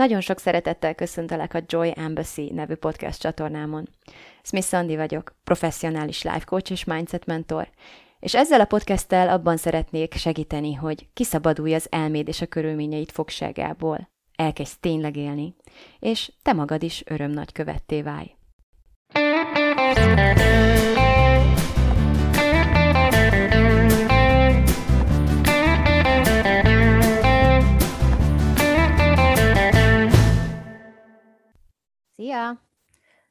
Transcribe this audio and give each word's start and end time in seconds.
Nagyon 0.00 0.20
sok 0.20 0.38
szeretettel 0.38 0.94
köszöntelek 0.94 1.54
a 1.54 1.62
Joy 1.66 1.92
Embassy 1.96 2.50
nevű 2.54 2.74
podcast 2.74 3.20
csatornámon. 3.20 3.88
Smith 4.42 4.66
Sandy 4.66 4.96
vagyok, 4.96 5.34
professzionális 5.44 6.22
life 6.22 6.44
coach 6.44 6.70
és 6.70 6.84
mindset 6.84 7.26
mentor, 7.26 7.70
és 8.20 8.34
ezzel 8.34 8.60
a 8.60 8.64
podcasttel 8.64 9.28
abban 9.28 9.56
szeretnék 9.56 10.14
segíteni, 10.14 10.74
hogy 10.74 11.08
kiszabadulj 11.12 11.74
az 11.74 11.86
elméd 11.90 12.28
és 12.28 12.40
a 12.40 12.46
körülményeit 12.46 13.12
fogságából, 13.12 14.10
elkezdj 14.36 14.74
tényleg 14.80 15.16
élni, 15.16 15.54
és 15.98 16.32
te 16.42 16.52
magad 16.52 16.82
is 16.82 17.02
öröm 17.06 17.30
nagy 17.30 17.52
követté 17.52 18.02
válj. 18.02 18.34
Szia! 32.20 32.60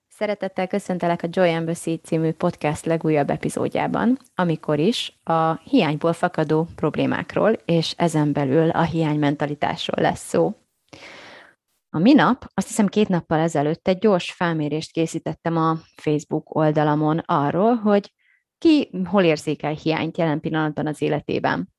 Szeretettel 0.07 0.67
köszöntelek 0.67 1.23
a 1.23 1.27
Joy 1.31 1.49
Embassy 1.49 1.99
című 2.03 2.31
podcast 2.31 2.85
legújabb 2.85 3.29
epizódjában, 3.29 4.17
amikor 4.35 4.79
is 4.79 5.19
a 5.23 5.53
hiányból 5.53 6.13
fakadó 6.13 6.67
problémákról, 6.75 7.51
és 7.51 7.93
ezen 7.97 8.33
belül 8.33 8.69
a 8.69 8.81
hiánymentalitásról 8.81 10.03
lesz 10.03 10.27
szó. 10.27 10.55
A 11.89 11.99
minap, 11.99 12.45
azt 12.53 12.67
hiszem 12.67 12.87
két 12.87 13.07
nappal 13.07 13.39
ezelőtt 13.39 13.87
egy 13.87 13.97
gyors 13.97 14.31
felmérést 14.31 14.91
készítettem 14.91 15.57
a 15.57 15.77
Facebook 15.95 16.55
oldalamon 16.55 17.17
arról, 17.17 17.75
hogy 17.75 18.13
ki 18.57 18.89
hol 19.05 19.23
érzékel 19.23 19.73
hiányt 19.73 20.17
jelen 20.17 20.39
pillanatban 20.39 20.87
az 20.87 21.01
életében. 21.01 21.69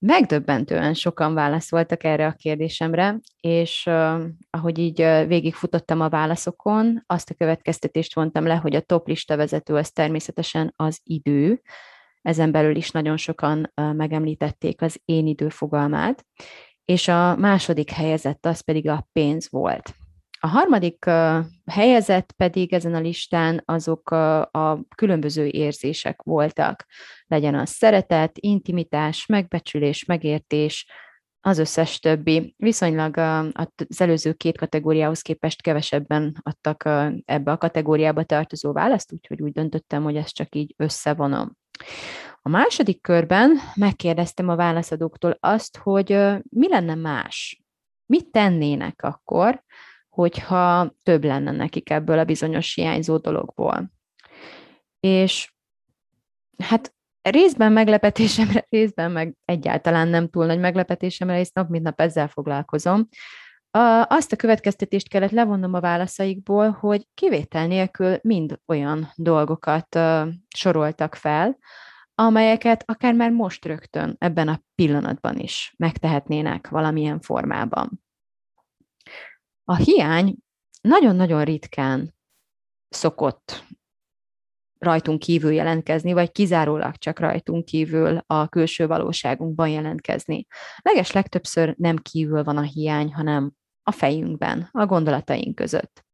Megdöbbentően 0.00 0.94
sokan 0.94 1.34
válaszoltak 1.34 2.04
erre 2.04 2.26
a 2.26 2.32
kérdésemre, 2.32 3.20
és 3.40 3.86
uh, 3.86 4.24
ahogy 4.50 4.78
így 4.78 5.02
uh, 5.02 5.26
végigfutottam 5.26 6.00
a 6.00 6.08
válaszokon, 6.08 7.02
azt 7.06 7.30
a 7.30 7.34
következtetést 7.34 8.14
vontam 8.14 8.46
le, 8.46 8.54
hogy 8.54 8.74
a 8.74 8.80
top 8.80 9.08
lista 9.08 9.36
vezető 9.36 9.74
az 9.74 9.90
természetesen 9.90 10.72
az 10.76 11.00
idő. 11.02 11.62
Ezen 12.22 12.50
belül 12.50 12.76
is 12.76 12.90
nagyon 12.90 13.16
sokan 13.16 13.72
uh, 13.76 13.94
megemlítették 13.94 14.82
az 14.82 15.00
én 15.04 15.26
idő 15.26 15.48
fogalmát, 15.48 16.26
és 16.84 17.08
a 17.08 17.36
második 17.36 17.90
helyezett 17.90 18.46
az 18.46 18.60
pedig 18.60 18.88
a 18.88 19.08
pénz 19.12 19.50
volt. 19.50 19.94
A 20.40 20.46
harmadik 20.46 21.04
helyezett 21.66 22.32
pedig 22.32 22.72
ezen 22.72 22.94
a 22.94 23.00
listán 23.00 23.62
azok 23.64 24.10
uh, 24.10 24.18
a 24.40 24.80
különböző 24.94 25.46
érzések 25.46 26.22
voltak. 26.22 26.84
Legyen 27.26 27.54
az 27.54 27.70
szeretet, 27.70 28.38
intimitás, 28.38 29.26
megbecsülés, 29.26 30.04
megértés, 30.04 30.86
az 31.40 31.58
összes 31.58 31.98
többi. 31.98 32.54
Viszonylag 32.56 33.16
az 33.16 34.00
előző 34.00 34.32
két 34.32 34.58
kategóriához 34.58 35.22
képest 35.22 35.62
kevesebben 35.62 36.40
adtak 36.42 36.84
ebbe 37.24 37.50
a 37.50 37.58
kategóriába 37.58 38.22
tartozó 38.22 38.72
választ, 38.72 39.12
úgyhogy 39.12 39.42
úgy 39.42 39.52
döntöttem, 39.52 40.02
hogy 40.02 40.16
ezt 40.16 40.34
csak 40.34 40.54
így 40.54 40.74
összevonom. 40.76 41.56
A 42.42 42.48
második 42.48 43.02
körben 43.02 43.58
megkérdeztem 43.74 44.48
a 44.48 44.56
válaszadóktól 44.56 45.36
azt, 45.40 45.76
hogy 45.76 46.08
mi 46.50 46.68
lenne 46.68 46.94
más, 46.94 47.62
mit 48.06 48.30
tennének 48.30 49.02
akkor, 49.02 49.62
hogyha 50.18 50.94
több 51.02 51.24
lenne 51.24 51.50
nekik 51.50 51.90
ebből 51.90 52.18
a 52.18 52.24
bizonyos 52.24 52.74
hiányzó 52.74 53.16
dologból. 53.16 53.92
És 55.00 55.52
hát 56.58 56.94
részben 57.22 57.72
meglepetésemre, 57.72 58.66
részben 58.70 59.10
meg 59.10 59.36
egyáltalán 59.44 60.08
nem 60.08 60.28
túl 60.28 60.46
nagy 60.46 60.58
meglepetésemre, 60.58 61.40
és 61.40 61.50
nap 61.52 61.68
mint 61.68 61.84
nap 61.84 62.00
ezzel 62.00 62.28
foglalkozom. 62.28 63.08
A, 63.70 64.04
azt 64.08 64.32
a 64.32 64.36
következtetést 64.36 65.08
kellett 65.08 65.30
levonnom 65.30 65.74
a 65.74 65.80
válaszaikból, 65.80 66.70
hogy 66.70 67.06
kivétel 67.14 67.66
nélkül 67.66 68.18
mind 68.22 68.60
olyan 68.66 69.12
dolgokat 69.16 69.94
uh, 69.94 70.28
soroltak 70.56 71.14
fel, 71.14 71.58
amelyeket 72.14 72.82
akár 72.86 73.14
már 73.14 73.30
most 73.30 73.64
rögtön 73.64 74.16
ebben 74.18 74.48
a 74.48 74.60
pillanatban 74.74 75.36
is 75.36 75.74
megtehetnének 75.76 76.68
valamilyen 76.68 77.20
formában. 77.20 78.06
A 79.70 79.76
hiány 79.76 80.36
nagyon-nagyon 80.80 81.44
ritkán 81.44 82.14
szokott 82.88 83.64
rajtunk 84.78 85.18
kívül 85.18 85.52
jelentkezni, 85.52 86.12
vagy 86.12 86.32
kizárólag 86.32 86.96
csak 86.96 87.18
rajtunk 87.18 87.64
kívül 87.64 88.20
a 88.26 88.48
külső 88.48 88.86
valóságunkban 88.86 89.68
jelentkezni. 89.68 90.46
Leges 90.82 91.12
legtöbbször 91.12 91.74
nem 91.76 91.96
kívül 91.96 92.44
van 92.44 92.56
a 92.56 92.62
hiány, 92.62 93.14
hanem 93.14 93.52
a 93.82 93.92
fejünkben, 93.92 94.68
a 94.72 94.86
gondolataink 94.86 95.54
között. 95.54 96.04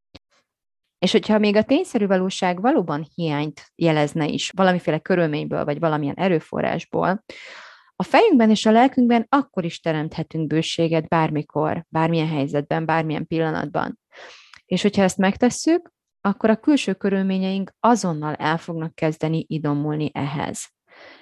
És 0.98 1.12
hogyha 1.12 1.38
még 1.38 1.56
a 1.56 1.64
tényszerű 1.64 2.06
valóság 2.06 2.60
valóban 2.60 3.06
hiányt 3.14 3.72
jelezne 3.74 4.26
is 4.26 4.50
valamiféle 4.50 4.98
körülményből, 4.98 5.64
vagy 5.64 5.78
valamilyen 5.78 6.16
erőforrásból, 6.16 7.24
a 7.96 8.02
fejünkben 8.02 8.50
és 8.50 8.66
a 8.66 8.70
lelkünkben 8.70 9.26
akkor 9.28 9.64
is 9.64 9.80
teremthetünk 9.80 10.46
bőséget 10.46 11.08
bármikor, 11.08 11.84
bármilyen 11.88 12.28
helyzetben, 12.28 12.84
bármilyen 12.84 13.26
pillanatban. 13.26 13.98
És 14.66 14.82
hogyha 14.82 15.02
ezt 15.02 15.18
megtesszük, 15.18 15.92
akkor 16.20 16.50
a 16.50 16.56
külső 16.56 16.94
körülményeink 16.94 17.74
azonnal 17.80 18.34
el 18.34 18.58
fognak 18.58 18.94
kezdeni 18.94 19.44
idomulni 19.48 20.10
ehhez. 20.12 20.68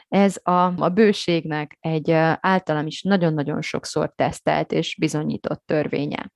Ez 0.08 0.36
a, 0.42 0.82
a 0.82 0.88
bőségnek 0.88 1.76
egy 1.80 2.10
általam 2.40 2.86
is 2.86 3.02
nagyon-nagyon 3.02 3.62
sokszor 3.62 4.12
tesztelt 4.14 4.72
és 4.72 4.96
bizonyított 4.98 5.62
törvénye. 5.66 6.32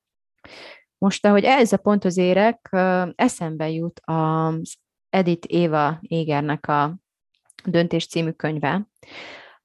Most, 0.99 1.27
ahogy 1.27 1.45
ez 1.45 1.73
a 1.73 1.77
ponthoz 1.77 2.17
érek, 2.17 2.69
eszembe 3.15 3.71
jut 3.71 4.01
az 4.05 4.77
Edith 5.11 5.47
Éva 5.51 5.99
Égernek 6.01 6.69
a 6.69 6.99
Döntés 7.65 8.07
című 8.07 8.31
könyve, 8.31 8.89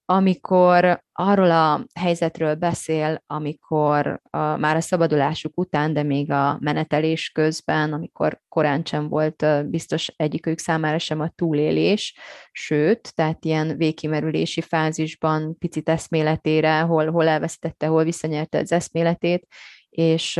amikor 0.05 1.03
arról 1.11 1.51
a 1.51 1.85
helyzetről 1.99 2.55
beszél, 2.55 3.23
amikor 3.27 4.21
a, 4.29 4.37
már 4.37 4.75
a 4.75 4.81
szabadulásuk 4.81 5.59
után, 5.59 5.93
de 5.93 6.03
még 6.03 6.31
a 6.31 6.57
menetelés 6.59 7.29
közben, 7.29 7.93
amikor 7.93 8.41
korán 8.49 8.83
sem 8.85 9.07
volt 9.07 9.45
biztos 9.69 10.13
egyikük 10.15 10.59
számára 10.59 10.97
sem 10.97 11.19
a 11.19 11.29
túlélés, 11.35 12.15
sőt, 12.51 13.15
tehát 13.15 13.45
ilyen 13.45 13.77
végkimerülési 13.77 14.61
fázisban 14.61 15.57
picit 15.57 15.89
eszméletére, 15.89 16.79
hol, 16.79 17.11
hol 17.11 17.27
elvesztette, 17.27 17.87
hol 17.87 18.03
visszanyerte 18.03 18.57
az 18.57 18.71
eszméletét, 18.71 19.47
és 19.89 20.37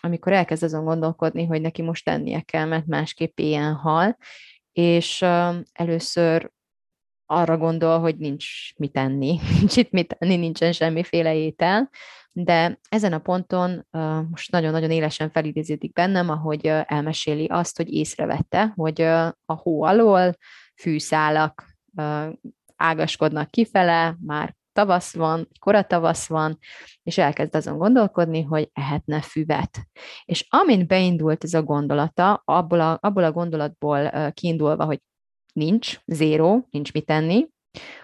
amikor 0.00 0.32
elkezd 0.32 0.62
azon 0.62 0.84
gondolkodni, 0.84 1.44
hogy 1.44 1.60
neki 1.60 1.82
most 1.82 2.04
tennie 2.04 2.40
kell, 2.40 2.64
mert 2.64 2.86
másképp 2.86 3.38
ilyen 3.38 3.74
hal, 3.74 4.16
és 4.72 5.24
először 5.72 6.50
arra 7.30 7.56
gondol, 7.56 7.98
hogy 7.98 8.16
nincs 8.16 8.46
mit 8.76 8.92
tenni, 8.92 9.38
nincs 9.58 9.76
itt 9.76 9.90
mit 9.90 10.16
tenni, 10.18 10.36
nincsen 10.36 10.72
semmiféle 10.72 11.34
étel, 11.34 11.90
de 12.32 12.78
ezen 12.88 13.12
a 13.12 13.18
ponton 13.18 13.86
most 14.30 14.50
nagyon-nagyon 14.50 14.90
élesen 14.90 15.30
felidéződik 15.30 15.92
bennem, 15.92 16.30
ahogy 16.30 16.66
elmeséli 16.66 17.46
azt, 17.46 17.76
hogy 17.76 17.92
észrevette, 17.92 18.72
hogy 18.76 19.00
a 19.46 19.54
hó 19.54 19.82
alól 19.82 20.36
fűszálak 20.74 21.64
ágaskodnak 22.76 23.50
kifele, 23.50 24.16
már 24.20 24.56
tavasz 24.72 25.14
van, 25.14 25.48
kora 25.60 25.82
tavasz 25.82 26.28
van, 26.28 26.58
és 27.02 27.18
elkezd 27.18 27.54
azon 27.54 27.78
gondolkodni, 27.78 28.42
hogy 28.42 28.70
ehetne 28.72 29.20
füvet. 29.20 29.78
És 30.24 30.46
amint 30.48 30.86
beindult 30.86 31.44
ez 31.44 31.54
a 31.54 31.62
gondolata, 31.62 32.42
abból 32.44 32.80
a, 32.80 32.98
abból 33.00 33.24
a 33.24 33.32
gondolatból 33.32 34.30
kiindulva, 34.32 34.84
hogy 34.84 35.00
nincs, 35.58 35.96
zéró, 36.06 36.66
nincs 36.70 36.92
mit 36.92 37.06
tenni. 37.06 37.46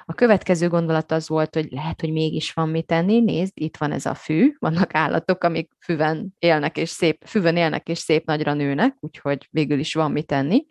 A 0.05 0.15
következő 0.15 0.69
gondolat 0.69 1.13
az 1.13 1.29
volt, 1.29 1.55
hogy 1.55 1.67
lehet, 1.71 2.01
hogy 2.01 2.13
mégis 2.13 2.53
van 2.53 2.69
mit 2.69 2.87
tenni. 2.87 3.21
Nézd, 3.21 3.53
itt 3.55 3.77
van 3.77 3.93
ez 3.93 4.07
a 4.07 4.15
fű, 4.15 4.55
vannak 4.59 4.95
állatok, 4.95 5.45
amik 5.45 5.73
füven 5.81 6.35
élnek 6.39 6.77
és 6.77 6.89
szép, 6.89 7.23
füvön 7.27 7.57
élnek 7.57 7.89
és 7.89 7.99
szép 7.99 8.27
nagyra 8.27 8.55
nőnek, 8.55 8.97
úgyhogy 9.01 9.49
végül 9.51 9.79
is 9.79 9.95
van 9.95 10.13
mit 10.13 10.27
tenni. 10.27 10.67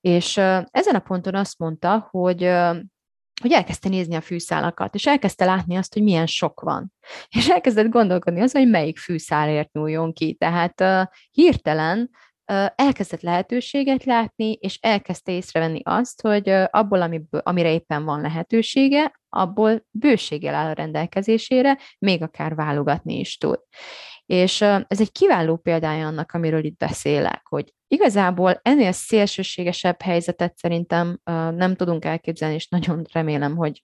És 0.00 0.36
ezen 0.70 0.94
a 0.94 0.98
ponton 0.98 1.34
azt 1.34 1.58
mondta, 1.58 2.08
hogy 2.10 2.50
hogy 3.40 3.52
elkezdte 3.52 3.88
nézni 3.88 4.14
a 4.14 4.20
fűszálakat, 4.20 4.94
és 4.94 5.06
elkezdte 5.06 5.44
látni 5.44 5.76
azt, 5.76 5.92
hogy 5.92 6.02
milyen 6.02 6.26
sok 6.26 6.60
van. 6.60 6.92
És 7.28 7.48
elkezdett 7.48 7.88
gondolkodni 7.88 8.40
az, 8.40 8.52
hogy 8.52 8.68
melyik 8.68 8.98
fűszálért 8.98 9.72
nyúljon 9.72 10.12
ki. 10.12 10.34
Tehát 10.34 10.80
uh, 10.80 11.02
hirtelen 11.30 12.10
elkezdett 12.74 13.20
lehetőséget 13.20 14.04
látni, 14.04 14.52
és 14.52 14.78
elkezdte 14.80 15.32
észrevenni 15.32 15.80
azt, 15.84 16.20
hogy 16.20 16.48
abból, 16.70 17.02
amiből, 17.02 17.40
amire 17.44 17.72
éppen 17.72 18.04
van 18.04 18.20
lehetősége, 18.20 19.20
abból 19.28 19.86
bőséggel 19.90 20.54
áll 20.54 20.70
a 20.70 20.72
rendelkezésére, 20.72 21.78
még 21.98 22.22
akár 22.22 22.54
válogatni 22.54 23.18
is 23.18 23.36
tud. 23.36 23.58
És 24.26 24.60
ez 24.60 25.00
egy 25.00 25.12
kiváló 25.12 25.56
példája 25.56 26.06
annak, 26.06 26.32
amiről 26.32 26.64
itt 26.64 26.76
beszélek, 26.76 27.46
hogy 27.48 27.74
Igazából 27.90 28.60
ennél 28.62 28.92
szélsőségesebb 28.92 30.02
helyzetet 30.02 30.56
szerintem 30.56 31.20
nem 31.54 31.74
tudunk 31.74 32.04
elképzelni, 32.04 32.54
és 32.54 32.68
nagyon 32.68 33.04
remélem, 33.12 33.56
hogy 33.56 33.82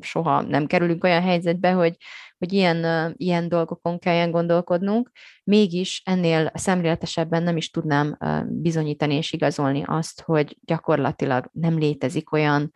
soha 0.00 0.40
nem 0.40 0.66
kerülünk 0.66 1.04
olyan 1.04 1.22
helyzetbe, 1.22 1.70
hogy, 1.70 1.96
hogy 2.38 2.52
ilyen, 2.52 3.12
ilyen 3.16 3.48
dolgokon 3.48 3.98
kelljen 3.98 4.30
gondolkodnunk. 4.30 5.10
Mégis 5.44 6.02
ennél 6.04 6.50
szemléletesebben 6.54 7.42
nem 7.42 7.56
is 7.56 7.70
tudnám 7.70 8.16
bizonyítani 8.48 9.14
és 9.14 9.32
igazolni 9.32 9.82
azt, 9.86 10.20
hogy 10.20 10.58
gyakorlatilag 10.60 11.50
nem 11.52 11.78
létezik 11.78 12.32
olyan 12.32 12.72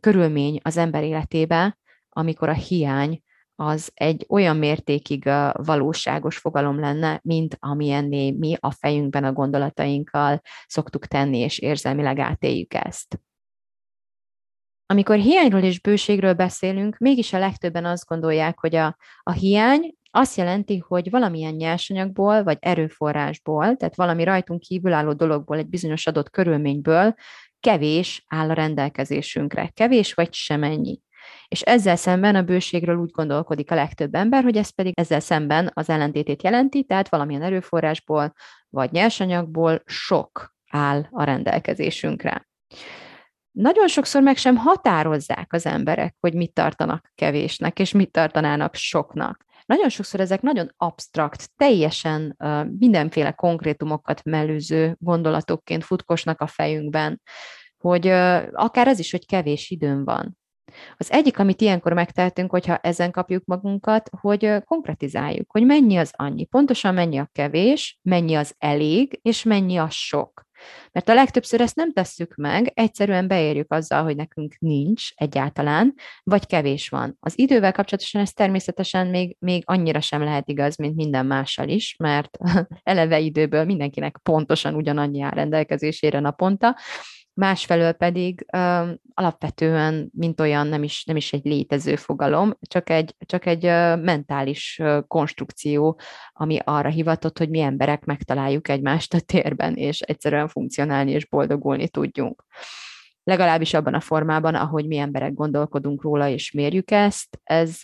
körülmény 0.00 0.60
az 0.62 0.76
ember 0.76 1.02
életébe, 1.02 1.78
amikor 2.08 2.48
a 2.48 2.52
hiány 2.52 3.22
az 3.62 3.90
egy 3.94 4.26
olyan 4.28 4.56
mértékig 4.56 5.30
valóságos 5.52 6.38
fogalom 6.38 6.80
lenne, 6.80 7.20
mint 7.22 7.56
amilyenné 7.60 8.30
mi 8.30 8.56
a 8.60 8.70
fejünkben 8.70 9.24
a 9.24 9.32
gondolatainkkal 9.32 10.40
szoktuk 10.66 11.06
tenni, 11.06 11.38
és 11.38 11.58
érzelmileg 11.58 12.18
átéljük 12.18 12.74
ezt. 12.74 13.20
Amikor 14.86 15.16
hiányról 15.16 15.62
és 15.62 15.80
bőségről 15.80 16.34
beszélünk, 16.34 16.98
mégis 16.98 17.32
a 17.32 17.38
legtöbben 17.38 17.84
azt 17.84 18.06
gondolják, 18.06 18.58
hogy 18.58 18.74
a, 18.74 18.96
a 19.22 19.32
hiány 19.32 19.94
azt 20.10 20.36
jelenti, 20.36 20.78
hogy 20.78 21.10
valamilyen 21.10 21.54
nyersanyagból 21.54 22.42
vagy 22.42 22.58
erőforrásból, 22.60 23.76
tehát 23.76 23.96
valami 23.96 24.24
rajtunk 24.24 24.60
kívülálló 24.60 25.12
dologból, 25.12 25.58
egy 25.58 25.68
bizonyos 25.68 26.06
adott 26.06 26.30
körülményből 26.30 27.14
kevés 27.60 28.24
áll 28.28 28.50
a 28.50 28.52
rendelkezésünkre. 28.52 29.68
Kevés 29.68 30.14
vagy 30.14 30.34
semennyi. 30.34 31.00
És 31.48 31.60
ezzel 31.60 31.96
szemben 31.96 32.34
a 32.34 32.42
bőségről 32.42 32.96
úgy 32.96 33.10
gondolkodik 33.10 33.70
a 33.70 33.74
legtöbb 33.74 34.14
ember, 34.14 34.42
hogy 34.42 34.56
ez 34.56 34.70
pedig 34.70 34.92
ezzel 34.98 35.20
szemben 35.20 35.70
az 35.74 35.88
ellentétét 35.88 36.42
jelenti, 36.42 36.84
tehát 36.84 37.08
valamilyen 37.08 37.42
erőforrásból 37.42 38.32
vagy 38.68 38.92
nyersanyagból 38.92 39.82
sok 39.84 40.54
áll 40.70 41.06
a 41.10 41.24
rendelkezésünkre. 41.24 42.48
Nagyon 43.50 43.88
sokszor 43.88 44.22
meg 44.22 44.36
sem 44.36 44.56
határozzák 44.56 45.52
az 45.52 45.66
emberek, 45.66 46.16
hogy 46.20 46.34
mit 46.34 46.52
tartanak 46.52 47.12
kevésnek, 47.14 47.78
és 47.78 47.92
mit 47.92 48.10
tartanának 48.10 48.74
soknak. 48.74 49.44
Nagyon 49.66 49.88
sokszor 49.88 50.20
ezek 50.20 50.40
nagyon 50.40 50.72
absztrakt, 50.76 51.50
teljesen 51.56 52.36
mindenféle 52.78 53.32
konkrétumokat 53.32 54.24
mellőző 54.24 54.96
gondolatokként 54.98 55.84
futkosnak 55.84 56.40
a 56.40 56.46
fejünkben, 56.46 57.20
hogy 57.78 58.06
akár 58.52 58.88
ez 58.88 58.98
is, 58.98 59.10
hogy 59.10 59.26
kevés 59.26 59.70
időm 59.70 60.04
van, 60.04 60.38
az 60.96 61.12
egyik, 61.12 61.38
amit 61.38 61.60
ilyenkor 61.60 61.92
megtehetünk, 61.92 62.50
hogyha 62.50 62.76
ezen 62.76 63.10
kapjuk 63.10 63.44
magunkat, 63.44 64.10
hogy 64.20 64.52
konkretizáljuk, 64.64 65.50
hogy 65.50 65.64
mennyi 65.64 65.96
az 65.96 66.12
annyi, 66.16 66.44
pontosan 66.44 66.94
mennyi 66.94 67.18
a 67.18 67.28
kevés, 67.32 67.98
mennyi 68.02 68.34
az 68.34 68.54
elég, 68.58 69.18
és 69.22 69.42
mennyi 69.42 69.76
a 69.76 69.90
sok. 69.90 70.50
Mert 70.92 71.08
a 71.08 71.14
legtöbbször 71.14 71.60
ezt 71.60 71.76
nem 71.76 71.92
tesszük 71.92 72.34
meg, 72.34 72.72
egyszerűen 72.74 73.28
beérjük 73.28 73.72
azzal, 73.72 74.02
hogy 74.02 74.16
nekünk 74.16 74.58
nincs 74.58 75.08
egyáltalán, 75.14 75.94
vagy 76.22 76.46
kevés 76.46 76.88
van. 76.88 77.16
Az 77.20 77.38
idővel 77.38 77.72
kapcsolatosan 77.72 78.20
ez 78.20 78.32
természetesen 78.32 79.06
még, 79.06 79.36
még 79.38 79.62
annyira 79.66 80.00
sem 80.00 80.22
lehet 80.22 80.48
igaz, 80.48 80.76
mint 80.76 80.96
minden 80.96 81.26
mással 81.26 81.68
is, 81.68 81.96
mert 81.98 82.38
eleve 82.82 83.18
időből 83.18 83.64
mindenkinek 83.64 84.18
pontosan 84.22 84.74
ugyanannyi 84.74 85.22
áll 85.22 85.30
rendelkezésére 85.30 86.20
naponta, 86.20 86.76
másfelől 87.34 87.92
pedig 87.92 88.46
uh, 88.52 88.88
alapvetően, 89.14 90.10
mint 90.14 90.40
olyan 90.40 90.66
nem 90.66 90.82
is, 90.82 91.04
nem 91.04 91.16
is 91.16 91.32
egy 91.32 91.44
létező 91.44 91.96
fogalom, 91.96 92.56
csak 92.60 92.90
egy, 92.90 93.14
csak 93.18 93.46
egy 93.46 93.64
uh, 93.64 94.02
mentális 94.02 94.78
uh, 94.82 95.06
konstrukció, 95.06 96.00
ami 96.32 96.58
arra 96.64 96.88
hivatott, 96.88 97.38
hogy 97.38 97.48
mi 97.48 97.60
emberek 97.60 98.04
megtaláljuk 98.04 98.68
egymást 98.68 99.14
a 99.14 99.20
térben, 99.20 99.74
és 99.74 100.00
egyszerűen 100.00 100.48
funkcionálni 100.48 101.10
és 101.10 101.26
boldogulni 101.26 101.88
tudjunk 101.88 102.44
legalábbis 103.24 103.74
abban 103.74 103.94
a 103.94 104.00
formában, 104.00 104.54
ahogy 104.54 104.86
mi 104.86 104.96
emberek 104.96 105.34
gondolkodunk 105.34 106.02
róla 106.02 106.28
és 106.28 106.52
mérjük 106.52 106.90
ezt, 106.90 107.40
ez, 107.42 107.78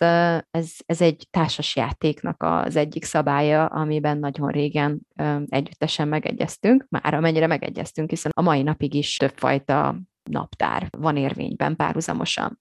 ez, 0.51 0.71
ez 0.85 1.01
egy 1.01 1.27
társas 1.29 1.75
játéknak 1.75 2.43
az 2.43 2.75
egyik 2.75 3.03
szabálya, 3.03 3.65
amiben 3.65 4.17
nagyon 4.17 4.49
régen 4.49 4.99
együttesen 5.45 6.07
megegyeztünk, 6.07 6.85
már 6.89 7.13
amennyire 7.13 7.47
megegyeztünk, 7.47 8.09
hiszen 8.09 8.31
a 8.35 8.41
mai 8.41 8.61
napig 8.61 8.93
is 8.93 9.17
többfajta 9.17 9.95
naptár 10.29 10.87
van 10.97 11.17
érvényben 11.17 11.75
párhuzamosan. 11.75 12.59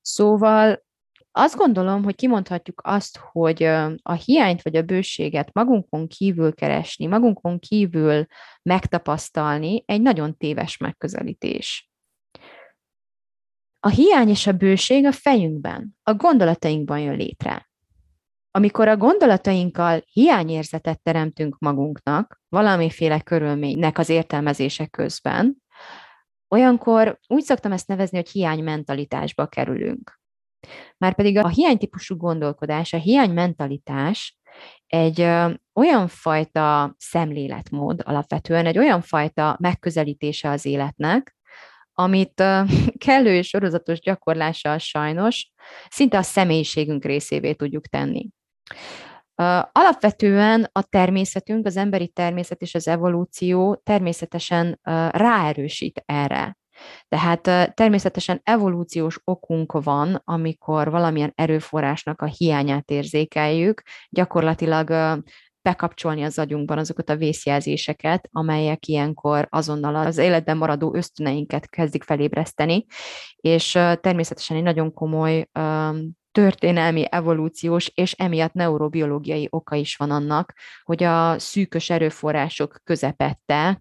Szóval 0.00 0.82
azt 1.32 1.56
gondolom, 1.56 2.04
hogy 2.04 2.14
kimondhatjuk 2.14 2.80
azt, 2.84 3.18
hogy 3.18 3.62
a 4.02 4.12
hiányt 4.12 4.62
vagy 4.62 4.76
a 4.76 4.82
bőséget 4.82 5.52
magunkon 5.52 6.08
kívül 6.08 6.54
keresni, 6.54 7.06
magunkon 7.06 7.58
kívül 7.58 8.26
megtapasztalni 8.62 9.82
egy 9.86 10.02
nagyon 10.02 10.36
téves 10.36 10.76
megközelítés. 10.76 11.90
A 13.80 13.88
hiány 13.88 14.28
és 14.28 14.46
a 14.46 14.52
bőség 14.52 15.06
a 15.06 15.12
fejünkben, 15.12 15.96
a 16.02 16.14
gondolatainkban 16.14 16.98
jön 16.98 17.16
létre. 17.16 17.70
Amikor 18.50 18.88
a 18.88 18.96
gondolatainkkal 18.96 20.02
hiányérzetet 20.12 21.02
teremtünk 21.02 21.58
magunknak, 21.58 22.42
valamiféle 22.48 23.20
körülménynek 23.20 23.98
az 23.98 24.08
értelmezése 24.08 24.86
közben, 24.86 25.62
olyankor 26.48 27.18
úgy 27.26 27.42
szoktam 27.42 27.72
ezt 27.72 27.88
nevezni, 27.88 28.16
hogy 28.16 28.28
hiánymentalitásba 28.28 29.46
kerülünk. 29.46 30.21
Márpedig 30.96 31.38
a 31.38 31.48
hiánytípusú 31.48 32.16
gondolkodás, 32.16 32.92
a 32.92 32.96
hiánymentalitás 32.98 34.38
egy 34.86 35.20
olyan 35.72 36.08
fajta 36.08 36.94
szemléletmód 36.98 38.00
alapvetően, 38.04 38.66
egy 38.66 38.78
olyan 38.78 39.00
fajta 39.00 39.56
megközelítése 39.60 40.48
az 40.50 40.64
életnek, 40.64 41.36
amit 41.92 42.40
ö, 42.40 42.62
kellő 43.04 43.34
és 43.34 43.48
sorozatos 43.48 44.00
gyakorlással 44.00 44.78
sajnos 44.78 45.50
szinte 45.88 46.18
a 46.18 46.22
személyiségünk 46.22 47.04
részévé 47.04 47.52
tudjuk 47.52 47.86
tenni. 47.86 48.28
Alapvetően 49.72 50.68
a 50.72 50.82
természetünk, 50.82 51.66
az 51.66 51.76
emberi 51.76 52.08
természet 52.08 52.60
és 52.60 52.74
az 52.74 52.88
evolúció 52.88 53.80
természetesen 53.84 54.78
ráerősít 55.10 56.02
erre. 56.06 56.56
Tehát 57.08 57.74
természetesen 57.74 58.40
evolúciós 58.44 59.20
okunk 59.24 59.72
van, 59.72 60.20
amikor 60.24 60.90
valamilyen 60.90 61.32
erőforrásnak 61.34 62.20
a 62.20 62.26
hiányát 62.26 62.90
érzékeljük, 62.90 63.82
gyakorlatilag 64.10 64.90
bekapcsolni 65.62 66.22
az 66.22 66.38
agyunkban 66.38 66.78
azokat 66.78 67.10
a 67.10 67.16
vészjelzéseket, 67.16 68.28
amelyek 68.32 68.86
ilyenkor 68.86 69.46
azonnal 69.50 69.96
az 69.96 70.18
életben 70.18 70.56
maradó 70.56 70.94
ösztöneinket 70.94 71.68
kezdik 71.68 72.02
felébreszteni, 72.02 72.84
és 73.36 73.70
természetesen 74.00 74.56
egy 74.56 74.62
nagyon 74.62 74.92
komoly 74.92 75.46
történelmi, 76.32 77.04
evolúciós 77.10 77.90
és 77.94 78.12
emiatt 78.12 78.52
neurobiológiai 78.52 79.46
oka 79.50 79.76
is 79.76 79.96
van 79.96 80.10
annak, 80.10 80.52
hogy 80.82 81.02
a 81.02 81.38
szűkös 81.38 81.90
erőforrások 81.90 82.80
közepette 82.84 83.78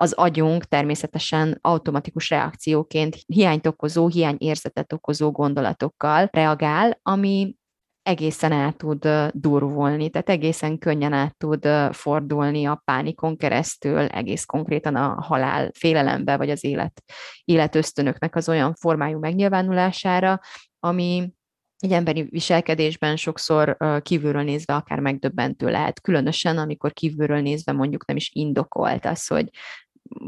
az 0.00 0.12
agyunk 0.12 0.64
természetesen 0.64 1.58
automatikus 1.60 2.30
reakcióként 2.30 3.16
hiányt 3.26 3.66
okozó, 3.66 4.08
hiányérzetet 4.08 4.92
okozó 4.92 5.30
gondolatokkal 5.30 6.28
reagál, 6.32 6.98
ami 7.02 7.56
egészen 8.02 8.52
el 8.52 8.72
tud 8.72 9.08
durvulni, 9.32 10.10
tehát 10.10 10.28
egészen 10.28 10.78
könnyen 10.78 11.12
át 11.12 11.36
tud 11.36 11.68
fordulni 11.92 12.64
a 12.64 12.82
pánikon 12.84 13.36
keresztül, 13.36 13.98
egész 13.98 14.44
konkrétan 14.44 14.94
a 14.94 15.22
halál 15.22 15.70
félelembe, 15.74 16.36
vagy 16.36 16.50
az 16.50 16.64
élet, 16.64 17.02
életösztönöknek 17.44 18.36
az 18.36 18.48
olyan 18.48 18.74
formájú 18.74 19.18
megnyilvánulására, 19.18 20.40
ami 20.80 21.32
egy 21.78 21.92
emberi 21.92 22.22
viselkedésben 22.22 23.16
sokszor 23.16 23.76
kívülről 24.02 24.42
nézve 24.42 24.74
akár 24.74 25.00
megdöbbentő 25.00 25.70
lehet, 25.70 26.00
különösen 26.00 26.58
amikor 26.58 26.92
kívülről 26.92 27.40
nézve 27.40 27.72
mondjuk 27.72 28.06
nem 28.06 28.16
is 28.16 28.30
indokolt 28.34 29.06
az, 29.06 29.26
hogy 29.26 29.48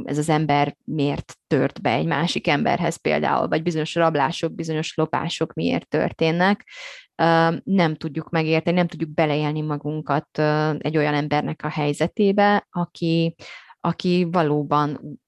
ez 0.05 0.19
az 0.19 0.29
ember 0.29 0.77
miért 0.85 1.37
tört 1.47 1.83
be 1.83 1.93
egy 1.93 2.07
másik 2.07 2.49
emberhez 2.49 2.97
például, 2.97 3.49
vagy 3.49 3.63
bizonyos 3.63 3.95
rablások, 3.95 4.55
bizonyos 4.55 4.95
lopások 4.95 5.53
miért 5.53 5.89
történnek, 5.89 6.69
nem 7.65 7.95
tudjuk 7.97 8.31
megérteni, 8.31 8.77
nem 8.77 8.87
tudjuk 8.87 9.15
beleélni 9.15 9.61
magunkat 9.61 10.39
egy 10.79 10.97
olyan 10.97 11.15
embernek 11.15 11.65
a 11.65 11.69
helyzetébe, 11.69 12.67
aki, 12.71 13.35
aki 13.81 14.29
valóban 14.31 15.19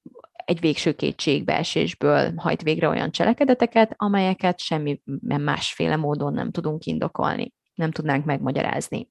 egy 0.44 0.60
végső 0.60 0.92
kétségbeesésből 0.92 2.32
hajt 2.36 2.62
végre 2.62 2.88
olyan 2.88 3.10
cselekedeteket, 3.10 3.94
amelyeket 3.96 4.58
semmi 4.58 5.00
másféle 5.20 5.96
módon 5.96 6.32
nem 6.32 6.50
tudunk 6.50 6.84
indokolni, 6.84 7.52
nem 7.74 7.90
tudnánk 7.90 8.24
megmagyarázni. 8.24 9.10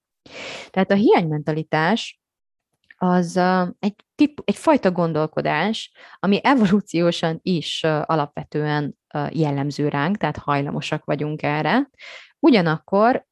Tehát 0.70 0.92
a 0.92 0.96
hiánymentalitás 0.96 2.21
az 3.02 3.38
egy, 3.80 3.96
tip, 4.16 4.42
egy 4.44 4.56
fajta 4.56 4.92
gondolkodás, 4.92 5.92
ami 6.20 6.40
evolúciósan 6.44 7.40
is 7.42 7.84
alapvetően 7.84 8.98
jellemző 9.30 9.88
ránk, 9.88 10.18
tehát 10.18 10.38
hajlamosak 10.38 11.06
vagyunk 11.06 11.42
erre, 11.42 11.90
Ugyanakkor 12.44 13.26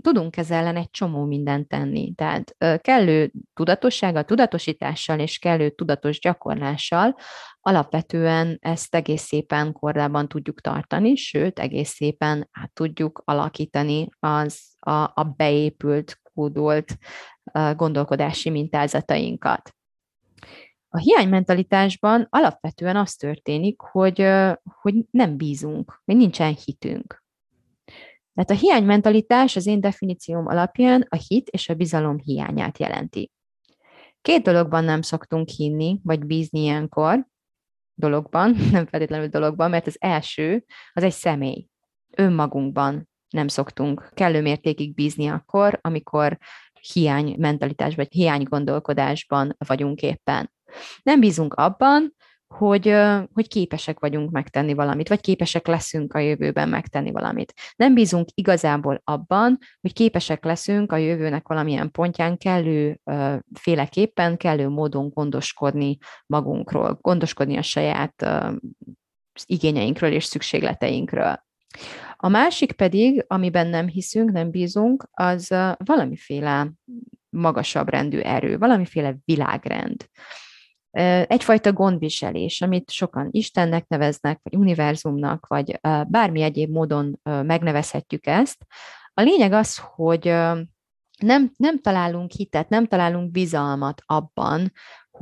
tudunk 0.00 0.36
ezzel 0.36 0.58
ellen 0.58 0.76
egy 0.76 0.90
csomó 0.90 1.24
mindent 1.24 1.68
tenni. 1.68 2.14
Tehát 2.14 2.56
kellő 2.80 3.32
tudatossággal, 3.54 4.24
tudatosítással 4.24 5.18
és 5.18 5.38
kellő 5.38 5.70
tudatos 5.70 6.20
gyakorlással 6.20 7.16
alapvetően 7.60 8.58
ezt 8.60 8.94
egész 8.94 9.22
szépen 9.22 9.72
kordában 9.72 10.28
tudjuk 10.28 10.60
tartani, 10.60 11.14
sőt, 11.16 11.58
egész 11.58 11.90
szépen 11.90 12.48
át 12.52 12.72
tudjuk 12.72 13.22
alakítani 13.24 14.08
az 14.18 14.60
a, 14.78 14.90
a 14.90 15.34
beépült, 15.36 16.20
kódolt 16.34 16.96
gondolkodási 17.76 18.50
mintázatainkat. 18.50 19.74
A 20.88 20.98
hiánymentalitásban 20.98 22.26
alapvetően 22.30 22.96
az 22.96 23.14
történik, 23.14 23.80
hogy, 23.80 24.26
hogy 24.80 24.94
nem 25.10 25.36
bízunk, 25.36 26.00
hogy 26.04 26.16
nincsen 26.16 26.56
hitünk. 26.64 27.22
Tehát 28.34 28.50
a 28.50 28.66
hiánymentalitás 28.66 29.56
az 29.56 29.66
én 29.66 29.80
definícióm 29.80 30.46
alapján 30.46 31.06
a 31.08 31.16
hit 31.16 31.48
és 31.48 31.68
a 31.68 31.74
bizalom 31.74 32.18
hiányát 32.18 32.78
jelenti. 32.78 33.30
Két 34.22 34.42
dologban 34.42 34.84
nem 34.84 35.02
szoktunk 35.02 35.48
hinni, 35.48 36.00
vagy 36.02 36.26
bízni 36.26 36.60
ilyenkor, 36.60 37.26
dologban, 37.94 38.56
nem 38.72 38.86
feltétlenül 38.86 39.28
dologban, 39.28 39.70
mert 39.70 39.86
az 39.86 39.96
első, 39.98 40.64
az 40.92 41.02
egy 41.02 41.12
személy. 41.12 41.66
Önmagunkban 42.16 43.08
nem 43.30 43.48
szoktunk 43.48 44.10
kellő 44.14 44.42
mértékig 44.42 44.94
bízni 44.94 45.28
akkor, 45.28 45.78
amikor 45.82 46.38
hiány 46.92 47.34
mentalitás 47.38 47.94
vagy 47.94 48.08
hiány 48.10 48.42
gondolkodásban 48.42 49.56
vagyunk 49.66 50.02
éppen. 50.02 50.52
Nem 51.02 51.20
bízunk 51.20 51.54
abban, 51.54 52.14
hogy, 52.54 52.94
hogy 53.32 53.48
képesek 53.48 54.00
vagyunk 54.00 54.30
megtenni 54.30 54.74
valamit, 54.74 55.08
vagy 55.08 55.20
képesek 55.20 55.66
leszünk 55.66 56.14
a 56.14 56.18
jövőben 56.18 56.68
megtenni 56.68 57.10
valamit. 57.10 57.54
Nem 57.76 57.94
bízunk 57.94 58.28
igazából 58.34 59.00
abban, 59.04 59.58
hogy 59.80 59.92
képesek 59.92 60.44
leszünk 60.44 60.92
a 60.92 60.96
jövőnek 60.96 61.48
valamilyen 61.48 61.90
pontján 61.90 62.36
kellő 62.36 63.00
féleképpen, 63.54 64.36
kellő 64.36 64.68
módon 64.68 65.08
gondoskodni 65.08 65.98
magunkról, 66.26 66.98
gondoskodni 67.00 67.56
a 67.56 67.62
saját 67.62 68.26
igényeinkről 69.44 70.12
és 70.12 70.24
szükségleteinkről. 70.24 71.48
A 72.16 72.28
másik 72.28 72.72
pedig, 72.72 73.24
amiben 73.26 73.66
nem 73.66 73.88
hiszünk, 73.88 74.30
nem 74.30 74.50
bízunk, 74.50 75.08
az 75.10 75.48
valamiféle 75.76 76.72
magasabb 77.28 77.88
rendű 77.88 78.18
erő, 78.18 78.58
valamiféle 78.58 79.16
világrend 79.24 80.08
egyfajta 81.26 81.72
gondviselés, 81.72 82.60
amit 82.60 82.90
sokan 82.90 83.28
Istennek 83.30 83.88
neveznek, 83.88 84.40
vagy 84.42 84.56
univerzumnak, 84.56 85.46
vagy 85.46 85.80
bármi 86.08 86.42
egyéb 86.42 86.70
módon 86.70 87.20
megnevezhetjük 87.22 88.26
ezt. 88.26 88.66
A 89.14 89.20
lényeg 89.20 89.52
az, 89.52 89.80
hogy 89.94 90.24
nem, 91.18 91.52
nem 91.56 91.80
találunk 91.80 92.30
hitet, 92.30 92.68
nem 92.68 92.86
találunk 92.86 93.30
bizalmat 93.30 94.02
abban, 94.06 94.72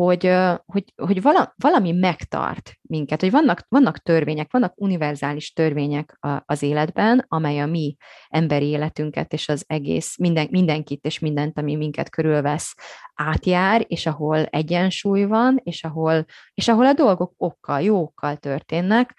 hogy, 0.05 0.31
hogy, 0.67 0.85
hogy 0.97 1.23
valami 1.57 1.93
megtart 1.93 2.73
minket, 2.83 3.21
hogy 3.21 3.31
vannak, 3.31 3.65
vannak 3.69 3.99
törvények, 3.99 4.53
vannak 4.53 4.73
univerzális 4.77 5.53
törvények 5.53 6.19
az 6.45 6.63
életben, 6.63 7.25
amely 7.29 7.59
a 7.59 7.67
mi 7.67 7.97
emberi 8.29 8.67
életünket 8.67 9.33
és 9.33 9.49
az 9.49 9.65
egész, 9.67 10.19
minden, 10.19 10.49
mindenkit 10.51 11.05
és 11.05 11.19
mindent, 11.19 11.59
ami 11.59 11.77
minket 11.77 12.11
körülvesz, 12.11 12.75
átjár, 13.15 13.85
és 13.87 14.07
ahol 14.07 14.45
egyensúly 14.45 15.25
van, 15.25 15.61
és 15.63 15.85
ahol, 15.85 16.25
és 16.55 16.69
ahol 16.69 16.87
a 16.87 16.93
dolgok 16.93 17.33
okkal, 17.37 17.81
jókkal 17.81 18.37
történnek, 18.37 19.15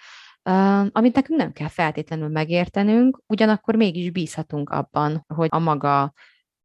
amit 0.92 1.16
nekünk 1.16 1.40
nem 1.40 1.52
kell 1.52 1.68
feltétlenül 1.68 2.28
megértenünk, 2.28 3.22
ugyanakkor 3.28 3.76
mégis 3.76 4.12
bízhatunk 4.12 4.70
abban, 4.70 5.24
hogy 5.28 5.48
a 5.52 5.60
maga 5.60 6.14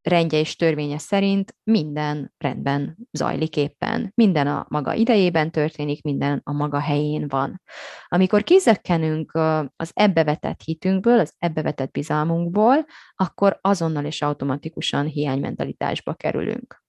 rendje 0.08 0.38
és 0.38 0.56
törvénye 0.56 0.98
szerint 0.98 1.56
minden 1.62 2.32
rendben 2.38 2.96
zajlik 3.10 3.56
éppen. 3.56 4.12
Minden 4.14 4.46
a 4.46 4.66
maga 4.68 4.94
idejében 4.94 5.50
történik, 5.50 6.02
minden 6.02 6.40
a 6.44 6.52
maga 6.52 6.78
helyén 6.78 7.28
van. 7.28 7.62
Amikor 8.08 8.42
kizökkenünk 8.42 9.32
az 9.76 9.90
ebbevetett 9.92 10.62
hitünkből, 10.62 11.18
az 11.18 11.34
ebbevetett 11.38 11.90
bizalmunkból, 11.90 12.84
akkor 13.14 13.58
azonnal 13.60 14.04
és 14.04 14.22
automatikusan 14.22 15.06
hiánymentalitásba 15.06 16.14
kerülünk. 16.14 16.82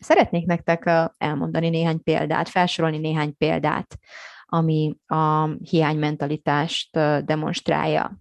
Szeretnék 0.00 0.46
nektek 0.46 0.90
elmondani 1.16 1.68
néhány 1.68 2.02
példát, 2.02 2.48
felsorolni 2.48 2.98
néhány 2.98 3.36
példát, 3.36 3.98
ami 4.44 4.96
a 5.06 5.46
hiánymentalitást 5.46 6.90
demonstrálja. 7.24 8.18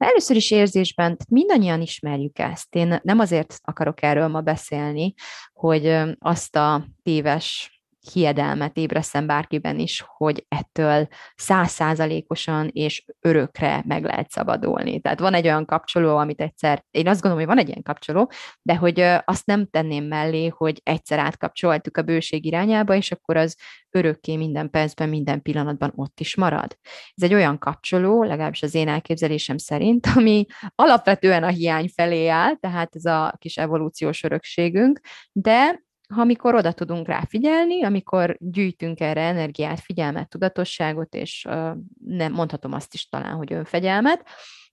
Először 0.00 0.36
is 0.36 0.50
érzésben, 0.50 1.04
tehát 1.06 1.30
mindannyian 1.30 1.80
ismerjük 1.80 2.38
ezt. 2.38 2.74
Én 2.74 3.00
nem 3.02 3.18
azért 3.18 3.58
akarok 3.62 4.02
erről 4.02 4.28
ma 4.28 4.40
beszélni, 4.40 5.14
hogy 5.52 6.00
azt 6.18 6.56
a 6.56 6.86
téves 7.02 7.79
hiedelmet 8.12 8.76
ébreszem 8.76 9.26
bárkiben 9.26 9.78
is, 9.78 10.04
hogy 10.06 10.44
ettől 10.48 11.08
százszázalékosan 11.34 12.68
és 12.72 13.04
örökre 13.20 13.82
meg 13.86 14.04
lehet 14.04 14.30
szabadulni. 14.30 15.00
Tehát 15.00 15.20
van 15.20 15.34
egy 15.34 15.44
olyan 15.44 15.64
kapcsoló, 15.64 16.16
amit 16.16 16.40
egyszer, 16.40 16.84
én 16.90 17.08
azt 17.08 17.20
gondolom, 17.20 17.46
hogy 17.46 17.54
van 17.54 17.64
egy 17.64 17.68
ilyen 17.68 17.82
kapcsoló, 17.82 18.32
de 18.62 18.76
hogy 18.76 19.00
azt 19.24 19.46
nem 19.46 19.66
tenném 19.66 20.04
mellé, 20.04 20.46
hogy 20.46 20.80
egyszer 20.82 21.18
átkapcsoltuk 21.18 21.96
a 21.96 22.02
bőség 22.02 22.44
irányába, 22.44 22.94
és 22.94 23.12
akkor 23.12 23.36
az 23.36 23.56
örökké 23.90 24.36
minden 24.36 24.70
percben, 24.70 25.08
minden 25.08 25.42
pillanatban 25.42 25.92
ott 25.94 26.20
is 26.20 26.36
marad. 26.36 26.78
Ez 27.14 27.22
egy 27.22 27.34
olyan 27.34 27.58
kapcsoló, 27.58 28.22
legalábbis 28.22 28.62
az 28.62 28.74
én 28.74 28.88
elképzelésem 28.88 29.58
szerint, 29.58 30.06
ami 30.16 30.46
alapvetően 30.74 31.42
a 31.42 31.48
hiány 31.48 31.90
felé 31.94 32.26
áll, 32.26 32.54
tehát 32.54 32.96
ez 32.96 33.04
a 33.04 33.34
kis 33.38 33.56
evolúciós 33.56 34.22
örökségünk, 34.22 35.00
de 35.32 35.88
amikor 36.16 36.54
oda 36.54 36.72
tudunk 36.72 37.06
rá 37.06 37.24
figyelni, 37.28 37.84
amikor 37.84 38.36
gyűjtünk 38.38 39.00
erre 39.00 39.20
energiát, 39.20 39.80
figyelmet, 39.80 40.28
tudatosságot, 40.28 41.14
és 41.14 41.46
nem 42.04 42.32
mondhatom 42.32 42.72
azt 42.72 42.94
is 42.94 43.08
talán, 43.08 43.34
hogy 43.34 43.52
önfegyelmet, 43.52 44.28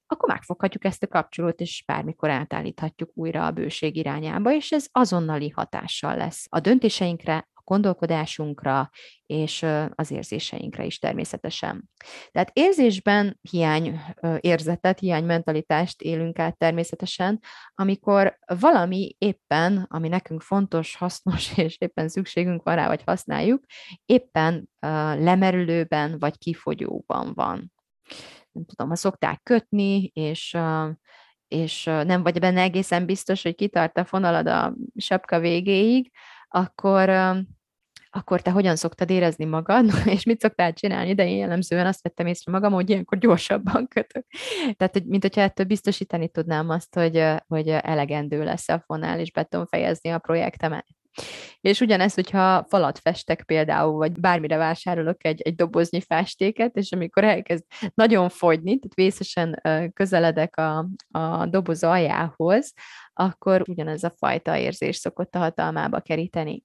akkor 0.08 0.30
megfoghatjuk 0.30 0.86
ezt 0.86 1.04
a 1.04 1.08
kapcsolót, 1.08 1.60
és 1.60 1.84
bármikor 1.86 2.30
átállíthatjuk 2.30 3.10
újra 3.14 3.46
a 3.46 3.52
bőség 3.52 3.96
irányába, 3.96 4.54
és 4.54 4.72
ez 4.72 4.88
azonnali 4.92 5.50
hatással 5.50 6.16
lesz 6.16 6.46
a 6.50 6.60
döntéseinkre, 6.60 7.48
gondolkodásunkra 7.68 8.90
és 9.26 9.66
az 9.96 10.12
érzéseinkre 10.12 10.86
is 10.86 11.00
természetesen. 11.00 11.90
Tehát 12.32 12.50
érzésben 12.54 13.40
hiány 13.42 14.02
érzetet, 14.40 15.00
hiány 15.00 15.26
mentalitást 15.26 16.02
élünk 16.02 16.40
át 16.40 16.58
természetesen, 16.58 17.40
amikor 17.76 18.38
valami 18.60 19.16
éppen, 19.18 19.86
ami 19.90 20.08
nekünk 20.08 20.42
fontos, 20.42 20.96
hasznos, 20.96 21.58
és 21.58 21.78
éppen 21.80 22.10
szükségünk 22.10 22.64
van 22.64 22.76
rá, 22.76 22.88
vagy 22.88 23.04
használjuk, 23.06 23.64
éppen 24.06 24.70
lemerülőben 25.20 26.20
vagy 26.20 26.38
kifogyóban 26.38 27.34
van. 27.34 27.72
Nem 28.52 28.66
tudom, 28.66 28.90
ha 28.90 28.96
szokták 28.96 29.44
kötni, 29.44 30.12
és 30.14 30.58
és 31.48 31.84
nem 31.84 32.24
vagy 32.24 32.40
benne 32.40 32.62
egészen 32.62 33.06
biztos, 33.06 33.44
hogy 33.44 33.56
kitart 33.56 33.98
a 33.98 34.06
fonalad 34.06 34.48
a 34.48 34.76
sapka 34.96 35.40
végéig, 35.40 36.12
akkor 36.48 37.10
akkor 38.18 38.42
te 38.42 38.52
hogyan 38.52 38.76
szoktad 38.76 39.10
érezni 39.10 39.46
magad, 39.46 39.86
és 40.16 40.24
mit 40.24 40.40
szoktál 40.40 40.74
csinálni, 40.74 41.14
de 41.14 41.28
én 41.28 41.38
jellemzően 41.38 41.86
azt 41.86 42.04
vettem 42.04 42.28
észre 42.28 42.52
magam, 42.52 42.74
hogy 42.74 42.90
ilyenkor 42.90 43.18
gyorsabban 43.18 43.88
kötök. 43.88 44.26
Tehát, 44.78 44.94
hogy, 44.94 45.06
mint 45.06 45.22
hogyha 45.22 45.42
ettől 45.42 45.66
biztosítani 45.66 46.30
tudnám 46.30 46.70
azt, 46.70 46.96
hogy, 46.96 47.24
hogy 47.48 47.68
elegendő 47.68 48.44
lesz 48.44 48.70
a 48.70 48.84
fonál, 48.86 49.20
és 49.20 49.32
be 49.32 49.44
tudom 49.44 49.66
fejezni 49.66 50.10
a 50.10 50.20
projektemet. 50.20 50.86
És 51.62 51.82
ugyanez, 51.82 52.14
hogyha 52.14 52.66
falat 52.70 53.00
festek 53.00 53.44
például, 53.44 53.98
vagy 53.98 54.12
bármire 54.12 54.58
vásárolok 54.58 55.26
egy, 55.26 55.42
egy 55.42 55.56
doboznyi 55.56 56.02
festéket, 56.02 56.76
és 56.76 56.92
amikor 56.92 57.24
elkezd 57.24 57.64
nagyon 57.94 58.30
fogyni, 58.30 58.80
tehát 58.80 58.94
vészesen 58.96 59.62
közeledek 59.94 60.58
a, 60.58 60.90
a 61.12 61.46
doboz 61.46 61.84
aljához, 61.84 62.74
akkor 63.14 63.64
ugyanez 63.70 64.04
a 64.04 64.14
fajta 64.18 64.58
érzés 64.58 64.96
szokott 64.96 65.36
a 65.36 65.40
hatalmába 65.40 66.00
keríteni. 66.00 66.64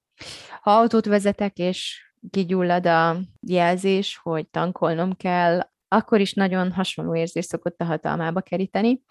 Ha 0.60 0.70
autót 0.70 1.06
vezetek, 1.06 1.56
és 1.58 2.10
kigyullad 2.30 2.86
a 2.86 3.16
jelzés, 3.40 4.20
hogy 4.22 4.48
tankolnom 4.48 5.12
kell, 5.16 5.60
akkor 5.88 6.20
is 6.20 6.32
nagyon 6.32 6.72
hasonló 6.72 7.16
érzés 7.16 7.44
szokott 7.44 7.80
a 7.80 7.84
hatalmába 7.84 8.40
keríteni, 8.40 9.02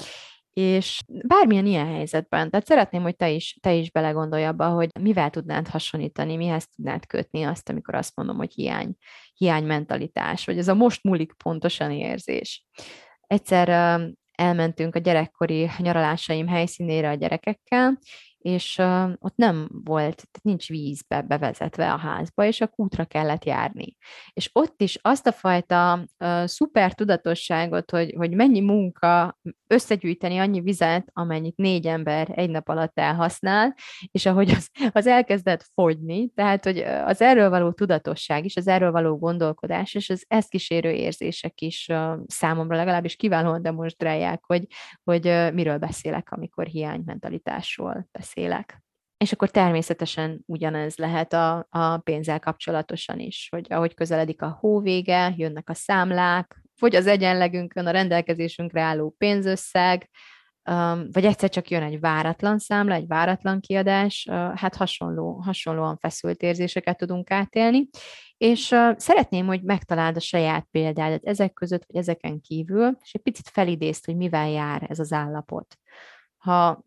és 0.53 0.99
bármilyen 1.27 1.65
ilyen 1.65 1.87
helyzetben, 1.87 2.49
tehát 2.49 2.65
szeretném, 2.65 3.01
hogy 3.01 3.15
te 3.15 3.29
is, 3.29 3.57
te 3.61 3.73
is 3.73 3.91
belegondolj 3.91 4.45
abba, 4.45 4.69
hogy 4.69 4.89
mivel 4.99 5.29
tudnád 5.29 5.67
hasonlítani, 5.67 6.35
mihez 6.35 6.67
tudnád 6.75 7.05
kötni 7.05 7.43
azt, 7.43 7.69
amikor 7.69 7.95
azt 7.95 8.15
mondom, 8.15 8.37
hogy 8.37 8.53
hiány, 8.53 8.95
hiány 9.33 9.63
mentalitás, 9.63 10.45
vagy 10.45 10.57
ez 10.57 10.67
a 10.67 10.73
most 10.73 11.03
múlik 11.03 11.33
pontosan 11.43 11.91
érzés. 11.91 12.65
Egyszer 13.27 13.69
elmentünk 14.31 14.95
a 14.95 14.99
gyerekkori 14.99 15.69
nyaralásaim 15.77 16.47
helyszínére 16.47 17.09
a 17.09 17.13
gyerekekkel, 17.13 17.99
és 18.41 18.77
uh, 18.77 19.11
ott 19.19 19.35
nem 19.35 19.69
volt, 19.83 20.23
nincs 20.41 20.67
vízbe 20.67 21.21
bevezetve 21.21 21.91
a 21.91 21.97
házba, 21.97 22.45
és 22.45 22.61
a 22.61 22.67
kútra 22.67 23.05
kellett 23.05 23.45
járni. 23.45 23.95
És 24.33 24.49
ott 24.53 24.81
is 24.81 24.99
azt 25.01 25.27
a 25.27 25.31
fajta 25.31 26.05
uh, 26.19 26.45
szuper 26.45 26.93
tudatosságot, 26.93 27.91
hogy, 27.91 28.13
hogy 28.17 28.31
mennyi 28.31 28.59
munka 28.59 29.39
összegyűjteni 29.67 30.37
annyi 30.37 30.61
vizet, 30.61 31.09
amennyit 31.13 31.55
négy 31.57 31.87
ember 31.87 32.31
egy 32.35 32.49
nap 32.49 32.69
alatt 32.69 32.99
elhasznál, 32.99 33.75
és 34.11 34.25
ahogy 34.25 34.49
az, 34.49 34.69
az 34.91 35.07
elkezdett 35.07 35.65
fogyni, 35.73 36.29
tehát 36.29 36.63
hogy 36.63 36.77
az 37.05 37.21
erről 37.21 37.49
való 37.49 37.71
tudatosság 37.71 38.45
is, 38.45 38.55
az 38.55 38.67
erről 38.67 38.91
való 38.91 39.17
gondolkodás, 39.17 39.93
és 39.93 40.09
az 40.09 40.25
ezt 40.27 40.49
kísérő 40.49 40.91
érzések 40.91 41.61
is 41.61 41.87
uh, 41.91 42.17
számomra 42.27 42.75
legalábbis 42.75 43.15
kiválóan 43.15 43.61
demonstrálják, 43.61 44.43
hogy, 44.45 44.67
hogy 45.03 45.27
uh, 45.27 45.51
miről 45.51 45.77
beszélek, 45.77 46.31
amikor 46.31 46.65
hiánymentalitásról 46.65 48.07
beszélek. 48.11 48.30
És 49.17 49.31
akkor 49.31 49.49
természetesen 49.49 50.43
ugyanez 50.45 50.97
lehet 50.97 51.33
a, 51.33 51.67
a 51.69 51.97
pénzzel 51.97 52.39
kapcsolatosan 52.39 53.19
is, 53.19 53.47
hogy 53.51 53.65
ahogy 53.69 53.93
közeledik 53.93 54.41
a 54.41 54.57
hóvége, 54.59 55.33
jönnek 55.37 55.69
a 55.69 55.73
számlák, 55.73 56.61
fogy 56.75 56.95
az 56.95 57.07
egyenlegünkön 57.07 57.87
a 57.87 57.91
rendelkezésünkre 57.91 58.81
álló 58.81 59.15
pénzösszeg, 59.17 60.09
vagy 61.11 61.25
egyszer 61.25 61.49
csak 61.49 61.69
jön 61.69 61.83
egy 61.83 61.99
váratlan 61.99 62.59
számla, 62.59 62.93
egy 62.93 63.07
váratlan 63.07 63.59
kiadás, 63.59 64.27
hát 64.55 64.75
hasonló, 64.75 65.41
hasonlóan 65.43 65.97
feszült 65.97 66.41
érzéseket 66.41 66.97
tudunk 66.97 67.31
átélni, 67.31 67.89
és 68.37 68.75
szeretném, 68.95 69.45
hogy 69.45 69.63
megtaláld 69.63 70.15
a 70.15 70.19
saját 70.19 70.67
példádat 70.71 71.25
ezek 71.25 71.53
között, 71.53 71.83
vagy 71.87 71.95
ezeken 71.95 72.41
kívül, 72.41 72.97
és 73.01 73.13
egy 73.13 73.21
picit 73.21 73.49
felidézt, 73.49 74.05
hogy 74.05 74.15
mivel 74.15 74.49
jár 74.49 74.85
ez 74.89 74.99
az 74.99 75.11
állapot. 75.11 75.77
Ha 76.37 76.83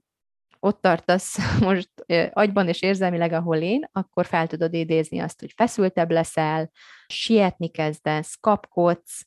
ott 0.64 0.80
tartasz 0.80 1.38
most 1.68 1.90
agyban 2.32 2.68
és 2.68 2.82
érzelmileg, 2.82 3.32
ahol 3.32 3.56
én, 3.56 3.88
akkor 3.92 4.26
fel 4.26 4.46
tudod 4.46 4.74
idézni 4.74 5.18
azt, 5.18 5.40
hogy 5.40 5.52
feszültebb 5.56 6.10
leszel, 6.10 6.70
sietni 7.06 7.68
kezdesz, 7.68 8.36
kapkodsz, 8.40 9.26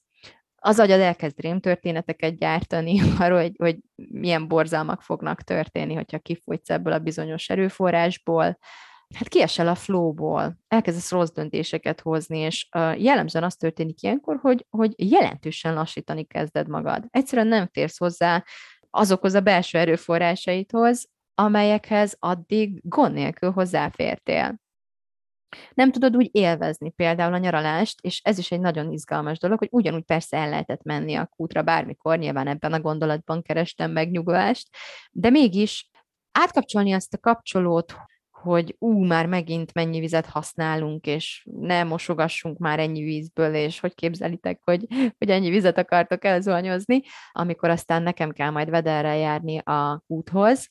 az 0.55 0.79
agyad 0.79 0.99
elkezd 0.99 1.41
rémtörténeteket 1.41 2.37
gyártani 2.37 2.99
arról, 3.19 3.41
hogy, 3.41 3.55
hogy 3.57 3.77
milyen 3.95 4.47
borzalmak 4.47 5.01
fognak 5.01 5.41
történni, 5.41 5.93
hogyha 5.93 6.19
kifogysz 6.19 6.69
ebből 6.69 6.93
a 6.93 6.99
bizonyos 6.99 7.49
erőforrásból, 7.49 8.57
hát 9.15 9.27
kiesel 9.27 9.67
a 9.67 9.75
flowból, 9.75 10.57
elkezdesz 10.67 11.11
rossz 11.11 11.31
döntéseket 11.31 12.01
hozni, 12.01 12.37
és 12.37 12.69
jellemzően 12.97 13.43
az 13.43 13.55
történik 13.55 14.01
ilyenkor, 14.01 14.37
hogy, 14.41 14.65
hogy 14.69 14.93
jelentősen 15.11 15.73
lassítani 15.73 16.23
kezded 16.23 16.67
magad. 16.67 17.05
Egyszerűen 17.09 17.47
nem 17.47 17.69
férsz 17.71 17.97
hozzá 17.97 18.43
azokhoz 18.89 19.33
a 19.33 19.41
belső 19.41 19.77
erőforrásaithoz, 19.77 21.07
amelyekhez 21.39 22.15
addig 22.19 22.79
gond 22.83 23.13
nélkül 23.13 23.51
hozzáfértél. 23.51 24.59
Nem 25.73 25.91
tudod 25.91 26.15
úgy 26.15 26.29
élvezni 26.31 26.89
például 26.89 27.33
a 27.33 27.37
nyaralást, 27.37 28.01
és 28.01 28.21
ez 28.23 28.37
is 28.37 28.51
egy 28.51 28.59
nagyon 28.59 28.91
izgalmas 28.91 29.39
dolog, 29.39 29.57
hogy 29.57 29.67
ugyanúgy 29.71 30.03
persze 30.03 30.37
el 30.37 30.49
lehetett 30.49 30.83
menni 30.83 31.15
a 31.15 31.25
kútra 31.25 31.61
bármikor, 31.61 32.17
nyilván 32.17 32.47
ebben 32.47 32.73
a 32.73 32.81
gondolatban 32.81 33.41
kerestem 33.41 33.91
megnyugvást, 33.91 34.69
de 35.11 35.29
mégis 35.29 35.89
átkapcsolni 36.31 36.93
azt 36.93 37.13
a 37.13 37.17
kapcsolót, 37.17 37.95
hogy 38.41 38.75
ú, 38.79 39.05
már 39.05 39.25
megint 39.25 39.73
mennyi 39.73 39.99
vizet 39.99 40.25
használunk, 40.25 41.05
és 41.05 41.47
ne 41.59 41.83
mosogassunk 41.83 42.57
már 42.57 42.79
ennyi 42.79 43.03
vízből, 43.03 43.53
és 43.53 43.79
hogy 43.79 43.95
képzelitek, 43.95 44.61
hogy, 44.63 44.85
hogy 45.17 45.29
ennyi 45.29 45.49
vizet 45.49 45.77
akartok 45.77 46.25
elzuhanyozni, 46.25 47.01
amikor 47.31 47.69
aztán 47.69 48.03
nekem 48.03 48.31
kell 48.31 48.49
majd 48.49 48.69
vederrel 48.69 49.17
járni 49.17 49.57
a 49.57 50.03
úthoz. 50.07 50.69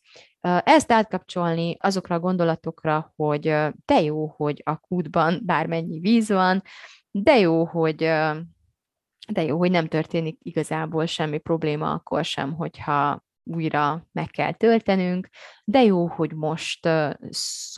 Ezt 0.64 0.92
átkapcsolni 0.92 1.76
azokra 1.80 2.14
a 2.14 2.20
gondolatokra, 2.20 3.12
hogy 3.16 3.42
de 3.84 4.00
jó, 4.02 4.26
hogy 4.26 4.62
a 4.64 4.76
kútban 4.76 5.40
bármennyi 5.44 6.00
víz 6.00 6.28
van, 6.28 6.62
de 7.10 7.38
jó, 7.38 7.64
hogy 7.64 7.96
de 9.32 9.42
jó, 9.42 9.58
hogy 9.58 9.70
nem 9.70 9.86
történik 9.86 10.38
igazából 10.42 11.06
semmi 11.06 11.38
probléma 11.38 11.92
akkor 11.92 12.24
sem, 12.24 12.54
hogyha 12.54 13.24
újra 13.44 14.06
meg 14.12 14.30
kell 14.30 14.52
töltenünk, 14.52 15.28
de 15.64 15.82
jó, 15.82 16.06
hogy 16.06 16.32
most 16.32 16.88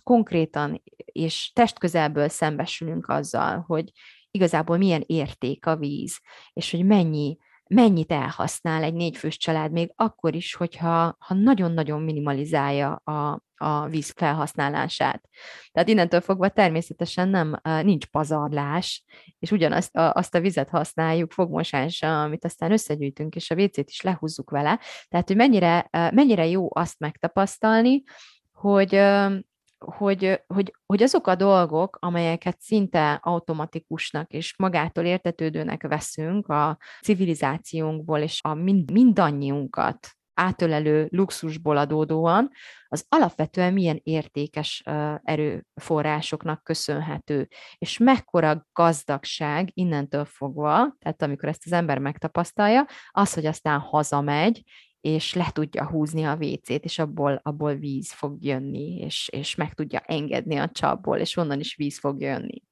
konkrétan 0.03 0.83
és 0.97 1.53
testközelből 1.55 2.29
szembesülünk 2.29 3.09
azzal, 3.09 3.65
hogy 3.67 3.91
igazából 4.31 4.77
milyen 4.77 5.05
érték 5.07 5.67
a 5.67 5.77
víz, 5.77 6.21
és 6.53 6.71
hogy 6.71 6.85
mennyi 6.85 7.39
mennyit 7.69 8.13
elhasznál 8.13 8.83
egy 8.83 8.95
négyfős 8.95 9.37
család, 9.37 9.73
még 9.73 9.93
akkor 9.97 10.35
is, 10.35 10.55
hogyha 10.55 11.17
ha 11.19 11.35
nagyon-nagyon 11.35 12.03
minimalizálja 12.03 12.95
a, 12.95 13.43
a 13.57 13.87
víz 13.87 14.13
felhasználását. 14.17 15.29
Tehát 15.73 15.89
innentől 15.89 16.21
fogva 16.21 16.49
természetesen 16.49 17.29
nem, 17.29 17.61
nincs 17.63 18.07
pazarlás, 18.07 19.05
és 19.39 19.51
ugyanazt 19.51 19.97
a, 19.97 20.13
azt 20.13 20.35
a 20.35 20.41
vizet 20.41 20.69
használjuk 20.69 21.33
fogmosásra, 21.33 22.23
amit 22.23 22.45
aztán 22.45 22.73
összegyűjtünk, 22.73 23.35
és 23.35 23.51
a 23.51 23.55
WC-t 23.55 23.89
is 23.91 24.01
lehúzzuk 24.01 24.51
vele. 24.51 24.81
Tehát, 25.09 25.27
hogy 25.27 25.37
mennyire, 25.37 25.89
mennyire 25.91 26.47
jó 26.47 26.69
azt 26.71 26.99
megtapasztalni, 26.99 28.03
hogy 28.53 28.95
hogy, 29.85 30.43
hogy, 30.47 30.73
hogy 30.87 31.03
azok 31.03 31.27
a 31.27 31.35
dolgok, 31.35 31.97
amelyeket 32.01 32.61
szinte 32.61 33.13
automatikusnak 33.23 34.31
és 34.31 34.55
magától 34.59 35.05
értetődőnek 35.05 35.83
veszünk 35.83 36.49
a 36.49 36.79
civilizációnkból 37.03 38.19
és 38.19 38.41
a 38.43 38.55
mind, 38.55 38.91
mindannyiunkat 38.91 40.19
átölelő 40.39 41.09
luxusból 41.11 41.77
adódóan, 41.77 42.51
az 42.89 43.05
alapvetően 43.09 43.73
milyen 43.73 44.01
értékes 44.03 44.83
erőforrásoknak 45.23 46.65
köszönhető, 46.65 47.49
és 47.79 47.99
mekkora 47.99 48.67
gazdagság 48.73 49.71
innentől 49.75 50.25
fogva, 50.25 50.97
tehát 50.99 51.23
amikor 51.23 51.49
ezt 51.49 51.63
az 51.65 51.73
ember 51.73 51.99
megtapasztalja, 51.99 52.87
az, 53.11 53.35
hogy 53.35 53.47
aztán 53.47 53.79
hazamegy, 53.79 54.63
és 55.09 55.35
le 55.35 55.51
tudja 55.53 55.89
húzni 55.89 56.25
a 56.25 56.37
WC-t, 56.41 56.85
és 56.85 56.99
abból, 56.99 57.41
abból 57.43 57.75
víz 57.75 58.13
fog 58.13 58.45
jönni, 58.45 58.97
és, 58.97 59.29
és 59.33 59.55
meg 59.55 59.75
tudja 59.75 59.99
engedni 59.99 60.57
a 60.57 60.71
csapból, 60.73 61.17
és 61.19 61.37
onnan 61.37 61.61
is 61.61 61.77
víz 61.77 61.99
fog 61.99 62.21
jönni. 62.21 62.63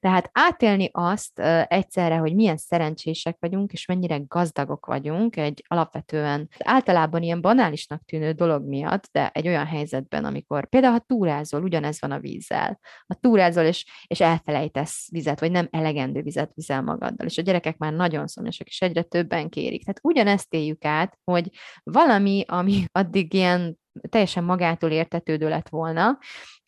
Tehát 0.00 0.30
átélni 0.32 0.88
azt 0.92 1.38
egyszerre, 1.68 2.16
hogy 2.16 2.34
milyen 2.34 2.56
szerencsések 2.56 3.36
vagyunk, 3.40 3.72
és 3.72 3.86
mennyire 3.86 4.20
gazdagok 4.26 4.86
vagyunk, 4.86 5.36
egy 5.36 5.64
alapvetően 5.68 6.48
általában 6.58 7.22
ilyen 7.22 7.40
banálisnak 7.40 8.04
tűnő 8.04 8.32
dolog 8.32 8.68
miatt, 8.68 9.08
de 9.12 9.28
egy 9.28 9.46
olyan 9.48 9.66
helyzetben, 9.66 10.24
amikor 10.24 10.68
például 10.68 10.92
ha 10.92 10.98
túrázol, 11.06 11.62
ugyanez 11.62 12.00
van 12.00 12.10
a 12.10 12.18
vízzel. 12.18 12.80
Ha 13.06 13.14
túrázol, 13.14 13.64
és, 13.64 13.86
és 14.06 14.20
elfelejtesz 14.20 15.08
vizet, 15.10 15.40
vagy 15.40 15.50
nem 15.50 15.68
elegendő 15.70 16.22
vizet 16.22 16.50
vizel 16.54 16.82
magaddal, 16.82 17.26
és 17.26 17.38
a 17.38 17.42
gyerekek 17.42 17.76
már 17.78 17.92
nagyon 17.92 18.26
szomjasak, 18.26 18.66
és 18.66 18.80
egyre 18.80 19.02
többen 19.02 19.48
kérik. 19.48 19.84
Tehát 19.84 20.00
ugyanezt 20.02 20.54
éljük 20.54 20.84
át, 20.84 21.18
hogy 21.24 21.50
valami, 21.82 22.44
ami 22.46 22.84
addig 22.92 23.34
ilyen 23.34 23.78
teljesen 24.08 24.44
magától 24.44 24.90
értetődő 24.90 25.48
lett 25.48 25.68
volna, 25.68 26.18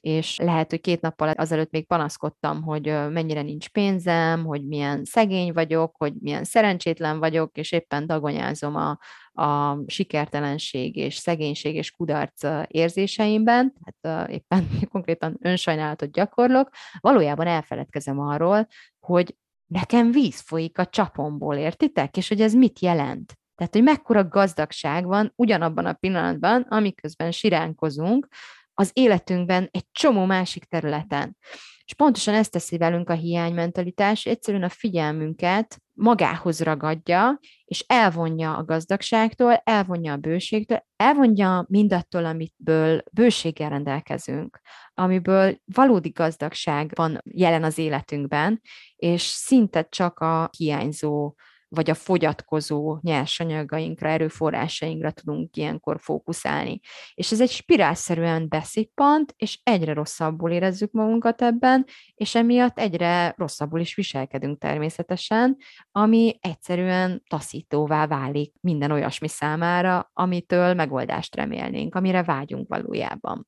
és 0.00 0.38
lehet, 0.38 0.70
hogy 0.70 0.80
két 0.80 1.00
nappal 1.00 1.30
azelőtt 1.30 1.70
még 1.70 1.86
panaszkodtam, 1.86 2.62
hogy 2.62 2.84
mennyire 3.10 3.42
nincs 3.42 3.68
pénzem, 3.68 4.44
hogy 4.44 4.66
milyen 4.66 5.04
szegény 5.04 5.52
vagyok, 5.52 5.96
hogy 5.96 6.12
milyen 6.20 6.44
szerencsétlen 6.44 7.18
vagyok, 7.18 7.56
és 7.56 7.72
éppen 7.72 8.06
dagonyázom 8.06 8.76
a, 8.76 8.98
a 9.42 9.78
sikertelenség 9.86 10.96
és 10.96 11.14
szegénység 11.14 11.74
és 11.74 11.90
kudarc 11.90 12.42
érzéseimben, 12.66 13.74
hát 13.84 14.30
éppen 14.30 14.68
konkrétan 14.92 15.38
önsajnálatot 15.42 16.12
gyakorlok, 16.12 16.68
valójában 17.00 17.46
elfeledkezem 17.46 18.20
arról, 18.20 18.66
hogy 18.98 19.36
nekem 19.66 20.10
víz 20.10 20.40
folyik 20.40 20.78
a 20.78 20.86
csapomból, 20.86 21.56
értitek? 21.56 22.16
És 22.16 22.28
hogy 22.28 22.40
ez 22.40 22.54
mit 22.54 22.78
jelent? 22.78 23.39
Tehát, 23.60 23.74
hogy 23.74 23.84
mekkora 23.84 24.28
gazdagság 24.28 25.06
van 25.06 25.32
ugyanabban 25.36 25.86
a 25.86 25.92
pillanatban, 25.92 26.66
amiközben 26.68 27.30
siránkozunk 27.30 28.28
az 28.74 28.90
életünkben 28.92 29.68
egy 29.70 29.84
csomó 29.92 30.24
másik 30.24 30.64
területen. 30.64 31.36
És 31.84 31.94
pontosan 31.94 32.34
ezt 32.34 32.50
teszi 32.50 32.76
velünk 32.76 33.08
a 33.08 33.12
hiánymentalitás, 33.12 34.26
egyszerűen 34.26 34.62
a 34.62 34.68
figyelmünket 34.68 35.78
magához 35.92 36.60
ragadja, 36.60 37.38
és 37.64 37.84
elvonja 37.86 38.56
a 38.56 38.64
gazdagságtól, 38.64 39.52
elvonja 39.64 40.12
a 40.12 40.16
bőségtől, 40.16 40.84
elvonja 40.96 41.64
mindattól, 41.68 42.24
amitől 42.24 43.02
bőséggel 43.12 43.68
rendelkezünk, 43.68 44.60
amiből 44.94 45.60
valódi 45.64 46.08
gazdagság 46.08 46.92
van 46.94 47.20
jelen 47.24 47.64
az 47.64 47.78
életünkben, 47.78 48.60
és 48.96 49.22
szinte 49.22 49.86
csak 49.88 50.18
a 50.18 50.50
hiányzó 50.56 51.34
vagy 51.70 51.90
a 51.90 51.94
fogyatkozó 51.94 52.98
nyersanyagainkra, 53.00 54.08
erőforrásainkra 54.08 55.10
tudunk 55.10 55.56
ilyenkor 55.56 55.96
fókuszálni. 56.00 56.80
És 57.14 57.32
ez 57.32 57.40
egy 57.40 57.50
spirálszerűen 57.50 58.48
beszippant, 58.48 59.34
és 59.36 59.60
egyre 59.62 59.92
rosszabbul 59.92 60.50
érezzük 60.50 60.92
magunkat 60.92 61.42
ebben, 61.42 61.86
és 62.14 62.34
emiatt 62.34 62.78
egyre 62.78 63.34
rosszabbul 63.36 63.80
is 63.80 63.94
viselkedünk 63.94 64.58
természetesen, 64.58 65.56
ami 65.92 66.38
egyszerűen 66.40 67.22
taszítóvá 67.28 68.06
válik 68.06 68.54
minden 68.60 68.90
olyasmi 68.90 69.28
számára, 69.28 70.10
amitől 70.12 70.74
megoldást 70.74 71.36
remélnénk, 71.36 71.94
amire 71.94 72.22
vágyunk 72.22 72.68
valójában. 72.68 73.46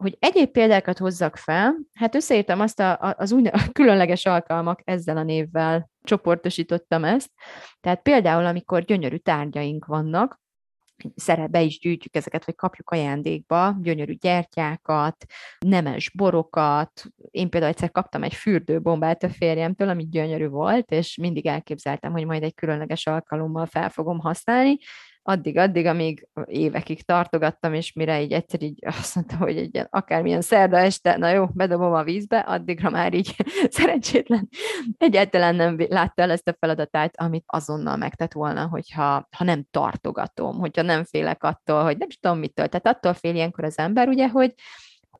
Hogy 0.00 0.16
egyéb 0.18 0.50
példákat 0.50 0.98
hozzak 0.98 1.36
fel, 1.36 1.76
hát 1.94 2.14
összeírtam 2.14 2.60
azt 2.60 2.80
a, 2.80 3.14
az 3.18 3.32
úgy, 3.32 3.46
a 3.46 3.60
különleges 3.72 4.26
alkalmak 4.26 4.80
ezzel 4.84 5.16
a 5.16 5.22
névvel 5.22 5.90
csoportosítottam 6.02 7.04
ezt. 7.04 7.30
Tehát 7.80 8.02
például, 8.02 8.46
amikor 8.46 8.84
gyönyörű 8.84 9.16
tárgyaink 9.16 9.84
vannak, 9.86 10.40
be 11.50 11.60
is 11.62 11.78
gyűjtjük 11.78 12.16
ezeket, 12.16 12.44
vagy 12.44 12.54
kapjuk 12.54 12.90
ajándékba, 12.90 13.76
gyönyörű 13.80 14.12
gyertyákat, 14.12 15.24
nemes 15.58 16.10
borokat. 16.10 17.04
Én 17.30 17.50
például 17.50 17.72
egyszer 17.72 17.90
kaptam 17.90 18.22
egy 18.22 18.34
fürdőbombát 18.34 19.22
a 19.22 19.28
férjemtől, 19.28 19.88
ami 19.88 20.08
gyönyörű 20.08 20.48
volt, 20.48 20.90
és 20.90 21.16
mindig 21.16 21.46
elképzeltem, 21.46 22.12
hogy 22.12 22.24
majd 22.24 22.42
egy 22.42 22.54
különleges 22.54 23.06
alkalommal 23.06 23.66
fel 23.66 23.88
fogom 23.88 24.18
használni, 24.18 24.78
addig-addig, 25.30 25.86
amíg 25.86 26.28
évekig 26.44 27.02
tartogattam, 27.02 27.74
és 27.74 27.92
mire 27.92 28.22
így 28.22 28.32
egyszer 28.32 28.62
így 28.62 28.84
azt 28.86 29.14
mondta, 29.14 29.36
hogy 29.36 29.56
egy 29.56 29.86
akármilyen 29.90 30.40
szerda 30.40 30.78
este, 30.78 31.16
na 31.16 31.30
jó, 31.30 31.46
bedobom 31.46 31.92
a 31.92 32.02
vízbe, 32.02 32.38
addigra 32.38 32.90
már 32.90 33.14
így 33.14 33.34
szerencsétlen 33.70 34.48
egyáltalán 34.98 35.54
nem 35.54 35.76
látta 35.88 36.22
el 36.22 36.30
ezt 36.30 36.48
a 36.48 36.56
feladatát, 36.58 37.20
amit 37.20 37.44
azonnal 37.46 37.96
megtett 37.96 38.32
volna, 38.32 38.66
hogyha 38.66 39.28
ha 39.36 39.44
nem 39.44 39.66
tartogatom, 39.70 40.58
hogyha 40.58 40.82
nem 40.82 41.04
félek 41.04 41.44
attól, 41.44 41.82
hogy 41.82 41.98
nem 41.98 42.08
is 42.08 42.18
tudom 42.18 42.38
mitől. 42.38 42.68
Tehát 42.68 42.96
attól 42.96 43.14
fél 43.14 43.34
ilyenkor 43.34 43.64
az 43.64 43.78
ember, 43.78 44.08
ugye, 44.08 44.28
hogy 44.28 44.54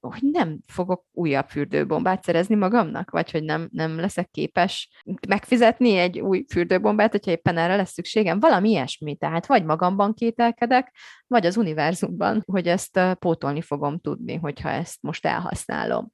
hogy 0.00 0.22
nem 0.32 0.58
fogok 0.66 1.04
újabb 1.12 1.48
fürdőbombát 1.48 2.22
szerezni 2.22 2.54
magamnak, 2.54 3.10
vagy 3.10 3.30
hogy 3.30 3.42
nem, 3.44 3.68
nem 3.72 3.98
leszek 3.98 4.30
képes 4.30 5.02
megfizetni 5.28 5.96
egy 5.96 6.20
új 6.20 6.44
fürdőbombát, 6.48 7.10
hogyha 7.10 7.30
éppen 7.30 7.56
erre 7.56 7.76
lesz 7.76 7.92
szükségem. 7.92 8.40
Valami 8.40 8.70
ilyesmi, 8.70 9.16
tehát 9.16 9.46
vagy 9.46 9.64
magamban 9.64 10.14
kételkedek, 10.14 10.94
vagy 11.26 11.46
az 11.46 11.56
univerzumban, 11.56 12.42
hogy 12.46 12.66
ezt 12.66 13.00
pótolni 13.18 13.62
fogom 13.62 13.98
tudni, 13.98 14.34
hogyha 14.34 14.68
ezt 14.68 15.02
most 15.02 15.26
elhasználom. 15.26 16.12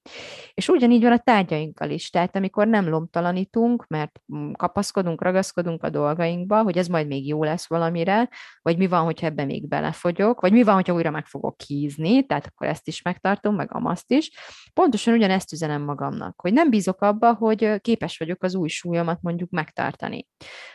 És 0.55 0.69
ugyanígy 0.69 1.03
van 1.03 1.13
a 1.13 1.19
tárgyainkkal 1.19 1.91
is, 1.91 2.11
tehát 2.11 2.37
amikor 2.37 2.67
nem 2.67 2.89
lomtalanítunk, 2.89 3.87
mert 3.87 4.21
mm, 4.37 4.53
kapaszkodunk, 4.53 5.23
ragaszkodunk 5.23 5.83
a 5.83 5.91
dolgainkba, 5.91 6.63
hogy 6.63 6.79
ez 6.79 6.87
majd 6.87 7.07
még 7.07 7.27
jó 7.27 7.45
lesz 7.45 7.69
valamire, 7.69 8.29
vagy 8.63 8.77
mi 8.77 8.87
van, 8.87 9.05
hogyha 9.05 9.27
ebbe 9.27 9.45
még 9.45 9.69
belefogyok, 9.69 10.41
vagy 10.41 10.53
mi 10.53 10.63
van, 10.63 10.75
hogyha 10.75 10.95
újra 10.95 11.11
meg 11.11 11.27
fogok 11.27 11.57
kízni, 11.57 12.27
tehát 12.27 12.47
akkor 12.47 12.67
ezt 12.67 12.89
is 12.89 13.03
megtartom, 13.03 13.55
meg 13.55 13.75
amaszt 13.77 14.13
is. 14.13 14.31
Pontosan 14.75 15.15
ugyanezt 15.15 15.53
üzenem 15.53 15.83
magamnak, 15.83 16.41
hogy 16.41 16.53
nem 16.53 16.71
bízok 16.71 17.01
abba, 17.01 17.35
hogy 17.35 17.81
képes 17.81 18.19
vagyok 18.19 18.43
az 18.43 18.55
új 18.55 18.69
súlyomat 18.69 19.19
mondjuk 19.23 19.51
megtartani. 19.51 20.27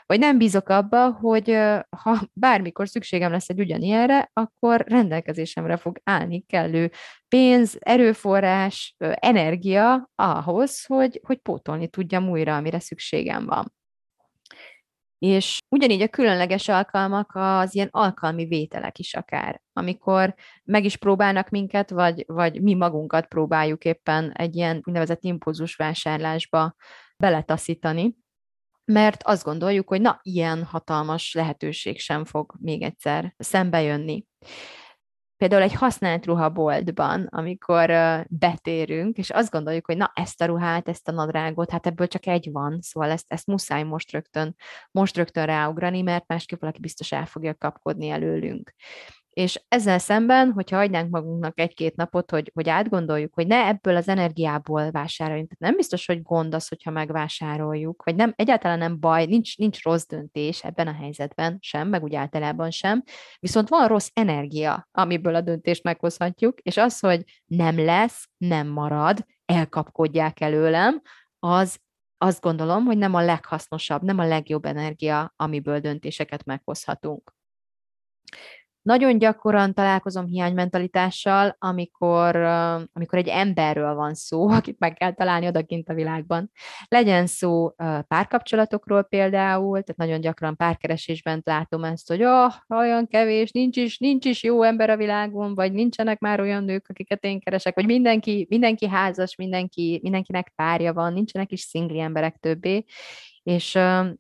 Vagy 0.06 0.20
nem 0.20 0.38
bízok 0.38 0.70
abba, 0.70 1.12
hogy 1.12 1.58
ha 1.90 2.20
bármikor 2.34 2.90
szükségem 2.90 3.32
lesz 3.32 3.50
egy 3.50 3.60
ugyanilyenre, 3.60 4.30
akkor 4.34 4.86
rendelkezésemre 4.88 5.78
fog 5.78 6.00
állni 6.04 6.44
kellő 6.48 6.92
pénz, 7.28 7.78
erőforrás, 7.80 8.96
energia 8.98 10.10
ahhoz, 10.16 10.86
hogy, 10.86 11.22
hogy 11.24 11.38
pótolni 11.38 11.88
tudjam 11.88 12.30
újra, 12.30 12.56
amire 12.56 12.80
szükségem 12.80 13.46
van. 13.46 13.74
És 15.26 15.58
ugyanígy 15.70 16.02
a 16.02 16.08
különleges 16.08 16.68
alkalmak 16.68 17.32
az 17.34 17.76
ilyen 17.76 17.88
alkalmi 17.92 18.46
vételek 18.46 19.00
is 19.00 19.14
akár, 19.14 19.62
amikor 19.74 20.36
meg 20.64 20.86
is 20.86 20.98
próbálnak 20.98 21.50
minket, 21.50 21.90
vagy, 21.90 22.24
vagy 22.28 22.62
mi 22.62 22.74
magunkat 22.74 23.28
próbáljuk 23.28 23.86
éppen 23.86 24.32
egy 24.32 24.56
ilyen 24.56 24.82
úgynevezett 24.84 25.24
impulzus 25.24 25.76
vásárlásba 25.76 26.76
beletaszítani, 27.18 28.16
mert 28.86 29.24
azt 29.24 29.44
gondoljuk, 29.44 29.88
hogy 29.88 30.02
na, 30.02 30.20
ilyen 30.22 30.64
hatalmas 30.64 31.34
lehetőség 31.34 32.00
sem 32.00 32.26
fog 32.26 32.54
még 32.60 32.82
egyszer 32.82 33.34
szembe 33.38 33.82
jönni. 33.82 34.26
Például 35.42 35.62
egy 35.62 35.74
használt 35.74 36.26
ruhaboltban, 36.26 37.28
amikor 37.32 37.92
betérünk, 38.30 39.18
és 39.18 39.30
azt 39.30 39.52
gondoljuk, 39.52 39.86
hogy 39.86 39.98
na, 39.98 40.12
ezt 40.16 40.42
a 40.42 40.46
ruhát, 40.46 40.88
ezt 40.90 41.08
a 41.08 41.12
nadrágot, 41.12 41.70
hát 41.70 41.88
ebből 41.88 42.08
csak 42.08 42.28
egy 42.28 42.52
van, 42.52 42.82
szóval 42.82 43.10
ezt, 43.10 43.26
ezt 43.28 43.48
muszáj 43.48 43.84
most 43.84 44.12
rögtön, 44.12 44.56
most 44.92 45.18
rögtön 45.18 45.46
ráugrani, 45.46 46.02
mert 46.02 46.28
másképp 46.28 46.60
valaki 46.60 46.80
biztos 46.80 47.12
el 47.12 47.26
fogja 47.26 47.56
kapkodni 47.56 48.10
előlünk. 48.10 48.74
És 49.34 49.62
ezzel 49.68 50.00
szemben, 50.00 50.52
hogyha 50.52 50.76
hagynánk 50.76 51.10
magunknak 51.10 51.60
egy-két 51.60 51.96
napot, 51.96 52.32
hogy, 52.32 52.52
hogy 52.54 52.70
átgondoljuk, 52.70 53.34
hogy 53.34 53.48
ne 53.48 53.66
ebből 53.68 53.96
az 53.96 54.08
energiából 54.08 54.92
vásároljunk. 54.92 55.48
Tehát 55.48 55.64
nem 55.64 55.76
biztos, 55.76 56.06
hogy 56.06 56.22
gond 56.22 56.54
az, 56.54 56.68
hogyha 56.68 56.92
megvásároljuk, 56.92 58.04
vagy 58.04 58.16
nem, 58.16 58.34
egyáltalán 58.36 58.78
nem 58.78 59.00
baj, 59.00 59.26
nincs, 59.26 59.58
nincs 59.58 59.84
rossz 59.84 60.06
döntés 60.06 60.64
ebben 60.64 60.88
a 60.88 60.94
helyzetben 60.94 61.58
sem, 61.60 61.88
meg 61.88 62.04
úgy 62.04 62.16
általában 62.16 62.72
sem, 62.72 63.04
viszont 63.40 63.70
van 63.70 63.88
rossz 63.88 64.10
energia, 64.14 64.88
amiből 64.92 65.36
a 65.36 65.42
döntést 65.42 65.84
meghozhatjuk, 65.84 66.60
és 66.60 66.78
az, 66.78 67.00
hogy 67.00 67.24
nem 67.46 67.80
lesz, 67.80 68.30
nem 68.38 68.68
marad, 68.68 69.26
elkapkodják 69.46 70.42
előlem, 70.42 71.02
az 71.40 71.80
azt 72.18 72.42
gondolom, 72.42 72.86
hogy 72.86 72.98
nem 72.98 73.14
a 73.14 73.22
leghasznosabb, 73.22 74.02
nem 74.02 74.20
a 74.20 74.28
legjobb 74.28 74.66
energia, 74.66 75.34
amiből 75.36 75.80
döntéseket 75.80 76.46
meghozhatunk. 76.46 77.34
Nagyon 78.82 79.18
gyakran 79.18 79.74
találkozom 79.74 80.26
hiánymentalitással, 80.26 81.56
amikor, 81.60 82.36
amikor 82.94 83.20
egy 83.20 83.28
emberről 83.28 83.96
van 83.96 84.14
szó, 84.14 84.50
akit 84.60 84.80
meg 84.80 84.94
kell 84.94 85.14
találni 85.14 85.48
odakint 85.48 85.90
a 85.90 85.94
világban. 85.94 86.52
Legyen 86.88 87.26
szó 87.26 87.70
párkapcsolatokról 88.08 89.04
például, 89.04 89.82
tehát 89.82 89.98
nagyon 89.98 90.22
gyakran 90.22 90.56
párkeresésben 90.56 91.42
látom 91.46 91.84
ezt, 91.84 92.08
hogy 92.08 92.24
oh, 92.24 92.54
olyan 92.70 93.08
kevés, 93.08 93.52
nincs 93.52 93.78
is, 93.78 93.98
nincs 93.98 94.26
is 94.26 94.44
jó 94.44 94.64
ember 94.64 94.90
a 94.90 94.98
világon, 94.98 95.56
vagy 95.56 95.72
nincsenek 95.72 96.20
már 96.20 96.40
olyan 96.40 96.64
nők, 96.64 96.86
akiket 96.90 97.24
én 97.24 97.40
keresek, 97.40 97.76
vagy 97.76 97.86
mindenki, 97.86 98.46
mindenki 98.50 98.88
házas, 98.88 99.36
mindenki, 99.36 100.00
mindenkinek 100.04 100.54
párja 100.56 100.94
van, 100.94 101.14
nincsenek 101.14 101.52
is 101.52 101.62
szingli 101.62 102.00
emberek 102.00 102.38
többé, 102.40 102.86
és 103.44 103.76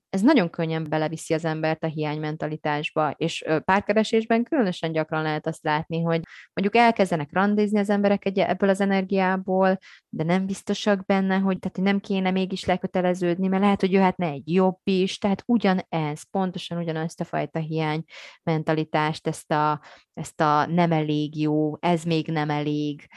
ez 0.09 0.21
nagyon 0.21 0.49
könnyen 0.49 0.89
beleviszi 0.89 1.33
az 1.33 1.45
embert 1.45 1.83
a 1.83 1.87
hiánymentalitásba, 1.87 3.13
és 3.17 3.45
párkeresésben 3.65 4.43
különösen 4.43 4.91
gyakran 4.91 5.21
lehet 5.21 5.47
azt 5.47 5.63
látni, 5.63 6.01
hogy 6.01 6.21
mondjuk 6.53 6.83
elkezdenek 6.83 7.29
randizni 7.31 7.79
az 7.79 7.89
emberek 7.89 8.25
egy, 8.25 8.39
ebből 8.39 8.69
az 8.69 8.81
energiából, 8.81 9.77
de 10.09 10.23
nem 10.23 10.45
biztosak 10.45 11.05
benne, 11.05 11.37
hogy, 11.37 11.59
tehát, 11.59 11.77
nem 11.77 11.99
kéne 11.99 12.31
mégis 12.31 12.65
leköteleződni, 12.65 13.47
mert 13.47 13.61
lehet, 13.61 13.79
hogy 13.79 13.91
jöhetne 13.91 14.27
egy 14.27 14.51
jobb 14.51 14.79
is, 14.83 15.17
tehát 15.17 15.43
ugyanez, 15.45 16.23
pontosan 16.31 16.77
ugyanazt 16.77 17.21
a 17.21 17.25
fajta 17.25 17.59
hiánymentalitást, 17.59 19.27
ezt 19.27 19.51
a, 19.51 19.81
ezt 20.13 20.41
a 20.41 20.65
nem 20.65 20.91
elég 20.91 21.39
jó, 21.39 21.77
ez 21.79 22.03
még 22.03 22.27
nem 22.27 22.49
elég, 22.49 23.07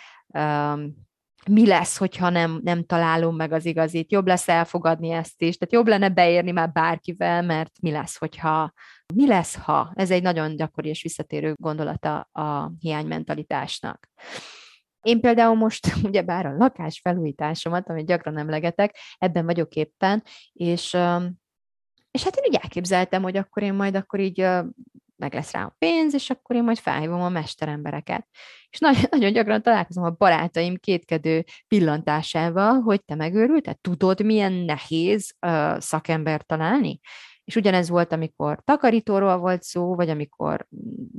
mi 1.51 1.67
lesz, 1.67 1.97
hogyha 1.97 2.29
nem, 2.29 2.61
nem 2.63 2.85
találom 2.85 3.37
meg 3.37 3.53
az 3.53 3.65
igazit, 3.65 4.13
jobb 4.13 4.27
lesz 4.27 4.49
elfogadni 4.49 5.11
ezt 5.11 5.43
is, 5.43 5.57
tehát 5.57 5.75
jobb 5.75 5.87
lenne 5.87 6.09
beérni 6.09 6.51
már 6.51 6.73
bárkivel, 6.73 7.43
mert 7.43 7.81
mi 7.81 7.91
lesz, 7.91 8.17
hogyha, 8.17 8.73
mi 9.15 9.27
lesz, 9.27 9.55
ha? 9.55 9.93
Ez 9.95 10.11
egy 10.11 10.23
nagyon 10.23 10.57
gyakori 10.57 10.89
és 10.89 11.03
visszatérő 11.03 11.55
gondolata 11.57 12.29
a 12.33 12.73
hiánymentalitásnak. 12.79 14.09
Én 15.01 15.21
például 15.21 15.55
most, 15.55 15.95
ugye 16.09 16.23
bár 16.23 16.47
a 16.47 16.57
lakás 16.57 17.01
felújításomat, 17.01 17.89
amit 17.89 18.07
gyakran 18.07 18.39
emlegetek, 18.39 18.97
ebben 19.19 19.45
vagyok 19.45 19.75
éppen, 19.75 20.23
és, 20.53 20.97
és 22.11 22.23
hát 22.25 22.37
én 22.37 22.45
úgy 22.49 22.59
elképzeltem, 22.63 23.23
hogy 23.23 23.37
akkor 23.37 23.63
én 23.63 23.75
majd 23.75 23.95
akkor 23.95 24.21
így 24.21 24.47
meg 25.17 25.35
lesz 25.35 25.53
rá 25.53 25.65
a 25.65 25.75
pénz, 25.79 26.15
és 26.15 26.31
akkor 26.31 26.57
én 26.57 26.65
majd 26.65 26.79
felhívom 26.79 27.21
a 27.21 27.29
mesterembereket. 27.29 28.29
És 28.71 28.79
nagyon, 28.79 29.03
nagyon 29.11 29.33
gyakran 29.33 29.63
találkozom 29.63 30.05
a 30.05 30.11
barátaim 30.11 30.77
kétkedő 30.77 31.45
pillantásával, 31.69 32.81
hogy 32.81 33.05
te 33.05 33.15
megőrülted, 33.15 33.79
tudod, 33.79 34.25
milyen 34.25 34.53
nehéz 34.53 35.35
uh, 35.47 35.79
szakember 35.79 36.43
találni? 36.43 37.01
És 37.45 37.57
ugyanez 37.57 37.89
volt, 37.89 38.13
amikor 38.13 38.61
takarítóról 38.65 39.37
volt 39.37 39.63
szó, 39.63 39.95
vagy 39.95 40.09
amikor 40.09 40.67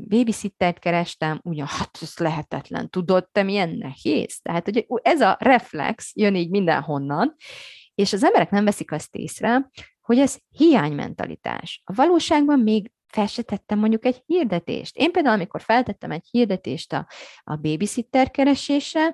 babysittert 0.10 0.80
kerestem, 0.80 1.40
ugyan, 1.44 1.68
hát 1.68 1.98
ez 2.02 2.18
lehetetlen. 2.18 2.90
Tudod, 2.90 3.30
te 3.32 3.44
milyen 3.44 3.70
nehéz? 3.70 4.40
Tehát, 4.42 4.66
hogy 4.66 4.86
ez 5.02 5.22
a 5.22 5.38
reflex 5.40 6.12
jön 6.16 6.36
így 6.36 6.50
mindenhonnan, 6.50 7.36
és 7.96 8.14
az 8.14 8.24
emberek 8.24 8.50
nem 8.50 8.66
veszik 8.66 8.92
azt 8.92 9.16
észre, 9.16 9.70
hogy 10.02 10.20
ez 10.20 10.38
hiánymentalitás. 10.50 11.82
A 11.84 11.94
valóságban 11.94 12.60
még 12.60 12.92
fel 13.08 13.28
se 13.28 13.42
tettem 13.42 13.80
mondjuk 13.80 14.06
egy 14.06 14.24
hirdetést. 14.26 14.98
Én 14.98 15.12
például, 15.12 15.36
amikor 15.36 15.62
feltettem 15.62 16.12
egy 16.12 16.28
hirdetést 16.32 16.94
a, 16.94 17.08
a 17.44 17.56
babysitter 17.56 18.32
keresésre, 18.32 19.14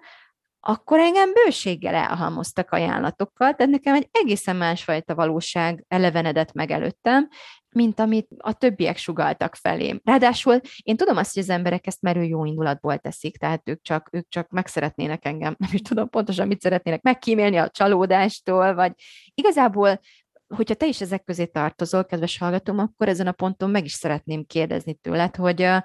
akkor 0.63 0.99
engem 0.99 1.33
bőséggel 1.33 1.95
elhalmoztak 1.95 2.71
ajánlatokkal, 2.71 3.53
tehát 3.53 3.71
nekem 3.71 3.93
egy 3.95 4.07
egészen 4.11 4.55
másfajta 4.55 5.15
valóság 5.15 5.85
elevenedett 5.87 6.53
meg 6.53 6.71
előttem, 6.71 7.27
mint 7.69 7.99
amit 7.99 8.27
a 8.37 8.53
többiek 8.53 8.97
sugaltak 8.97 9.55
felém. 9.55 10.01
Ráadásul 10.03 10.59
én 10.83 10.97
tudom 10.97 11.17
azt, 11.17 11.33
hogy 11.33 11.43
az 11.43 11.49
emberek 11.49 11.87
ezt 11.87 12.01
merő 12.01 12.23
jó 12.23 12.45
indulatból 12.45 12.97
teszik, 12.97 13.37
tehát 13.37 13.69
ők 13.69 13.81
csak, 13.81 14.09
ők 14.11 14.29
csak 14.29 14.49
meg 14.49 14.67
szeretnének 14.67 15.25
engem, 15.25 15.55
nem 15.57 15.69
is 15.73 15.81
tudom 15.81 16.09
pontosan, 16.09 16.47
mit 16.47 16.61
szeretnének, 16.61 17.01
megkímélni 17.01 17.57
a 17.57 17.69
csalódástól, 17.69 18.73
vagy 18.73 18.91
igazából 19.33 19.99
hogyha 20.55 20.73
te 20.73 20.85
is 20.85 21.01
ezek 21.01 21.23
közé 21.23 21.45
tartozol, 21.45 22.05
kedves 22.05 22.37
hallgatom, 22.37 22.77
akkor 22.79 23.07
ezen 23.07 23.27
a 23.27 23.31
ponton 23.31 23.69
meg 23.69 23.85
is 23.85 23.93
szeretném 23.93 24.45
kérdezni 24.45 24.93
tőled, 24.93 25.35
hogy 25.35 25.61
uh, 25.61 25.77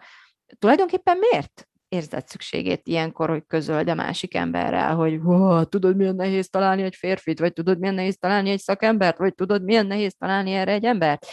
tulajdonképpen 0.58 1.16
miért 1.18 1.68
érzett 1.88 2.28
szükségét 2.28 2.80
ilyenkor, 2.84 3.28
hogy 3.28 3.42
közöld 3.46 3.88
a 3.88 3.94
másik 3.94 4.34
emberrel, 4.34 4.94
hogy 4.94 5.20
tudod, 5.68 5.96
milyen 5.96 6.14
nehéz 6.14 6.48
találni 6.48 6.82
egy 6.82 6.94
férfit, 6.94 7.38
vagy 7.38 7.52
tudod, 7.52 7.78
milyen 7.78 7.94
nehéz 7.94 8.18
találni 8.18 8.50
egy 8.50 8.60
szakembert, 8.60 9.18
vagy 9.18 9.34
tudod, 9.34 9.64
milyen 9.64 9.86
nehéz 9.86 10.14
találni 10.18 10.52
erre 10.52 10.72
egy 10.72 10.84
embert. 10.84 11.26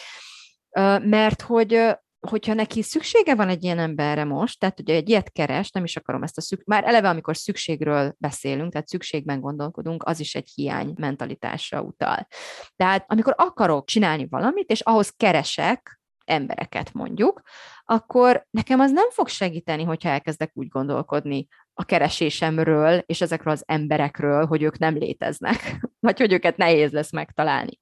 Mert 1.04 1.42
hogy 1.42 1.96
hogyha 2.30 2.54
neki 2.54 2.82
szüksége 2.82 3.36
van 3.36 3.50
egy 3.50 3.64
ilyen 3.64 3.80
emberre 3.80 4.24
most, 4.24 4.60
tehát 4.60 4.80
ugye 4.80 4.96
egy 4.96 5.10
ilyet 5.10 5.32
keres, 5.32 5.72
nem 5.72 5.84
is 5.84 5.96
akarom 5.96 6.24
ezt 6.24 6.38
a 6.38 6.42
szükség, 6.42 6.68
már 6.68 6.84
eleve, 6.84 7.10
amikor 7.10 7.38
szükségről 7.38 8.16
beszélünk, 8.18 8.72
tehát 8.72 8.88
szükségben 8.88 9.40
gondolkodunk, 9.40 10.04
az 10.04 10.20
is 10.20 10.36
egy 10.36 10.50
hiány 10.56 10.94
mentalitásra 10.96 11.82
utal. 11.82 12.28
Tehát 12.76 13.06
amikor 13.08 13.34
akarok 13.38 13.86
csinálni 13.88 14.28
valamit, 14.30 14.70
és 14.70 14.82
ahhoz 14.82 15.10
keresek 15.10 16.02
embereket 16.26 16.94
mondjuk, 16.94 17.42
akkor 17.86 18.48
nekem 18.50 18.80
az 18.80 18.92
nem 18.92 19.10
fog 19.10 19.28
segíteni, 19.28 19.84
hogyha 19.84 20.10
elkezdek 20.10 20.52
úgy 20.54 20.68
gondolkodni 20.68 21.48
a 21.74 21.86
keresésemről 21.86 23.04
és 23.06 23.22
ezekről 23.22 23.54
az 23.54 23.64
emberekről, 23.66 24.46
hogy 24.46 24.62
ők 24.62 24.78
nem 24.78 24.96
léteznek, 24.96 25.80
vagy 26.00 26.20
hogy 26.20 26.34
őket 26.34 26.58
nehéz 26.58 26.92
lesz 26.92 27.12
megtalálni. 27.12 27.82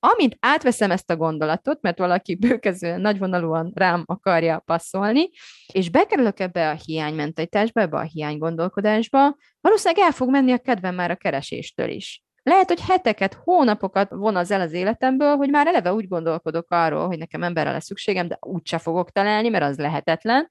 Amint 0.00 0.36
átveszem 0.40 0.90
ezt 0.90 1.10
a 1.10 1.16
gondolatot, 1.16 1.80
mert 1.80 1.98
valaki 1.98 2.34
bőkezően, 2.46 3.00
nagyvonalúan 3.00 3.72
rám 3.74 4.02
akarja 4.06 4.58
passzolni, 4.58 5.30
és 5.72 5.90
bekerülök 5.90 6.40
ebbe 6.40 6.70
a 6.70 6.78
hiánymentalitásba, 6.84 7.80
ebbe 7.80 7.96
a 7.96 8.02
hiánygondolkodásba, 8.02 9.36
valószínűleg 9.60 10.04
el 10.04 10.12
fog 10.12 10.30
menni 10.30 10.52
a 10.52 10.58
kedvem 10.58 10.94
már 10.94 11.10
a 11.10 11.16
kereséstől 11.16 11.88
is. 11.88 12.22
Lehet, 12.42 12.68
hogy 12.68 12.80
heteket, 12.80 13.34
hónapokat 13.44 14.10
von 14.10 14.36
az 14.36 14.50
el 14.50 14.60
az 14.60 14.72
életemből, 14.72 15.36
hogy 15.36 15.50
már 15.50 15.66
eleve 15.66 15.92
úgy 15.92 16.08
gondolkodok 16.08 16.70
arról, 16.70 17.06
hogy 17.06 17.18
nekem 17.18 17.42
emberre 17.42 17.72
lesz 17.72 17.84
szükségem, 17.84 18.28
de 18.28 18.36
úgyse 18.40 18.78
fogok 18.78 19.10
találni, 19.10 19.48
mert 19.48 19.64
az 19.64 19.78
lehetetlen. 19.78 20.50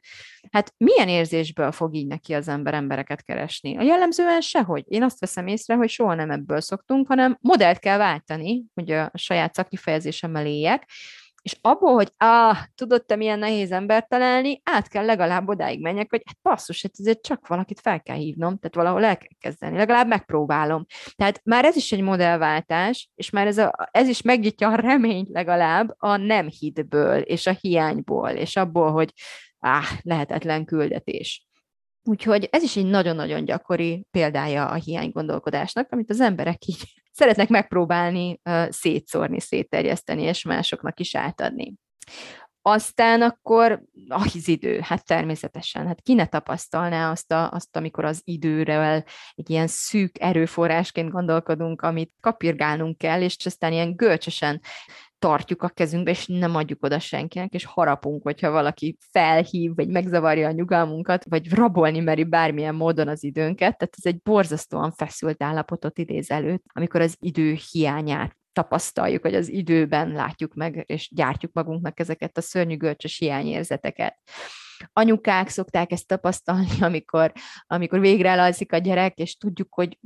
Hát 0.51 0.73
milyen 0.77 1.07
érzésből 1.07 1.71
fog 1.71 1.95
így 1.95 2.07
neki 2.07 2.33
az 2.33 2.47
ember 2.47 2.73
embereket 2.73 3.23
keresni? 3.23 3.77
A 3.77 3.81
jellemzően 3.81 4.41
sehogy. 4.41 4.83
Én 4.87 5.03
azt 5.03 5.19
veszem 5.19 5.47
észre, 5.47 5.75
hogy 5.75 5.89
soha 5.89 6.13
nem 6.13 6.31
ebből 6.31 6.61
szoktunk, 6.61 7.07
hanem 7.07 7.37
modellt 7.41 7.79
kell 7.79 7.97
váltani, 7.97 8.65
hogy 8.73 8.91
a 8.91 9.11
saját 9.13 9.53
szakifejezésemmel 9.53 10.45
éljek, 10.45 10.89
és 11.47 11.57
abból, 11.61 11.93
hogy 11.93 12.11
ah, 12.17 12.57
tudod 12.75 13.05
te 13.05 13.15
milyen 13.15 13.39
nehéz 13.39 13.71
embert 13.71 14.09
találni, 14.09 14.61
át 14.63 14.87
kell 14.87 15.05
legalább 15.05 15.47
odáig 15.47 15.81
menjek, 15.81 16.09
hogy 16.09 16.21
hát 16.25 16.37
basszus, 16.41 16.81
hát 16.81 16.91
ezért 16.97 17.21
csak 17.21 17.47
valakit 17.47 17.79
fel 17.79 18.01
kell 18.01 18.15
hívnom, 18.15 18.57
tehát 18.57 18.75
valahol 18.75 19.03
el 19.03 19.17
kell 19.17 19.37
kezdeni, 19.39 19.77
legalább 19.77 20.07
megpróbálom. 20.07 20.85
Tehát 21.15 21.41
már 21.43 21.65
ez 21.65 21.75
is 21.75 21.91
egy 21.91 22.01
modellváltás, 22.01 23.09
és 23.15 23.29
már 23.29 23.47
ez, 23.47 23.57
a, 23.57 23.89
ez 23.91 24.07
is 24.07 24.21
megnyitja 24.21 24.67
a 24.67 24.75
reményt 24.75 25.29
legalább 25.29 25.95
a 25.97 26.17
nem 26.17 26.47
hitből, 26.59 27.19
és 27.19 27.47
a 27.47 27.57
hiányból, 27.61 28.29
és 28.29 28.55
abból, 28.55 28.91
hogy 28.91 29.13
áh, 29.59 29.87
lehetetlen 30.01 30.65
küldetés. 30.65 31.46
Úgyhogy 32.07 32.47
ez 32.51 32.63
is 32.63 32.75
egy 32.75 32.85
nagyon-nagyon 32.85 33.45
gyakori 33.45 34.05
példája 34.11 34.67
a 34.67 34.73
hiánygondolkodásnak, 34.73 35.91
amit 35.91 36.09
az 36.09 36.19
emberek 36.19 36.65
így 36.65 36.83
szeretnek 37.19 37.49
megpróbálni 37.49 38.41
szétszórni, 38.69 39.39
szétterjeszteni, 39.39 40.21
és 40.21 40.43
másoknak 40.43 40.99
is 40.99 41.15
átadni. 41.15 41.73
Aztán 42.61 43.21
akkor 43.21 43.83
az 44.07 44.47
idő, 44.47 44.79
hát 44.79 45.05
természetesen, 45.05 45.87
hát 45.87 46.01
ki 46.01 46.13
ne 46.13 46.25
tapasztalná 46.25 47.11
azt, 47.11 47.31
a, 47.31 47.51
azt 47.51 47.75
amikor 47.75 48.05
az 48.05 48.21
időről 48.23 49.03
egy 49.35 49.49
ilyen 49.49 49.67
szűk 49.67 50.19
erőforrásként 50.19 51.09
gondolkodunk, 51.09 51.81
amit 51.81 52.13
kapirgálnunk 52.21 52.97
kell, 52.97 53.21
és 53.21 53.37
aztán 53.45 53.71
ilyen 53.71 53.95
görcsösen 53.95 54.61
tartjuk 55.19 55.63
a 55.63 55.69
kezünkbe, 55.69 56.11
és 56.11 56.25
nem 56.27 56.55
adjuk 56.55 56.83
oda 56.83 56.99
senkinek, 56.99 57.53
és 57.53 57.65
harapunk, 57.65 58.23
hogyha 58.23 58.51
valaki 58.51 58.97
felhív, 59.11 59.75
vagy 59.75 59.87
megzavarja 59.87 60.47
a 60.47 60.51
nyugalmunkat, 60.51 61.25
vagy 61.29 61.53
rabolni 61.53 61.99
meri 61.99 62.23
bármilyen 62.23 62.75
módon 62.75 63.07
az 63.07 63.23
időnket. 63.23 63.77
Tehát 63.77 63.95
ez 63.97 64.05
egy 64.05 64.21
borzasztóan 64.21 64.91
feszült 64.91 65.43
állapotot 65.43 65.97
idéz 65.97 66.31
előtt, 66.31 66.63
amikor 66.73 67.01
az 67.01 67.15
idő 67.19 67.57
hiányát 67.71 68.35
tapasztaljuk, 68.53 69.21
hogy 69.21 69.35
az 69.35 69.49
időben 69.49 70.11
látjuk 70.11 70.53
meg, 70.53 70.83
és 70.87 71.09
gyártjuk 71.13 71.53
magunknak 71.53 71.99
ezeket 71.99 72.37
a 72.37 72.41
szörnyű 72.41 72.77
görcsös 72.77 73.17
hiányérzeteket 73.17 74.17
anyukák 74.93 75.49
szokták 75.49 75.91
ezt 75.91 76.07
tapasztalni, 76.07 76.81
amikor, 76.89 77.31
amikor 77.67 77.99
végre 77.99 78.29
elalszik 78.29 78.73
a 78.73 78.77
gyerek, 78.77 79.17
és 79.17 79.37
tudjuk, 79.37 79.73
hogy 79.73 79.99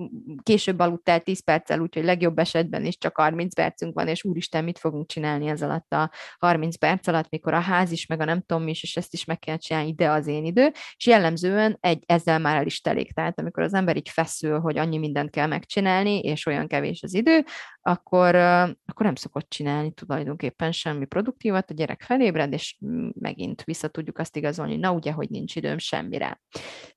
később 0.44 0.80
aludtál 0.80 1.20
10 1.20 1.44
perccel, 1.44 1.80
úgyhogy 1.80 2.04
legjobb 2.04 2.40
esetben 2.40 2.86
is 2.86 2.98
csak 2.98 3.18
30 3.18 3.54
percünk 3.54 3.94
van, 3.94 4.08
és 4.08 4.24
úristen, 4.24 4.64
mit 4.64 4.80
fogunk 4.80 5.08
csinálni 5.08 5.48
ez 5.48 5.62
alatt 5.62 5.94
a 5.94 6.12
30 6.40 6.76
perc 6.76 7.08
alatt, 7.08 7.30
mikor 7.30 7.54
a 7.54 7.60
ház 7.60 7.92
is, 7.92 8.06
meg 8.06 8.22
a 8.22 8.26
nem 8.26 8.42
tudom 8.42 8.68
is, 8.68 8.84
és 8.84 8.98
ezt 8.98 9.14
is 9.14 9.26
meg 9.26 9.40
kell 9.40 9.58
csinálni, 9.58 9.90
ide 9.90 10.10
az 10.10 10.28
én 10.28 10.46
idő, 10.46 10.72
és 10.96 11.06
jellemzően 11.06 11.78
egy, 11.80 12.04
ezzel 12.06 12.40
már 12.40 12.58
el 12.58 12.66
is 12.66 12.82
telik. 12.82 13.14
Tehát 13.14 13.40
amikor 13.40 13.64
az 13.64 13.74
ember 13.74 13.98
így 13.98 14.10
feszül, 14.10 14.60
hogy 14.60 14.78
annyi 14.78 14.98
mindent 14.98 15.30
kell 15.30 15.48
megcsinálni, 15.48 16.20
és 16.20 16.46
olyan 16.46 16.68
kevés 16.68 17.04
az 17.04 17.14
idő, 17.14 17.44
akkor, 17.82 18.36
akkor 18.36 19.06
nem 19.06 19.16
szokott 19.16 19.50
csinálni 19.50 19.92
tulajdonképpen 19.92 20.72
semmi 20.72 21.06
produktívat, 21.06 21.72
a 21.72 21.74
gyerek 21.74 22.02
felébred, 22.02 22.54
és 22.54 22.78
megint 23.20 23.64
vissza 23.64 23.88
tudjuk 23.88 24.18
azt 24.18 24.38
igazolni, 24.38 24.76
na 24.76 24.92
ugye, 24.92 25.12
hogy 25.12 25.30
nincs 25.30 25.56
időm 25.56 25.78
semmire. 25.78 26.42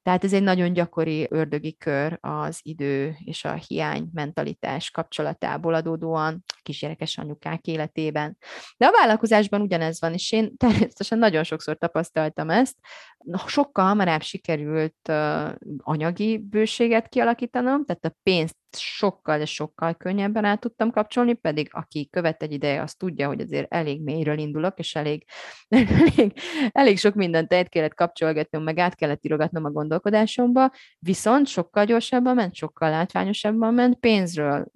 Tehát 0.02 0.24
ez 0.24 0.32
egy 0.32 0.42
nagyon 0.42 0.72
gyakori 0.72 1.26
ördögi 1.30 1.76
kör 1.76 2.18
az 2.20 2.58
idő 2.62 3.16
és 3.24 3.44
a 3.44 3.52
hiány 3.52 4.08
mentalitás 4.12 4.90
kapcsolatából 4.90 5.74
adódóan 5.74 6.44
kisgyerekes 6.62 7.18
anyukák 7.18 7.66
életében. 7.66 8.36
De 8.76 8.86
a 8.86 8.92
vállalkozásban 8.92 9.60
ugyanez 9.60 10.00
van, 10.00 10.12
és 10.12 10.32
én 10.32 10.56
természetesen 10.56 11.18
nagyon 11.18 11.44
sokszor 11.44 11.78
tapasztaltam 11.78 12.50
ezt, 12.50 12.76
sokkal 13.46 13.84
hamarabb 13.84 14.22
sikerült 14.22 15.12
anyagi 15.76 16.38
bőséget 16.38 17.08
kialakítanom, 17.08 17.84
tehát 17.84 18.04
a 18.04 18.16
pénzt 18.22 18.56
sokkal, 18.76 19.38
de 19.38 19.44
sokkal 19.44 19.94
könnyebben 19.94 20.44
át 20.44 20.60
tudtam 20.60 20.90
kapcsolni, 20.90 21.32
pedig 21.32 21.68
aki 21.70 22.08
követ 22.10 22.42
egy 22.42 22.52
ideje, 22.52 22.82
az 22.82 22.94
tudja, 22.94 23.26
hogy 23.26 23.40
azért 23.40 23.72
elég 23.72 24.02
mélyről 24.02 24.38
indulok, 24.38 24.78
és 24.78 24.94
elég, 24.94 25.24
elég, 25.68 26.32
elég 26.72 26.98
sok 26.98 27.14
mindent 27.14 27.52
át 27.52 27.68
kellett 27.68 27.94
kapcsolgatnom, 27.94 28.62
meg 28.62 28.78
át 28.78 28.94
kellett 28.94 29.24
irogatnom 29.24 29.64
a 29.64 29.70
gondolkodásomba, 29.70 30.70
viszont 30.98 31.46
sokkal 31.46 31.84
gyorsabban 31.84 32.34
ment, 32.34 32.54
sokkal 32.54 32.90
látványosabban 32.90 33.74
ment, 33.74 33.98
pénzről 33.98 34.66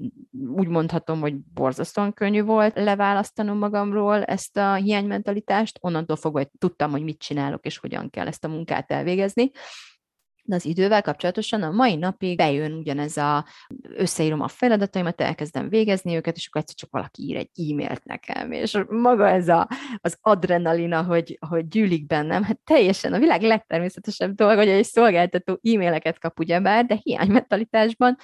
úgy 0.46 0.68
mondhatom, 0.68 1.20
hogy 1.20 1.36
borzasztóan 1.36 2.12
könnyű 2.12 2.42
volt 2.42 2.78
leválasztanom 2.78 3.58
magamról 3.58 4.24
ezt 4.24 4.56
a 4.56 4.74
hiánymentalitást, 4.74 5.78
onnantól 5.80 6.16
fogva, 6.16 6.38
hogy 6.38 6.48
tudtam, 6.58 6.90
hogy 6.90 7.02
mit 7.02 7.18
csinálok, 7.18 7.64
és 7.66 7.78
hogyan 7.78 8.10
kell 8.10 8.26
ezt 8.26 8.44
a 8.44 8.48
munkát 8.48 8.90
elvégezni, 8.90 9.50
de 10.48 10.54
az 10.54 10.64
idővel 10.64 11.02
kapcsolatosan 11.02 11.62
a 11.62 11.70
mai 11.70 11.96
napig 11.96 12.36
bejön 12.36 12.72
ugyanez 12.72 13.16
a, 13.16 13.46
összeírom 13.96 14.40
a 14.40 14.48
feladataimat, 14.48 15.20
elkezdem 15.20 15.68
végezni 15.68 16.16
őket, 16.16 16.36
és 16.36 16.46
akkor 16.46 16.60
egyszer 16.60 16.76
csak 16.76 16.90
valaki 16.90 17.22
ír 17.22 17.36
egy 17.36 17.70
e-mailt 17.70 18.04
nekem, 18.04 18.52
és 18.52 18.78
maga 18.88 19.28
ez 19.28 19.48
a, 19.48 19.68
az 20.00 20.18
adrenalina, 20.20 21.02
hogy, 21.02 21.38
hogy 21.48 21.68
gyűlik 21.68 22.06
bennem, 22.06 22.42
hát 22.42 22.58
teljesen 22.64 23.12
a 23.12 23.18
világ 23.18 23.42
legtermészetesebb 23.42 24.34
dolog, 24.34 24.56
hogy 24.56 24.68
egy 24.68 24.84
szolgáltató 24.84 25.60
e-maileket 25.62 26.18
kap 26.18 26.38
ugyebár, 26.38 26.86
de 26.86 26.98
hiánymentalitásban 27.02 28.16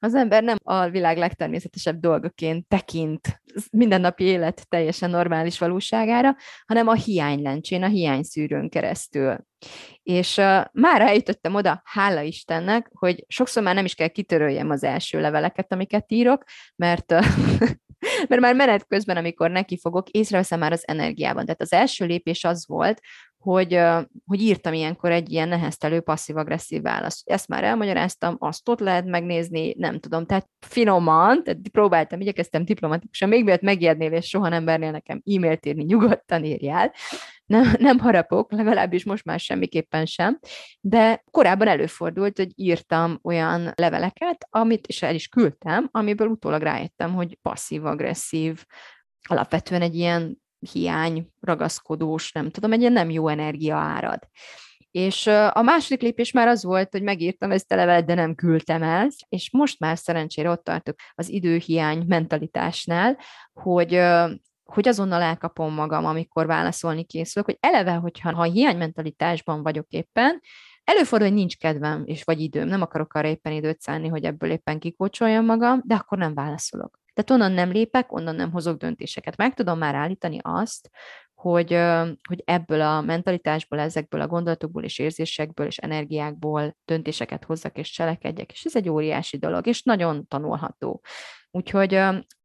az 0.00 0.14
ember 0.14 0.42
nem 0.42 0.56
a 0.64 0.88
világ 0.88 1.16
legtermészetesebb 1.16 2.00
dolgoként 2.00 2.66
tekint 2.68 3.42
mindennapi 3.70 4.24
élet 4.24 4.68
teljesen 4.68 5.10
normális 5.10 5.58
valóságára, 5.58 6.36
hanem 6.66 6.88
a 6.88 6.94
hiánylencsén, 6.94 7.82
a 7.82 7.88
hiányszűrőn 7.88 8.68
keresztül. 8.68 9.36
És 10.02 10.36
uh, 10.36 10.64
már 10.72 11.00
eljutottam 11.00 11.54
oda, 11.54 11.82
hála 11.84 12.20
Istennek, 12.20 12.90
hogy 12.92 13.24
sokszor 13.28 13.62
már 13.62 13.74
nem 13.74 13.84
is 13.84 13.94
kell 13.94 14.08
kitöröljem 14.08 14.70
az 14.70 14.84
első 14.84 15.20
leveleket, 15.20 15.72
amiket 15.72 16.12
írok, 16.12 16.44
mert 16.76 17.12
uh, 17.12 17.26
mert 18.28 18.40
már 18.40 18.54
menet 18.54 18.86
közben, 18.86 19.16
amikor 19.16 19.50
neki 19.50 19.78
fogok, 19.78 20.08
észreveszem 20.08 20.58
már 20.58 20.72
az 20.72 20.88
energiában. 20.88 21.44
Tehát 21.44 21.60
az 21.60 21.72
első 21.72 22.06
lépés 22.06 22.44
az 22.44 22.66
volt, 22.66 23.00
hogy, 23.40 23.80
hogy 24.26 24.40
írtam 24.40 24.72
ilyenkor 24.72 25.10
egy 25.10 25.30
ilyen 25.30 25.48
neheztelő 25.48 26.00
passzív-agresszív 26.00 26.82
választ. 26.82 27.30
Ezt 27.30 27.48
már 27.48 27.64
elmagyaráztam, 27.64 28.36
azt 28.38 28.68
ott 28.68 28.80
lehet 28.80 29.04
megnézni, 29.04 29.74
nem 29.78 29.98
tudom, 29.98 30.26
tehát 30.26 30.48
finoman, 30.66 31.42
tehát 31.42 31.68
próbáltam, 31.72 32.20
igyekeztem 32.20 32.64
diplomatikusan, 32.64 33.28
még 33.28 33.44
mielőtt 33.44 33.62
megijednél, 33.62 34.12
és 34.12 34.28
soha 34.28 34.48
nem 34.48 34.64
bernél 34.64 34.90
nekem 34.90 35.22
e-mailt 35.24 35.66
írni, 35.66 35.82
nyugodtan 35.84 36.44
írjál. 36.44 36.92
Nem, 37.46 37.74
nem 37.78 37.98
harapok, 37.98 38.52
legalábbis 38.52 39.04
most 39.04 39.24
már 39.24 39.40
semmiképpen 39.40 40.06
sem, 40.06 40.38
de 40.80 41.24
korábban 41.30 41.68
előfordult, 41.68 42.36
hogy 42.36 42.52
írtam 42.54 43.18
olyan 43.22 43.72
leveleket, 43.74 44.46
amit 44.50 44.86
is 44.86 45.02
el 45.02 45.14
is 45.14 45.28
küldtem, 45.28 45.88
amiből 45.90 46.28
utólag 46.28 46.62
rájöttem, 46.62 47.14
hogy 47.14 47.38
passzív-agresszív, 47.42 48.64
alapvetően 49.28 49.82
egy 49.82 49.94
ilyen 49.94 50.38
hiány, 50.72 51.26
ragaszkodós, 51.40 52.32
nem 52.32 52.50
tudom, 52.50 52.72
egy 52.72 52.80
ilyen 52.80 52.92
nem 52.92 53.10
jó 53.10 53.28
energia 53.28 53.76
árad. 53.76 54.18
És 54.90 55.26
a 55.52 55.62
második 55.62 56.02
lépés 56.02 56.32
már 56.32 56.48
az 56.48 56.64
volt, 56.64 56.92
hogy 56.92 57.02
megírtam 57.02 57.50
ezt 57.50 57.72
a 57.72 57.76
levelet, 57.76 58.06
de 58.06 58.14
nem 58.14 58.34
küldtem 58.34 58.82
el, 58.82 59.08
és 59.28 59.50
most 59.52 59.78
már 59.78 59.98
szerencsére 59.98 60.50
ott 60.50 60.64
tartok 60.64 60.94
az 61.14 61.28
időhiány 61.28 62.04
mentalitásnál, 62.06 63.18
hogy 63.52 64.00
hogy 64.64 64.88
azonnal 64.88 65.22
elkapom 65.22 65.74
magam, 65.74 66.04
amikor 66.04 66.46
válaszolni 66.46 67.04
készülök, 67.04 67.48
hogy 67.48 67.56
eleve, 67.60 67.92
hogyha 67.92 68.34
ha 68.34 68.42
hiánymentalitásban 68.42 69.62
vagyok 69.62 69.86
éppen, 69.88 70.40
Előfordul, 70.84 71.28
hogy 71.28 71.36
nincs 71.36 71.56
kedvem, 71.56 72.02
és 72.06 72.24
vagy 72.24 72.40
időm, 72.40 72.68
nem 72.68 72.82
akarok 72.82 73.14
arra 73.14 73.28
éppen 73.28 73.52
időt 73.52 73.80
szállni, 73.80 74.08
hogy 74.08 74.24
ebből 74.24 74.50
éppen 74.50 74.78
kikócsoljam 74.78 75.44
magam, 75.44 75.80
de 75.84 75.94
akkor 75.94 76.18
nem 76.18 76.34
válaszolok. 76.34 76.98
Tehát 77.24 77.42
onnan 77.42 77.52
nem 77.52 77.72
lépek, 77.72 78.12
onnan 78.12 78.34
nem 78.34 78.52
hozok 78.52 78.76
döntéseket. 78.76 79.36
Meg 79.36 79.54
tudom 79.54 79.78
már 79.78 79.94
állítani 79.94 80.38
azt, 80.42 80.90
hogy, 81.34 81.78
hogy 82.28 82.42
ebből 82.44 82.80
a 82.80 83.00
mentalitásból, 83.00 83.78
ezekből 83.78 84.20
a 84.20 84.26
gondolatokból 84.26 84.84
és 84.84 84.98
érzésekből 84.98 85.66
és 85.66 85.78
energiákból 85.78 86.76
döntéseket 86.84 87.44
hozzak 87.44 87.78
és 87.78 87.90
cselekedjek, 87.90 88.52
és 88.52 88.64
ez 88.64 88.76
egy 88.76 88.88
óriási 88.88 89.38
dolog, 89.38 89.66
és 89.66 89.82
nagyon 89.82 90.26
tanulható. 90.26 91.02
Úgyhogy 91.50 91.94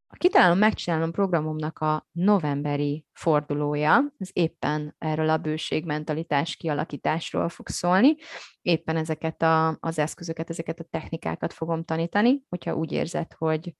a 0.07 0.17
Kitalálom, 0.17 0.57
megcsinálom 0.57 1.11
programomnak 1.11 1.79
a 1.79 2.07
novemberi 2.11 3.05
fordulója, 3.13 4.13
ez 4.17 4.29
éppen 4.33 4.95
erről 4.97 5.29
a 5.29 5.37
bőségmentalitás 5.37 6.55
kialakításról 6.55 7.49
fog 7.49 7.67
szólni. 7.67 8.15
Éppen 8.61 8.97
ezeket 8.97 9.41
a, 9.41 9.77
az 9.79 9.99
eszközöket, 9.99 10.49
ezeket 10.49 10.79
a 10.79 10.87
technikákat 10.89 11.53
fogom 11.53 11.83
tanítani, 11.83 12.43
hogyha 12.49 12.75
úgy 12.75 12.91
érzed, 12.91 13.33
hogy 13.33 13.75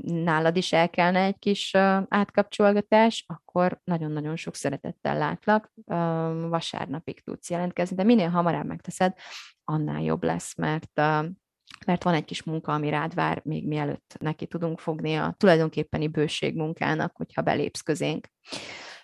nálad 0.00 0.56
is 0.56 0.72
el 0.72 0.90
kellene 0.90 1.24
egy 1.24 1.38
kis 1.38 1.74
átkapcsolgatás, 2.08 3.24
akkor 3.26 3.80
nagyon-nagyon 3.84 4.36
sok 4.36 4.54
szeretettel 4.54 5.18
látlak. 5.18 5.72
Vasárnapig 6.48 7.24
tudsz 7.24 7.50
jelentkezni, 7.50 7.96
de 7.96 8.02
minél 8.02 8.28
hamarabb 8.28 8.66
megteszed, 8.66 9.12
annál 9.64 10.02
jobb 10.02 10.22
lesz, 10.22 10.56
mert 10.56 11.00
mert 11.86 12.02
van 12.02 12.14
egy 12.14 12.24
kis 12.24 12.42
munka, 12.42 12.72
ami 12.72 12.88
rád 12.88 13.14
vár, 13.14 13.40
még 13.44 13.66
mielőtt 13.66 14.16
neki 14.18 14.46
tudunk 14.46 14.78
fogni 14.78 15.14
a 15.14 15.34
tulajdonképpeni 15.36 16.08
bőség 16.08 16.56
munkának, 16.56 17.16
hogyha 17.16 17.42
belépsz 17.42 17.80
közénk. 17.80 18.26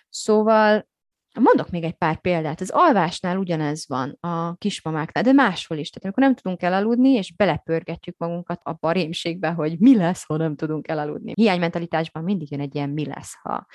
Szóval 0.09 0.88
Mondok 1.33 1.69
még 1.69 1.83
egy 1.83 1.93
pár 1.93 2.21
példát. 2.21 2.61
Az 2.61 2.69
alvásnál 2.69 3.37
ugyanez 3.37 3.85
van 3.87 4.17
a 4.19 4.55
kismamáknál, 4.55 5.23
de 5.23 5.31
máshol 5.31 5.77
is. 5.77 5.89
Tehát 5.89 6.03
amikor 6.03 6.23
nem 6.23 6.35
tudunk 6.35 6.61
elaludni, 6.61 7.09
és 7.09 7.35
belepörgetjük 7.35 8.17
magunkat 8.17 8.59
a 8.63 8.73
barémségbe, 8.79 9.49
hogy 9.49 9.79
mi 9.79 9.95
lesz, 9.95 10.25
ha 10.25 10.37
nem 10.37 10.55
tudunk 10.55 10.87
elaludni. 10.87 11.31
Hiánymentalitásban 11.35 12.23
mindig 12.23 12.51
jön 12.51 12.59
egy 12.59 12.75
ilyen 12.75 12.89
mi 12.89 13.05
lesz, 13.05 13.33
ha. 13.41 13.65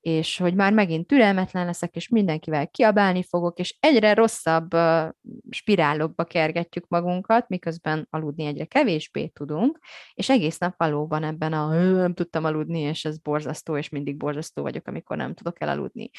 És 0.00 0.38
hogy 0.38 0.54
már 0.54 0.72
megint 0.72 1.06
türelmetlen 1.06 1.66
leszek, 1.66 1.96
és 1.96 2.08
mindenkivel 2.08 2.68
kiabálni 2.68 3.22
fogok, 3.22 3.58
és 3.58 3.76
egyre 3.80 4.14
rosszabb 4.14 4.68
spirálokba 5.50 6.24
kergetjük 6.24 6.88
magunkat, 6.88 7.48
miközben 7.48 8.06
aludni 8.10 8.44
egyre 8.44 8.64
kevésbé 8.64 9.26
tudunk, 9.26 9.78
és 10.14 10.28
egész 10.28 10.58
nap 10.58 10.74
valóban 10.76 11.24
ebben 11.24 11.52
a 11.52 11.66
nem 11.74 12.14
tudtam 12.14 12.44
aludni, 12.44 12.80
és 12.80 13.04
ez 13.04 13.18
borzasztó, 13.18 13.76
és 13.76 13.88
mindig 13.88 14.16
borzasztó 14.16 14.62
vagyok, 14.62 14.86
amikor 14.86 15.16
nem 15.16 15.34
tudok 15.34 15.60
elaludni. 15.60 16.10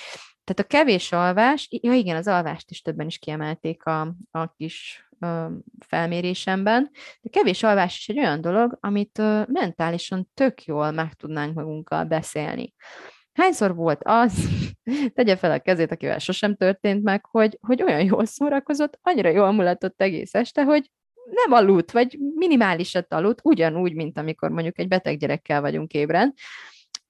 Tehát 0.50 0.72
a 0.72 0.78
kevés 0.78 1.12
alvás, 1.12 1.68
ja 1.70 1.94
igen, 1.94 2.16
az 2.16 2.28
alvást 2.28 2.72
is 2.72 2.82
többen 2.82 3.08
is 3.08 3.18
kiemelték 3.18 3.86
a, 3.86 4.16
a 4.32 4.54
kis 4.58 5.08
ö, 5.20 5.46
felmérésemben, 5.86 6.90
de 7.22 7.30
kevés 7.30 7.64
alvás 7.64 7.98
is 7.98 8.10
egy 8.10 8.18
olyan 8.18 8.42
dolog, 8.42 8.78
amit 8.80 9.18
ö, 9.18 9.42
mentálisan 9.48 10.30
tök 10.34 10.64
jól 10.64 10.92
meg 10.92 11.14
tudnánk 11.14 11.54
magunkkal 11.54 12.04
beszélni. 12.04 12.74
Hányszor 13.34 13.76
volt 13.76 14.02
az, 14.04 14.50
tegye 15.16 15.36
fel 15.36 15.52
a 15.52 15.60
kezét, 15.60 15.92
akivel 15.92 16.20
sosem 16.20 16.56
történt 16.56 17.04
meg, 17.04 17.26
hogy, 17.26 17.58
hogy 17.62 17.84
olyan 17.84 18.04
jól 18.04 18.26
szórakozott, 18.26 19.00
annyira 19.02 19.30
jól 19.30 19.52
mulatott 19.52 20.02
egész 20.02 20.34
este, 20.34 20.64
hogy 20.64 20.92
nem 21.32 21.52
aludt, 21.52 21.92
vagy 21.92 22.18
minimálisat 22.36 23.14
aludt, 23.14 23.40
ugyanúgy, 23.44 23.96
mint 23.96 24.18
amikor 24.18 24.50
mondjuk 24.50 24.80
egy 24.80 24.88
beteg 24.88 25.18
gyerekkel 25.18 25.62
vagyunk 25.62 25.94
ébren, 25.94 26.34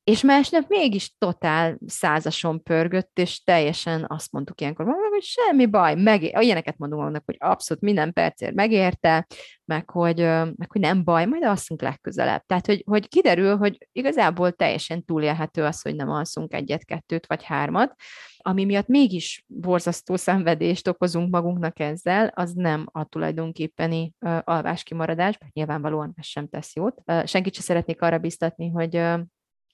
és 0.09 0.21
másnap 0.21 0.67
mégis 0.67 1.15
totál 1.17 1.77
százason 1.85 2.63
pörgött, 2.63 3.19
és 3.19 3.43
teljesen 3.43 4.05
azt 4.07 4.31
mondtuk 4.31 4.61
ilyenkor, 4.61 4.85
hogy 4.85 5.21
semmi 5.21 5.65
baj, 5.65 5.95
meg, 5.95 6.23
ilyeneket 6.23 6.77
mondunk 6.77 7.01
annak, 7.01 7.23
hogy 7.25 7.35
abszolút 7.39 7.83
minden 7.83 8.13
percért 8.13 8.53
megérte, 8.53 9.27
meg 9.65 9.89
hogy, 9.89 10.17
meg 10.55 10.67
hogy 10.67 10.81
nem 10.81 11.03
baj, 11.03 11.25
majd 11.25 11.43
alszunk 11.43 11.81
legközelebb. 11.81 12.43
Tehát, 12.45 12.65
hogy, 12.65 12.83
hogy 12.85 13.07
kiderül, 13.07 13.57
hogy 13.57 13.87
igazából 13.91 14.51
teljesen 14.51 15.05
túlélhető 15.05 15.63
az, 15.63 15.81
hogy 15.81 15.95
nem 15.95 16.09
alszunk 16.09 16.53
egyet, 16.53 16.85
kettőt 16.85 17.27
vagy 17.27 17.43
hármat, 17.43 17.95
ami 18.37 18.65
miatt 18.65 18.87
mégis 18.87 19.43
borzasztó 19.47 20.15
szenvedést 20.15 20.87
okozunk 20.87 21.31
magunknak 21.31 21.79
ezzel, 21.79 22.31
az 22.35 22.53
nem 22.53 22.85
a 22.91 23.03
tulajdonképpeni 23.03 24.13
uh, 24.19 24.37
alváskimaradás, 24.43 25.37
mert 25.37 25.53
nyilvánvalóan 25.53 26.13
ez 26.15 26.25
sem 26.25 26.47
tesz 26.47 26.75
jót. 26.75 27.01
Uh, 27.05 27.25
senkit 27.25 27.53
sem 27.53 27.63
szeretnék 27.63 28.01
arra 28.01 28.17
biztatni, 28.17 28.69
hogy 28.69 29.01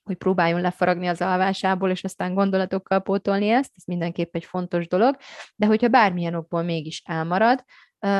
hogy 0.05 0.17
próbáljon 0.17 0.61
lefaragni 0.61 1.07
az 1.07 1.21
alvásából, 1.21 1.89
és 1.89 2.03
aztán 2.03 2.33
gondolatokkal 2.33 3.01
pótolni 3.01 3.49
ezt, 3.49 3.71
ez 3.75 3.83
mindenképp 3.85 4.35
egy 4.35 4.45
fontos 4.45 4.87
dolog, 4.87 5.17
de 5.55 5.65
hogyha 5.65 5.87
bármilyen 5.87 6.35
okból 6.35 6.63
mégis 6.63 7.01
elmarad, 7.05 7.63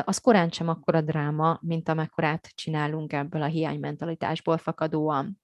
az 0.04 0.18
korán 0.18 0.50
sem 0.50 0.68
akkora 0.68 1.00
dráma, 1.00 1.58
mint 1.62 1.88
amekkorát 1.88 2.48
csinálunk 2.54 3.12
ebből 3.12 3.42
a 3.42 3.46
hiánymentalitásból 3.46 4.58
fakadóan. 4.58 5.40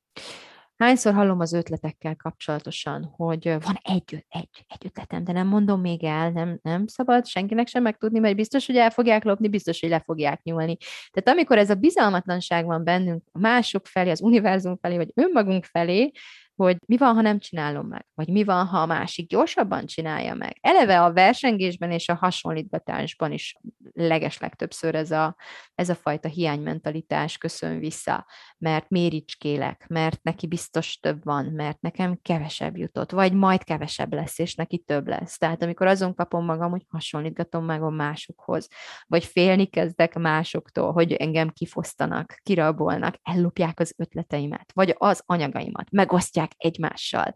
Hányszor 0.83 1.15
hallom 1.15 1.41
az 1.41 1.53
ötletekkel 1.53 2.17
kapcsolatosan, 2.17 3.13
hogy 3.17 3.45
van 3.45 3.79
egy, 3.83 4.25
egy, 4.29 4.65
egy 4.69 4.85
ötletem, 4.85 5.25
de 5.25 5.33
nem 5.33 5.47
mondom 5.47 5.81
még 5.81 6.05
el, 6.05 6.31
nem, 6.31 6.59
nem 6.63 6.87
szabad 6.87 7.27
senkinek 7.27 7.67
sem 7.67 7.83
megtudni, 7.83 8.19
mert 8.19 8.37
biztos, 8.37 8.67
hogy 8.67 8.77
el 8.77 8.91
fogják 8.91 9.25
lopni, 9.25 9.49
biztos, 9.49 9.81
hogy 9.81 9.89
le 9.89 10.01
fogják 10.01 10.43
nyúlni. 10.43 10.77
Tehát 11.11 11.39
amikor 11.39 11.59
ez 11.59 11.71
a 11.71 11.75
bizalmatlanság 11.75 12.65
van 12.67 12.85
bennünk 12.85 13.23
mások 13.33 13.87
felé, 13.87 14.11
az 14.11 14.21
univerzum 14.21 14.79
felé, 14.81 14.97
vagy 14.97 15.13
önmagunk 15.15 15.65
felé, 15.65 16.11
hogy 16.57 16.77
mi 16.87 16.97
van, 16.97 17.15
ha 17.15 17.21
nem 17.21 17.39
csinálom 17.39 17.87
meg, 17.87 18.07
vagy 18.15 18.29
mi 18.29 18.45
van, 18.45 18.67
ha 18.67 18.79
a 18.79 18.87
másik 18.87 19.29
gyorsabban 19.29 19.87
csinálja 19.87 20.35
meg. 20.35 20.59
Eleve 20.61 21.03
a 21.03 21.13
versengésben 21.13 21.91
és 21.91 22.09
a 22.09 22.15
hasonlítgatásban 22.15 23.33
is 23.33 23.57
legeslegtöbbször 23.93 24.95
ez 24.95 25.11
a, 25.11 25.37
ez 25.75 25.89
a 25.89 25.95
fajta 25.95 26.29
hiánymentalitás 26.29 27.39
köszön 27.39 27.79
vissza, 27.79 28.27
mert 28.59 28.89
méricskélek, 28.89 29.87
mert 29.89 30.23
neki 30.23 30.47
biztos 30.47 30.99
több 30.99 31.25
van, 31.25 31.45
mert 31.45 31.81
nekem 31.81 32.19
kevesebb 32.23 32.77
jutott, 32.77 33.11
vagy 33.11 33.33
majd 33.33 33.65
kevesebb 33.65 34.13
lesz, 34.13 34.39
és 34.39 34.55
neki 34.55 34.79
több 34.79 35.09
lesz. 35.09 35.39
Tehát 35.39 35.63
amikor 35.63 35.87
azon 35.87 36.15
kapom 36.15 36.45
magam, 36.45 36.71
hogy 36.71 36.85
hasonlítgatom 36.89 37.65
meg 37.65 37.83
a 37.83 37.91
másokhoz, 37.91 38.69
vagy 39.07 39.25
félni 39.25 39.67
kezdek 39.67 40.15
másoktól, 40.15 40.93
hogy 40.93 41.13
engem 41.13 41.49
kifosztanak, 41.49 42.41
kirabolnak, 42.43 43.15
ellopják 43.23 43.81
az 43.81 43.95
ötleteimet, 43.97 44.71
vagy 44.75 44.95
az 44.99 45.23
anyagaimat, 45.27 45.91
megosztják 45.91 46.42
egymással. 46.57 47.35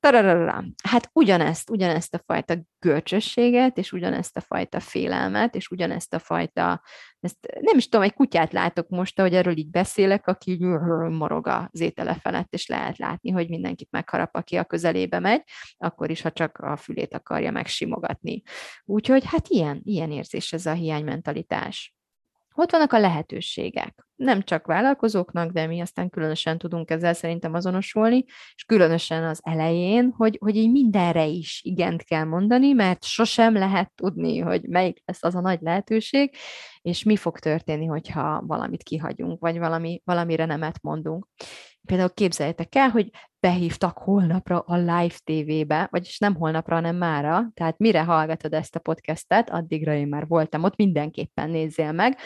Tararara. 0.00 0.64
Hát 0.88 1.10
ugyanezt, 1.12 1.70
ugyanezt 1.70 2.14
a 2.14 2.22
fajta 2.26 2.54
görcsösséget, 2.78 3.78
és 3.78 3.92
ugyanezt 3.92 4.36
a 4.36 4.40
fajta 4.40 4.80
félelmet, 4.80 5.54
és 5.54 5.68
ugyanezt 5.68 6.14
a 6.14 6.18
fajta, 6.18 6.82
ezt 7.20 7.36
nem 7.60 7.76
is 7.76 7.88
tudom, 7.88 8.04
egy 8.04 8.14
kutyát 8.14 8.52
látok 8.52 8.88
most, 8.88 9.18
ahogy 9.18 9.34
erről 9.34 9.56
így 9.56 9.70
beszélek, 9.70 10.26
aki 10.26 10.56
morog 11.10 11.46
az 11.46 11.80
étele 11.80 12.14
felett, 12.14 12.52
és 12.52 12.66
lehet 12.66 12.98
látni, 12.98 13.30
hogy 13.30 13.48
mindenkit 13.48 13.90
megharap, 13.90 14.36
aki 14.36 14.56
a 14.56 14.64
közelébe 14.64 15.18
megy, 15.18 15.42
akkor 15.76 16.10
is, 16.10 16.20
ha 16.20 16.30
csak 16.30 16.58
a 16.58 16.76
fülét 16.76 17.14
akarja 17.14 17.50
megsimogatni. 17.50 18.42
Úgyhogy 18.84 19.24
hát 19.24 19.48
ilyen, 19.48 19.80
ilyen 19.84 20.10
érzés 20.10 20.52
ez 20.52 20.66
a 20.66 20.72
hiánymentalitás. 20.72 21.94
Ott 22.54 22.70
vannak 22.70 22.92
a 22.92 22.98
lehetőségek. 22.98 24.06
Nem 24.16 24.42
csak 24.42 24.66
vállalkozóknak, 24.66 25.50
de 25.50 25.66
mi 25.66 25.80
aztán 25.80 26.10
különösen 26.10 26.58
tudunk 26.58 26.90
ezzel 26.90 27.14
szerintem 27.14 27.54
azonosulni, 27.54 28.24
és 28.54 28.64
különösen 28.66 29.24
az 29.24 29.40
elején, 29.42 30.14
hogy, 30.16 30.38
hogy 30.40 30.56
így 30.56 30.70
mindenre 30.70 31.24
is 31.24 31.60
igent 31.64 32.02
kell 32.02 32.24
mondani, 32.24 32.72
mert 32.72 33.04
sosem 33.04 33.54
lehet 33.54 33.92
tudni, 33.94 34.38
hogy 34.38 34.62
melyik 34.68 35.02
lesz 35.04 35.22
az 35.22 35.34
a 35.34 35.40
nagy 35.40 35.60
lehetőség, 35.60 36.36
és 36.82 37.02
mi 37.02 37.16
fog 37.16 37.38
történni, 37.38 37.86
hogyha 37.86 38.42
valamit 38.46 38.82
kihagyunk, 38.82 39.40
vagy 39.40 39.58
valami, 39.58 40.02
valamire 40.04 40.44
nemet 40.44 40.82
mondunk. 40.82 41.26
Például 41.86 42.10
képzeljétek 42.10 42.74
el, 42.74 42.88
hogy 42.88 43.10
behívtak 43.40 43.98
holnapra 43.98 44.58
a 44.58 44.76
live 44.76 45.14
tévébe, 45.24 45.88
vagyis 45.90 46.18
nem 46.18 46.34
holnapra, 46.34 46.74
hanem 46.74 46.96
mára, 46.96 47.50
tehát 47.54 47.78
mire 47.78 48.02
hallgatod 48.02 48.52
ezt 48.52 48.76
a 48.76 48.80
podcastet, 48.80 49.50
addigra 49.50 49.94
én 49.94 50.06
már 50.06 50.26
voltam 50.26 50.62
ott, 50.62 50.76
mindenképpen 50.76 51.50
nézzél 51.50 51.92
meg, 51.92 52.18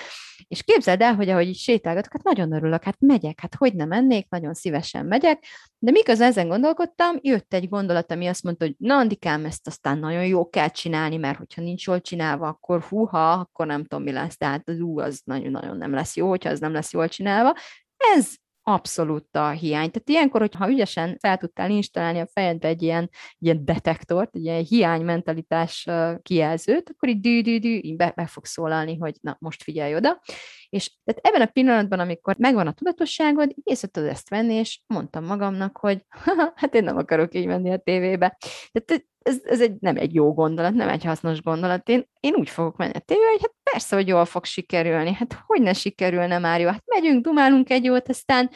és 0.48 0.62
képzeld 0.62 1.00
el, 1.00 1.14
hogy 1.14 1.28
ahogy 1.28 1.48
így 1.48 1.56
sétálgatok, 1.56 2.12
hát 2.12 2.22
nagyon 2.22 2.52
örülök, 2.52 2.84
hát 2.84 2.96
megyek, 3.00 3.40
hát 3.40 3.54
hogy 3.54 3.74
nem 3.74 3.88
mennék, 3.88 4.28
nagyon 4.28 4.54
szívesen 4.54 5.06
megyek, 5.06 5.44
de 5.78 5.90
miközben 5.90 6.28
ezen 6.28 6.48
gondolkodtam, 6.48 7.16
jött 7.20 7.54
egy 7.54 7.68
gondolat, 7.68 8.12
ami 8.12 8.26
azt 8.26 8.42
mondta, 8.42 8.64
hogy 8.64 8.74
na 8.78 8.96
Andikám, 8.96 9.44
ezt 9.44 9.66
aztán 9.66 9.98
nagyon 9.98 10.26
jó 10.26 10.48
kell 10.48 10.68
csinálni, 10.68 11.16
mert 11.16 11.38
hogyha 11.38 11.62
nincs 11.62 11.86
jól 11.86 12.00
csinálva, 12.00 12.48
akkor 12.48 12.82
húha, 12.82 13.32
akkor 13.32 13.66
nem 13.66 13.84
tudom, 13.84 14.04
mi 14.04 14.12
lesz, 14.12 14.36
tehát 14.36 14.68
az 14.68 14.80
ú, 14.80 14.98
az 14.98 15.20
nagyon-nagyon 15.24 15.76
nem 15.76 15.92
lesz 15.94 16.16
jó, 16.16 16.28
hogyha 16.28 16.50
az 16.50 16.60
nem 16.60 16.72
lesz 16.72 16.92
jól 16.92 17.08
csinálva. 17.08 17.54
Ez 18.16 18.34
abszolút 18.68 19.36
a 19.36 19.50
hiány. 19.50 19.90
Tehát 19.90 20.08
ilyenkor, 20.08 20.40
hogyha 20.40 20.70
ügyesen 20.70 21.18
fel 21.20 21.36
tudtál 21.36 21.70
installálni 21.70 22.18
a 22.18 22.26
fejedbe 22.32 22.68
egy 22.68 22.82
ilyen, 22.82 23.10
ilyen 23.38 23.64
detektort, 23.64 24.34
egy 24.34 24.44
ilyen 24.44 24.64
hiánymentalitás 24.64 25.88
kijelzőt, 26.22 26.90
akkor 26.90 27.08
így 27.08 27.20
dű-dű-dű, 27.20 27.78
így 27.82 27.96
be, 27.96 28.12
be 28.16 28.26
fog 28.26 28.44
szólalni, 28.44 28.96
hogy 28.96 29.14
na, 29.20 29.36
most 29.40 29.62
figyelj 29.62 29.94
oda. 29.94 30.20
És 30.68 30.96
tehát 31.04 31.20
ebben 31.26 31.46
a 31.46 31.50
pillanatban, 31.52 32.00
amikor 32.00 32.36
megvan 32.38 32.66
a 32.66 32.72
tudatosságod, 32.72 33.54
észre 33.62 33.88
tudod 33.88 34.08
ezt 34.08 34.28
venni, 34.28 34.54
és 34.54 34.80
mondtam 34.86 35.24
magamnak, 35.24 35.76
hogy 35.76 36.04
hát 36.60 36.74
én 36.74 36.84
nem 36.84 36.96
akarok 36.96 37.34
így 37.34 37.46
menni 37.46 37.72
a 37.72 37.78
tévébe. 37.78 38.38
Tehát 38.72 39.06
ez, 39.26 39.40
ez 39.44 39.60
egy, 39.60 39.74
nem 39.80 39.96
egy 39.96 40.14
jó 40.14 40.34
gondolat, 40.34 40.74
nem 40.74 40.88
egy 40.88 41.04
hasznos 41.04 41.42
gondolat. 41.42 41.88
Én, 41.88 42.08
én 42.20 42.34
úgy 42.34 42.50
fogok 42.50 42.76
menni 42.76 42.92
a 42.94 42.98
tévé, 42.98 43.24
hogy 43.30 43.40
hát 43.40 43.54
persze, 43.72 43.96
hogy 43.96 44.08
jól 44.08 44.24
fog 44.24 44.44
sikerülni. 44.44 45.12
Hát 45.12 45.38
hogy 45.46 45.62
ne 45.62 45.72
sikerülne 45.72 46.38
már 46.38 46.60
jó? 46.60 46.68
Hát 46.68 46.82
megyünk, 46.86 47.24
dumálunk 47.24 47.70
egy 47.70 47.84
jót, 47.84 48.08
aztán 48.08 48.50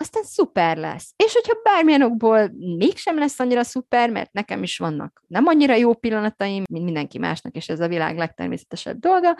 aztán 0.00 0.22
szuper 0.22 0.76
lesz. 0.76 1.12
És 1.16 1.32
hogyha 1.32 1.60
bármilyen 1.62 2.02
okból 2.02 2.50
mégsem 2.76 3.18
lesz 3.18 3.40
annyira 3.40 3.62
szuper, 3.62 4.10
mert 4.10 4.32
nekem 4.32 4.62
is 4.62 4.78
vannak 4.78 5.22
nem 5.26 5.46
annyira 5.46 5.74
jó 5.74 5.94
pillanataim, 5.94 6.62
mint 6.70 6.84
mindenki 6.84 7.18
másnak, 7.18 7.54
és 7.54 7.68
ez 7.68 7.80
a 7.80 7.88
világ 7.88 8.16
legtermészetesebb 8.16 8.98
dolga, 8.98 9.36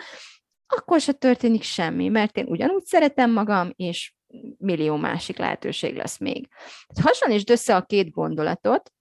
akkor 0.67 1.01
se 1.01 1.11
történik 1.11 1.63
semmi, 1.63 2.07
mert 2.07 2.37
én 2.37 2.45
ugyanúgy 2.47 2.85
szeretem 2.85 3.31
magam, 3.31 3.71
és 3.75 4.13
millió 4.57 4.95
másik 4.95 5.37
lehetőség 5.37 5.95
lesz 5.95 6.17
még. 6.17 6.47
Hasonlítsd 7.01 7.49
össze 7.49 7.75
a 7.75 7.81
két 7.81 8.09
gondolatot, 8.09 8.91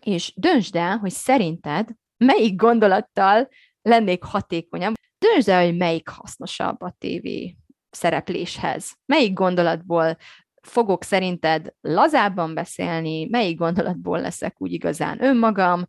és 0.00 0.32
döntsd 0.36 0.76
el, 0.76 0.96
hogy 0.96 1.10
szerinted 1.10 1.88
melyik 2.16 2.56
gondolattal 2.56 3.48
lennék 3.82 4.24
hatékonyabb. 4.24 4.94
Döntsd 5.18 5.48
el, 5.48 5.64
hogy 5.64 5.76
melyik 5.76 6.08
hasznosabb 6.08 6.80
a 6.80 6.94
tévé 6.98 7.56
szerepléshez. 7.90 8.92
Melyik 9.06 9.32
gondolatból 9.32 10.16
fogok 10.62 11.04
szerinted 11.04 11.74
lazábban 11.80 12.54
beszélni, 12.54 13.26
melyik 13.30 13.58
gondolatból 13.58 14.20
leszek 14.20 14.54
úgy 14.58 14.72
igazán 14.72 15.22
önmagam, 15.22 15.86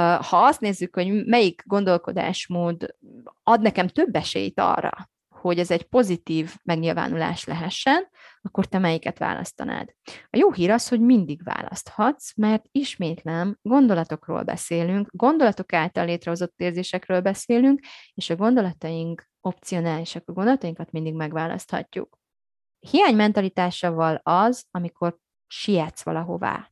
ha 0.00 0.36
azt 0.36 0.60
nézzük, 0.60 0.94
hogy 0.94 1.24
melyik 1.24 1.62
gondolkodásmód 1.66 2.96
ad 3.42 3.60
nekem 3.60 3.88
több 3.88 4.14
esélyt 4.14 4.60
arra, 4.60 5.10
hogy 5.28 5.58
ez 5.58 5.70
egy 5.70 5.82
pozitív 5.82 6.54
megnyilvánulás 6.62 7.44
lehessen, 7.44 8.08
akkor 8.44 8.66
te 8.66 8.78
melyiket 8.78 9.18
választanád? 9.18 9.94
A 10.30 10.36
jó 10.36 10.52
hír 10.52 10.70
az, 10.70 10.88
hogy 10.88 11.00
mindig 11.00 11.42
választhatsz, 11.42 12.36
mert 12.36 12.64
ismétlem, 12.70 13.58
gondolatokról 13.62 14.42
beszélünk, 14.42 15.08
gondolatok 15.12 15.72
által 15.72 16.04
létrehozott 16.04 16.60
érzésekről 16.60 17.20
beszélünk, 17.20 17.80
és 18.14 18.30
a 18.30 18.36
gondolataink 18.36 19.28
opcionálisak, 19.40 20.28
a 20.28 20.32
gondolatainkat 20.32 20.90
mindig 20.90 21.14
megválaszthatjuk. 21.14 22.18
Hiánymentalitásával 22.90 24.20
az, 24.22 24.64
amikor 24.70 25.18
sietsz 25.46 26.02
valahová, 26.02 26.70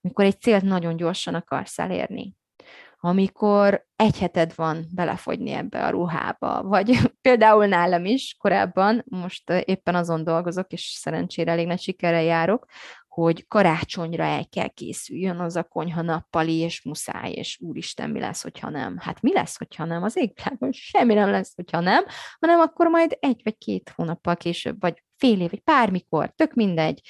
amikor 0.00 0.24
egy 0.24 0.40
célt 0.40 0.62
nagyon 0.62 0.96
gyorsan 0.96 1.34
akarsz 1.34 1.78
elérni, 1.78 2.36
amikor 3.04 3.86
egy 3.96 4.18
heted 4.18 4.52
van 4.54 4.86
belefogyni 4.94 5.50
ebbe 5.50 5.84
a 5.84 5.90
ruhába, 5.90 6.62
vagy 6.62 6.98
például 7.26 7.66
nálam 7.66 8.04
is 8.04 8.36
korábban, 8.38 9.04
most 9.08 9.50
éppen 9.50 9.94
azon 9.94 10.24
dolgozok, 10.24 10.72
és 10.72 10.82
szerencsére 10.82 11.50
elég 11.50 11.66
nagy 11.66 11.80
sikerrel 11.80 12.22
járok, 12.22 12.66
hogy 13.08 13.46
karácsonyra 13.48 14.24
el 14.24 14.48
kell 14.48 14.68
készüljön 14.68 15.40
az 15.40 15.56
a 15.56 15.62
konyha 15.62 16.02
nappali, 16.02 16.56
és 16.56 16.82
muszáj, 16.82 17.32
és 17.32 17.58
úristen, 17.60 18.10
mi 18.10 18.20
lesz, 18.20 18.42
hogyha 18.42 18.70
nem? 18.70 18.96
Hát 18.98 19.20
mi 19.20 19.32
lesz, 19.32 19.58
hogyha 19.58 19.84
nem? 19.84 20.02
Az 20.02 20.16
égvilágon 20.16 20.72
semmi 20.72 21.14
nem 21.14 21.30
lesz, 21.30 21.54
hogyha 21.54 21.80
nem, 21.80 22.04
hanem 22.40 22.60
akkor 22.60 22.86
majd 22.86 23.16
egy 23.20 23.40
vagy 23.44 23.58
két 23.58 23.92
hónappal 23.96 24.36
később, 24.36 24.80
vagy 24.80 25.02
fél 25.16 25.40
év, 25.40 25.50
vagy 25.50 25.62
bármikor, 25.64 26.30
tök 26.30 26.54
mindegy, 26.54 27.00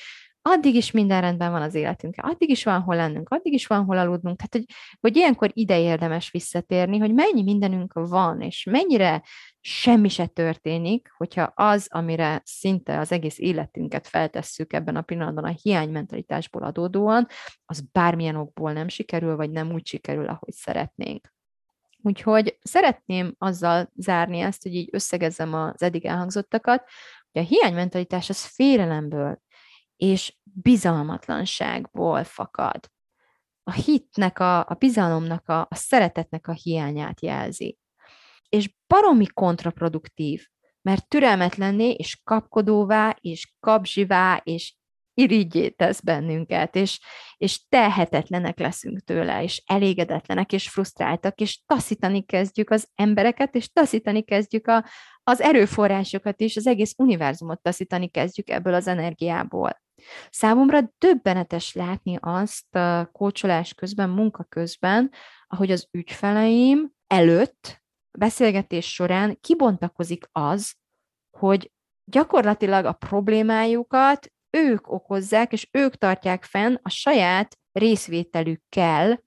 addig 0.43 0.75
is 0.75 0.91
minden 0.91 1.21
rendben 1.21 1.51
van 1.51 1.63
az 1.63 1.75
életünkkel, 1.75 2.31
addig 2.31 2.51
is 2.51 2.65
van 2.65 2.81
hol 2.81 2.97
lennünk, 2.97 3.29
addig 3.29 3.53
is 3.53 3.67
van 3.67 3.85
hol 3.85 3.99
aludnunk, 3.99 4.37
tehát 4.37 4.53
hogy, 4.53 4.77
hogy 5.01 5.17
ilyenkor 5.17 5.51
ide 5.53 5.81
érdemes 5.81 6.31
visszatérni, 6.31 6.99
hogy 6.99 7.15
mennyi 7.15 7.43
mindenünk 7.43 7.93
van, 7.93 8.41
és 8.41 8.65
mennyire 8.71 9.23
semmi 9.61 10.09
se 10.09 10.27
történik, 10.27 11.13
hogyha 11.17 11.53
az, 11.55 11.87
amire 11.91 12.41
szinte 12.45 12.99
az 12.99 13.13
egész 13.13 13.39
életünket 13.39 14.09
feltesszük 14.09 14.73
ebben 14.73 14.97
a 14.97 15.03
pillanatban 15.03 15.45
a 15.45 15.55
hiánymentalitásból 15.63 16.63
adódóan, 16.63 17.27
az 17.65 17.81
bármilyen 17.93 18.37
okból 18.37 18.73
nem 18.73 18.89
sikerül, 18.89 19.37
vagy 19.37 19.51
nem 19.51 19.73
úgy 19.73 19.87
sikerül, 19.87 20.29
ahogy 20.29 20.53
szeretnénk. 20.53 21.33
Úgyhogy 22.05 22.59
szeretném 22.63 23.35
azzal 23.39 23.91
zárni 23.95 24.39
ezt, 24.41 24.63
hogy 24.63 24.75
így 24.75 24.89
összegezzem 24.93 25.55
az 25.55 25.83
eddig 25.83 26.05
elhangzottakat, 26.05 26.85
hogy 27.33 27.43
a 27.43 27.45
hiánymentalitás 27.45 28.29
az 28.29 28.45
félelemből 28.45 29.41
és 30.03 30.37
bizalmatlanságból 30.43 32.25
fakad. 32.25 32.91
A 33.63 33.73
hitnek, 33.73 34.39
a, 34.39 34.59
a 34.59 34.75
bizalomnak, 34.79 35.49
a, 35.49 35.61
a 35.61 35.75
szeretetnek 35.75 36.49
a 36.49 36.53
hiányát 36.53 37.21
jelzi. 37.21 37.79
És 38.49 38.75
baromi 38.87 39.27
kontraproduktív, 39.27 40.47
mert 40.83 41.09
türelmetlenné 41.09 41.91
és 41.91 42.21
kapkodóvá, 42.25 43.17
és 43.21 43.55
kapzsivá, 43.61 44.41
és 44.45 44.75
irigyé 45.15 45.69
tesz 45.69 46.01
bennünket, 46.01 46.77
és, 46.77 47.01
és 47.37 47.69
tehetetlenek 47.69 48.59
leszünk 48.59 49.01
tőle, 49.01 49.43
és 49.43 49.63
elégedetlenek, 49.67 50.53
és 50.53 50.69
frusztráltak, 50.69 51.41
és 51.41 51.61
taszítani 51.67 52.25
kezdjük 52.25 52.71
az 52.71 52.89
embereket, 52.95 53.55
és 53.55 53.73
taszítani 53.73 54.23
kezdjük 54.23 54.67
a, 54.67 54.85
az 55.23 55.41
erőforrásokat 55.41 56.41
is, 56.41 56.57
az 56.57 56.67
egész 56.67 56.95
univerzumot 56.97 57.63
taszítani 57.63 58.09
kezdjük 58.09 58.51
ebből 58.51 58.75
az 58.75 58.87
energiából. 58.87 59.81
Számomra 60.31 60.93
döbbenetes 60.99 61.73
látni 61.73 62.19
azt 62.21 62.75
a 62.75 63.09
kócsolás 63.13 63.75
közben, 63.75 64.11
munka 64.11 64.45
közben, 64.49 65.11
ahogy 65.47 65.71
az 65.71 65.89
ügyfeleim 65.91 66.93
előtt, 67.07 67.83
beszélgetés 68.19 68.93
során 68.93 69.39
kibontakozik 69.41 70.29
az, 70.33 70.75
hogy 71.39 71.73
gyakorlatilag 72.05 72.85
a 72.85 72.93
problémájukat 72.93 74.33
ők 74.57 74.93
okozzák, 74.93 75.53
és 75.53 75.69
ők 75.71 75.97
tartják 75.97 76.45
fenn 76.45 76.77
a 76.83 76.89
saját 76.89 77.59
részvételükkel, 77.73 79.23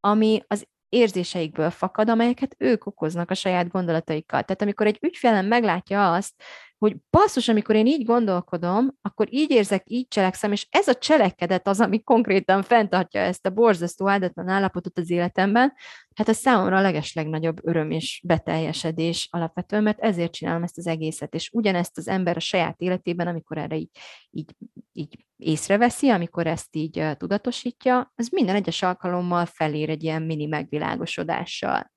ami 0.00 0.42
az 0.46 0.66
érzéseikből 0.88 1.70
fakad, 1.70 2.08
amelyeket 2.08 2.54
ők 2.58 2.86
okoznak 2.86 3.30
a 3.30 3.34
saját 3.34 3.68
gondolataikkal. 3.68 4.42
Tehát 4.42 4.62
amikor 4.62 4.86
egy 4.86 4.98
ügyfelem 5.00 5.46
meglátja 5.46 6.12
azt, 6.12 6.42
hogy 6.78 6.96
basszus, 7.10 7.48
amikor 7.48 7.74
én 7.74 7.86
így 7.86 8.04
gondolkodom, 8.04 8.96
akkor 9.02 9.26
így 9.30 9.50
érzek, 9.50 9.82
így 9.86 10.08
cselekszem, 10.08 10.52
és 10.52 10.66
ez 10.70 10.88
a 10.88 10.94
cselekedet 10.94 11.68
az, 11.68 11.80
ami 11.80 12.02
konkrétan 12.02 12.62
fenntartja 12.62 13.20
ezt 13.20 13.46
a 13.46 13.50
borzasztó 13.50 14.08
áldatlan 14.08 14.48
állapotot 14.48 14.98
az 14.98 15.10
életemben, 15.10 15.72
hát 16.14 16.28
ez 16.28 16.36
számomra 16.36 16.76
a 16.76 16.80
legeslegnagyobb 16.80 17.66
öröm 17.66 17.90
és 17.90 18.22
beteljesedés 18.24 19.28
alapvetően, 19.30 19.82
mert 19.82 20.00
ezért 20.00 20.32
csinálom 20.32 20.62
ezt 20.62 20.78
az 20.78 20.86
egészet, 20.86 21.34
és 21.34 21.50
ugyanezt 21.52 21.98
az 21.98 22.08
ember 22.08 22.36
a 22.36 22.40
saját 22.40 22.80
életében, 22.80 23.26
amikor 23.26 23.58
erre 23.58 23.76
így, 23.76 23.90
így, 24.30 24.54
így 24.92 25.26
észreveszi, 25.36 26.08
amikor 26.08 26.46
ezt 26.46 26.76
így 26.76 27.04
tudatosítja, 27.16 28.12
az 28.14 28.28
minden 28.28 28.54
egyes 28.54 28.82
alkalommal 28.82 29.46
felér 29.46 29.90
egy 29.90 30.02
ilyen 30.02 30.22
mini 30.22 30.46
megvilágosodással. 30.46 31.92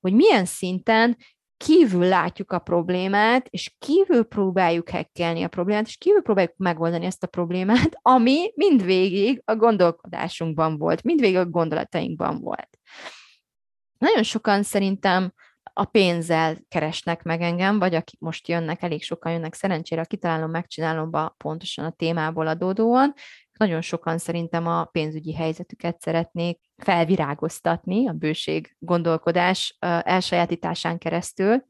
Hogy 0.00 0.12
milyen 0.12 0.44
szinten 0.44 1.16
kívül 1.64 2.04
látjuk 2.04 2.52
a 2.52 2.58
problémát, 2.58 3.46
és 3.50 3.74
kívül 3.78 4.24
próbáljuk 4.24 4.88
hekkelni 4.88 5.42
a 5.42 5.48
problémát, 5.48 5.86
és 5.86 5.96
kívül 5.96 6.22
próbáljuk 6.22 6.54
megoldani 6.56 7.06
ezt 7.06 7.22
a 7.22 7.26
problémát, 7.26 7.98
ami 8.16 8.52
mindvégig 8.54 9.42
a 9.44 9.56
gondolkodásunkban 9.56 10.78
volt, 10.78 11.02
mindvégig 11.02 11.36
a 11.36 11.44
gondolatainkban 11.44 12.40
volt. 12.40 12.78
Nagyon 13.98 14.22
sokan 14.22 14.62
szerintem 14.62 15.32
a 15.72 15.84
pénzzel 15.84 16.56
keresnek 16.68 17.22
meg 17.22 17.42
engem, 17.42 17.78
vagy 17.78 17.94
akik 17.94 18.20
most 18.20 18.48
jönnek, 18.48 18.82
elég 18.82 19.02
sokan 19.02 19.32
jönnek 19.32 19.54
szerencsére 19.54 20.00
a 20.00 20.04
kitalálom, 20.04 20.50
megcsinálom 20.50 21.10
pontosan 21.36 21.84
a 21.84 21.90
témából 21.90 22.46
adódóan, 22.46 23.14
nagyon 23.60 23.80
sokan 23.80 24.18
szerintem 24.18 24.66
a 24.66 24.84
pénzügyi 24.84 25.34
helyzetüket 25.34 26.00
szeretnék 26.00 26.60
felvirágoztatni 26.76 28.08
a 28.08 28.12
bőség 28.12 28.76
gondolkodás 28.78 29.76
elsajátításán 30.02 30.98
keresztül, 30.98 31.64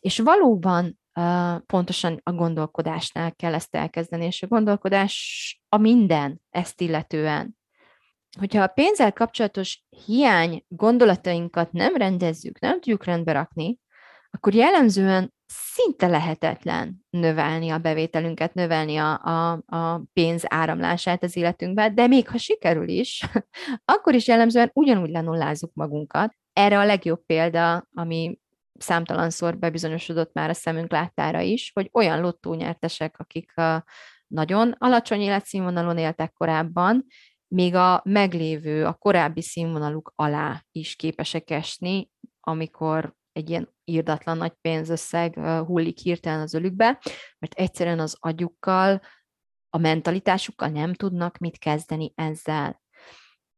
és 0.00 0.18
valóban 0.18 1.00
pontosan 1.66 2.20
a 2.22 2.32
gondolkodásnál 2.32 3.34
kell 3.34 3.54
ezt 3.54 3.74
elkezdeni, 3.74 4.24
és 4.24 4.42
a 4.42 4.46
gondolkodás 4.46 5.16
a 5.68 5.76
minden 5.76 6.40
ezt 6.50 6.80
illetően. 6.80 7.56
Hogyha 8.38 8.62
a 8.62 8.66
pénzzel 8.66 9.12
kapcsolatos 9.12 9.84
hiány 10.06 10.64
gondolatainkat 10.68 11.72
nem 11.72 11.96
rendezzük, 11.96 12.60
nem 12.60 12.72
tudjuk 12.72 13.04
rendbe 13.04 13.32
rakni, 13.32 13.78
akkor 14.30 14.54
jellemzően 14.54 15.34
szinte 15.52 16.06
lehetetlen 16.06 17.04
növelni 17.10 17.70
a 17.70 17.78
bevételünket, 17.78 18.54
növelni 18.54 18.96
a, 18.96 19.20
a, 19.22 19.50
a 19.66 20.02
pénz 20.12 20.42
áramlását 20.46 21.22
az 21.22 21.36
életünkbe, 21.36 21.90
de 21.90 22.06
még 22.06 22.28
ha 22.28 22.38
sikerül 22.38 22.88
is, 22.88 23.24
akkor 23.94 24.14
is 24.14 24.26
jellemzően 24.26 24.70
ugyanúgy 24.72 25.10
lenullázzuk 25.10 25.70
magunkat. 25.74 26.34
Erre 26.52 26.78
a 26.78 26.84
legjobb 26.84 27.24
példa, 27.26 27.88
ami 27.94 28.38
számtalanszor 28.78 29.58
bebizonyosodott 29.58 30.32
már 30.32 30.50
a 30.50 30.54
szemünk 30.54 30.90
láttára 30.90 31.40
is, 31.40 31.70
hogy 31.74 31.88
olyan 31.92 32.20
lottónyertesek, 32.20 33.18
akik 33.18 33.56
a 33.56 33.84
nagyon 34.26 34.74
alacsony 34.78 35.20
életszínvonalon 35.20 35.98
éltek 35.98 36.32
korábban, 36.32 37.06
még 37.48 37.74
a 37.74 38.00
meglévő, 38.04 38.84
a 38.84 38.94
korábbi 38.94 39.42
színvonaluk 39.42 40.12
alá 40.16 40.64
is 40.70 40.96
képesek 40.96 41.50
esni, 41.50 42.10
amikor 42.40 43.14
egy 43.32 43.50
ilyen 43.50 43.74
írdatlan 43.84 44.36
nagy 44.36 44.52
pénzösszeg 44.60 45.34
hullik 45.66 45.98
hirtelen 45.98 46.40
az 46.40 46.54
ölükbe, 46.54 47.00
mert 47.38 47.54
egyszerűen 47.54 48.00
az 48.00 48.16
agyukkal, 48.20 49.00
a 49.70 49.78
mentalitásukkal 49.78 50.68
nem 50.68 50.94
tudnak 50.94 51.38
mit 51.38 51.58
kezdeni 51.58 52.12
ezzel. 52.14 52.80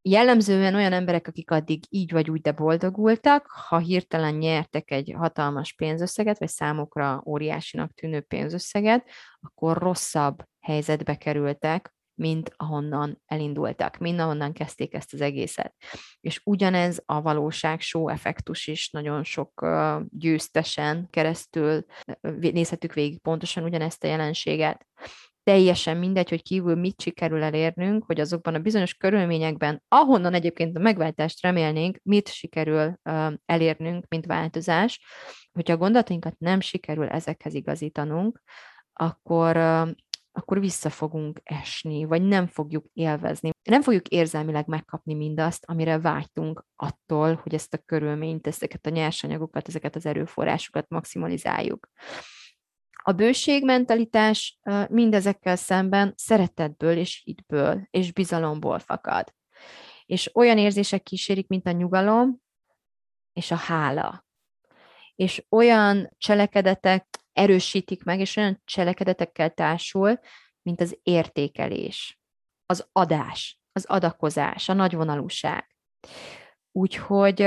jellemzően 0.03 0.75
olyan 0.75 0.93
emberek, 0.93 1.29
akik 1.29 1.51
addig 1.51 1.85
így 1.89 2.13
vagy 2.13 2.31
úgy, 2.31 2.41
de 2.41 2.53
boldogultak, 2.53 3.47
ha 3.47 3.79
hirtelen 3.79 4.35
nyertek 4.35 4.91
egy 4.91 5.15
hatalmas 5.17 5.73
pénzösszeget, 5.73 6.39
vagy 6.39 6.49
számukra 6.49 7.23
óriásinak 7.27 7.93
tűnő 7.93 8.21
pénzösszeget, 8.21 9.11
akkor 9.41 9.79
rosszabb 9.79 10.45
helyzetbe 10.61 11.17
kerültek, 11.17 11.94
mint 12.15 12.51
ahonnan 12.57 13.23
elindultak, 13.27 13.99
mind 13.99 14.19
ahonnan 14.19 14.53
kezdték 14.53 14.95
ezt 14.95 15.13
az 15.13 15.21
egészet. 15.21 15.75
És 16.21 16.41
ugyanez 16.45 17.03
a 17.07 17.23
valóság 17.23 17.81
show 17.81 18.09
effektus 18.09 18.67
is 18.67 18.91
nagyon 18.91 19.25
sok 19.25 19.67
győztesen 20.11 21.09
keresztül 21.11 21.85
nézhetük 22.31 22.93
végig 22.93 23.21
pontosan 23.21 23.65
ugyanezt 23.65 24.05
a 24.05 24.07
jelenséget 24.07 24.87
teljesen 25.45 25.97
mindegy, 25.97 26.29
hogy 26.29 26.43
kívül 26.43 26.75
mit 26.75 27.01
sikerül 27.01 27.43
elérnünk, 27.43 28.05
hogy 28.05 28.21
azokban 28.21 28.55
a 28.55 28.59
bizonyos 28.59 28.95
körülményekben, 28.95 29.83
ahonnan 29.89 30.35
egyébként 30.35 30.77
a 30.77 30.81
megváltást 30.81 31.43
remélnénk, 31.43 31.99
mit 32.03 32.29
sikerül 32.29 32.95
elérnünk, 33.47 34.09
mint 34.09 34.27
változás, 34.27 35.01
hogyha 35.53 35.73
a 35.73 35.77
gondolatainkat 35.77 36.39
nem 36.39 36.61
sikerül 36.61 37.09
ezekhez 37.09 37.55
igazítanunk, 37.55 38.43
akkor, 38.93 39.57
akkor 40.37 40.61
vissza 40.61 40.91
fogunk 40.91 41.41
esni, 41.43 42.05
vagy 42.05 42.23
nem 42.23 42.47
fogjuk 42.47 42.87
élvezni. 42.93 43.51
Nem 43.63 43.83
fogjuk 43.83 44.09
érzelmileg 44.09 44.67
megkapni 44.67 45.15
mindazt, 45.15 45.65
amire 45.67 45.99
vágytunk 45.99 46.67
attól, 46.77 47.35
hogy 47.35 47.55
ezt 47.55 47.75
a 47.75 47.83
körülményt, 47.87 48.47
ezeket 48.47 48.87
a 48.87 48.91
nyersanyagokat, 48.91 49.69
ezeket 49.69 49.97
az 49.97 50.07
erőforrásokat 50.07 50.89
maximalizáljuk. 50.89 51.89
A 53.03 53.13
bőségmentalitás 53.13 54.59
mindezekkel 54.89 55.57
szemben 55.57 56.13
szeretetből 56.17 56.97
és 56.97 57.23
hitből 57.25 57.87
és 57.91 58.13
bizalomból 58.13 58.79
fakad. 58.79 59.35
És 60.07 60.31
olyan 60.35 60.59
érzések 60.59 61.03
kísérik, 61.03 61.49
mint 61.49 61.67
a 61.67 61.71
nyugalom 61.71 62.41
és 63.33 63.51
a 63.51 63.57
hála. 63.57 64.25
És 65.15 65.45
olyan 65.49 66.11
cselekedetek 66.19 67.24
erősítik 67.35 68.05
meg, 68.05 68.21
és 68.21 68.37
olyan 68.37 68.61
cselekedetekkel 68.65 69.51
társul, 69.51 70.19
mint 70.63 70.81
az 70.81 70.99
értékelés, 71.03 72.21
az 72.67 72.89
adás, 72.93 73.61
az 73.73 73.85
adakozás, 73.85 74.69
a 74.69 74.73
nagyvonalúság. 74.73 75.77
Úgyhogy 76.73 77.43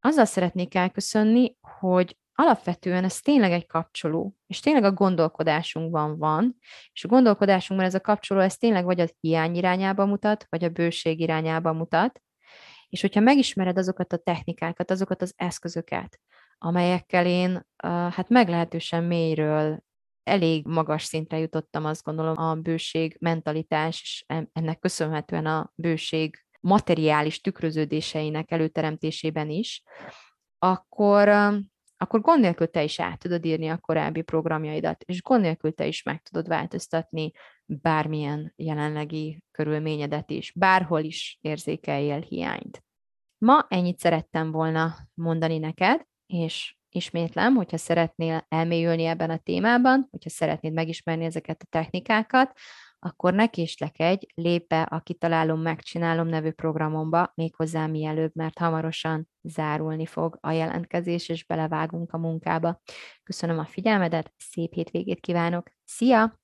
azzal 0.00 0.24
szeretnék 0.24 0.74
elköszönni, 0.74 1.56
hogy 1.60 2.16
alapvetően 2.38 3.04
ez 3.04 3.20
tényleg 3.20 3.52
egy 3.52 3.66
kapcsoló, 3.66 4.36
és 4.46 4.60
tényleg 4.60 4.84
a 4.84 4.92
gondolkodásunkban 4.92 6.18
van, 6.18 6.56
és 6.92 7.04
a 7.04 7.08
gondolkodásunkban 7.08 7.88
ez 7.88 7.94
a 7.94 8.00
kapcsoló, 8.00 8.40
ez 8.40 8.56
tényleg 8.56 8.84
vagy 8.84 9.00
a 9.00 9.08
hiány 9.20 9.56
irányába 9.56 10.06
mutat, 10.06 10.46
vagy 10.48 10.64
a 10.64 10.68
bőség 10.68 11.20
irányába 11.20 11.72
mutat, 11.72 12.20
és 12.88 13.00
hogyha 13.00 13.20
megismered 13.20 13.78
azokat 13.78 14.12
a 14.12 14.16
technikákat, 14.16 14.90
azokat 14.90 15.22
az 15.22 15.32
eszközöket, 15.36 16.20
amelyekkel 16.58 17.26
én 17.26 17.66
hát 17.82 18.28
meglehetősen 18.28 19.04
mélyről 19.04 19.84
elég 20.22 20.66
magas 20.66 21.02
szintre 21.02 21.38
jutottam, 21.38 21.84
azt 21.84 22.02
gondolom, 22.02 22.38
a 22.38 22.54
bőség 22.54 23.16
mentalitás, 23.20 24.00
és 24.02 24.24
ennek 24.52 24.78
köszönhetően 24.78 25.46
a 25.46 25.72
bőség 25.74 26.44
materiális 26.60 27.40
tükröződéseinek 27.40 28.50
előteremtésében 28.50 29.50
is, 29.50 29.82
akkor 30.58 31.28
akkor 31.98 32.20
gond 32.20 32.40
nélkül 32.40 32.66
te 32.66 32.82
is 32.82 33.00
át 33.00 33.18
tudod 33.18 33.44
írni 33.44 33.68
a 33.68 33.78
korábbi 33.78 34.22
programjaidat, 34.22 35.02
és 35.02 35.22
gond 35.22 35.40
nélkül 35.40 35.74
te 35.74 35.86
is 35.86 36.02
meg 36.02 36.22
tudod 36.22 36.48
változtatni 36.48 37.32
bármilyen 37.64 38.52
jelenlegi 38.56 39.42
körülményedet 39.50 40.30
is, 40.30 40.52
bárhol 40.54 41.00
is 41.00 41.38
érzékeljél 41.40 42.20
hiányt. 42.20 42.84
Ma 43.38 43.66
ennyit 43.68 43.98
szerettem 43.98 44.50
volna 44.50 44.94
mondani 45.14 45.58
neked, 45.58 46.06
és 46.26 46.76
ismétlem, 46.90 47.54
hogyha 47.54 47.76
szeretnél 47.76 48.46
elmélyülni 48.48 49.04
ebben 49.04 49.30
a 49.30 49.36
témában, 49.36 50.08
hogyha 50.10 50.30
szeretnéd 50.30 50.72
megismerni 50.72 51.24
ezeket 51.24 51.62
a 51.62 51.66
technikákat, 51.70 52.52
akkor 52.98 53.34
ne 53.34 53.46
késlekedj, 53.46 54.26
lép 54.34 54.68
be 54.68 54.82
a 54.82 55.00
Kitalálom, 55.00 55.60
Megcsinálom 55.60 56.26
nevű 56.26 56.50
programomba, 56.50 57.32
méghozzá 57.34 57.86
mielőbb, 57.86 58.30
mert 58.34 58.58
hamarosan 58.58 59.28
zárulni 59.42 60.06
fog 60.06 60.38
a 60.40 60.50
jelentkezés, 60.50 61.28
és 61.28 61.44
belevágunk 61.44 62.12
a 62.12 62.18
munkába. 62.18 62.80
Köszönöm 63.22 63.58
a 63.58 63.64
figyelmedet, 63.64 64.32
szép 64.36 64.72
hétvégét 64.72 65.20
kívánok! 65.20 65.70
Szia! 65.84 66.38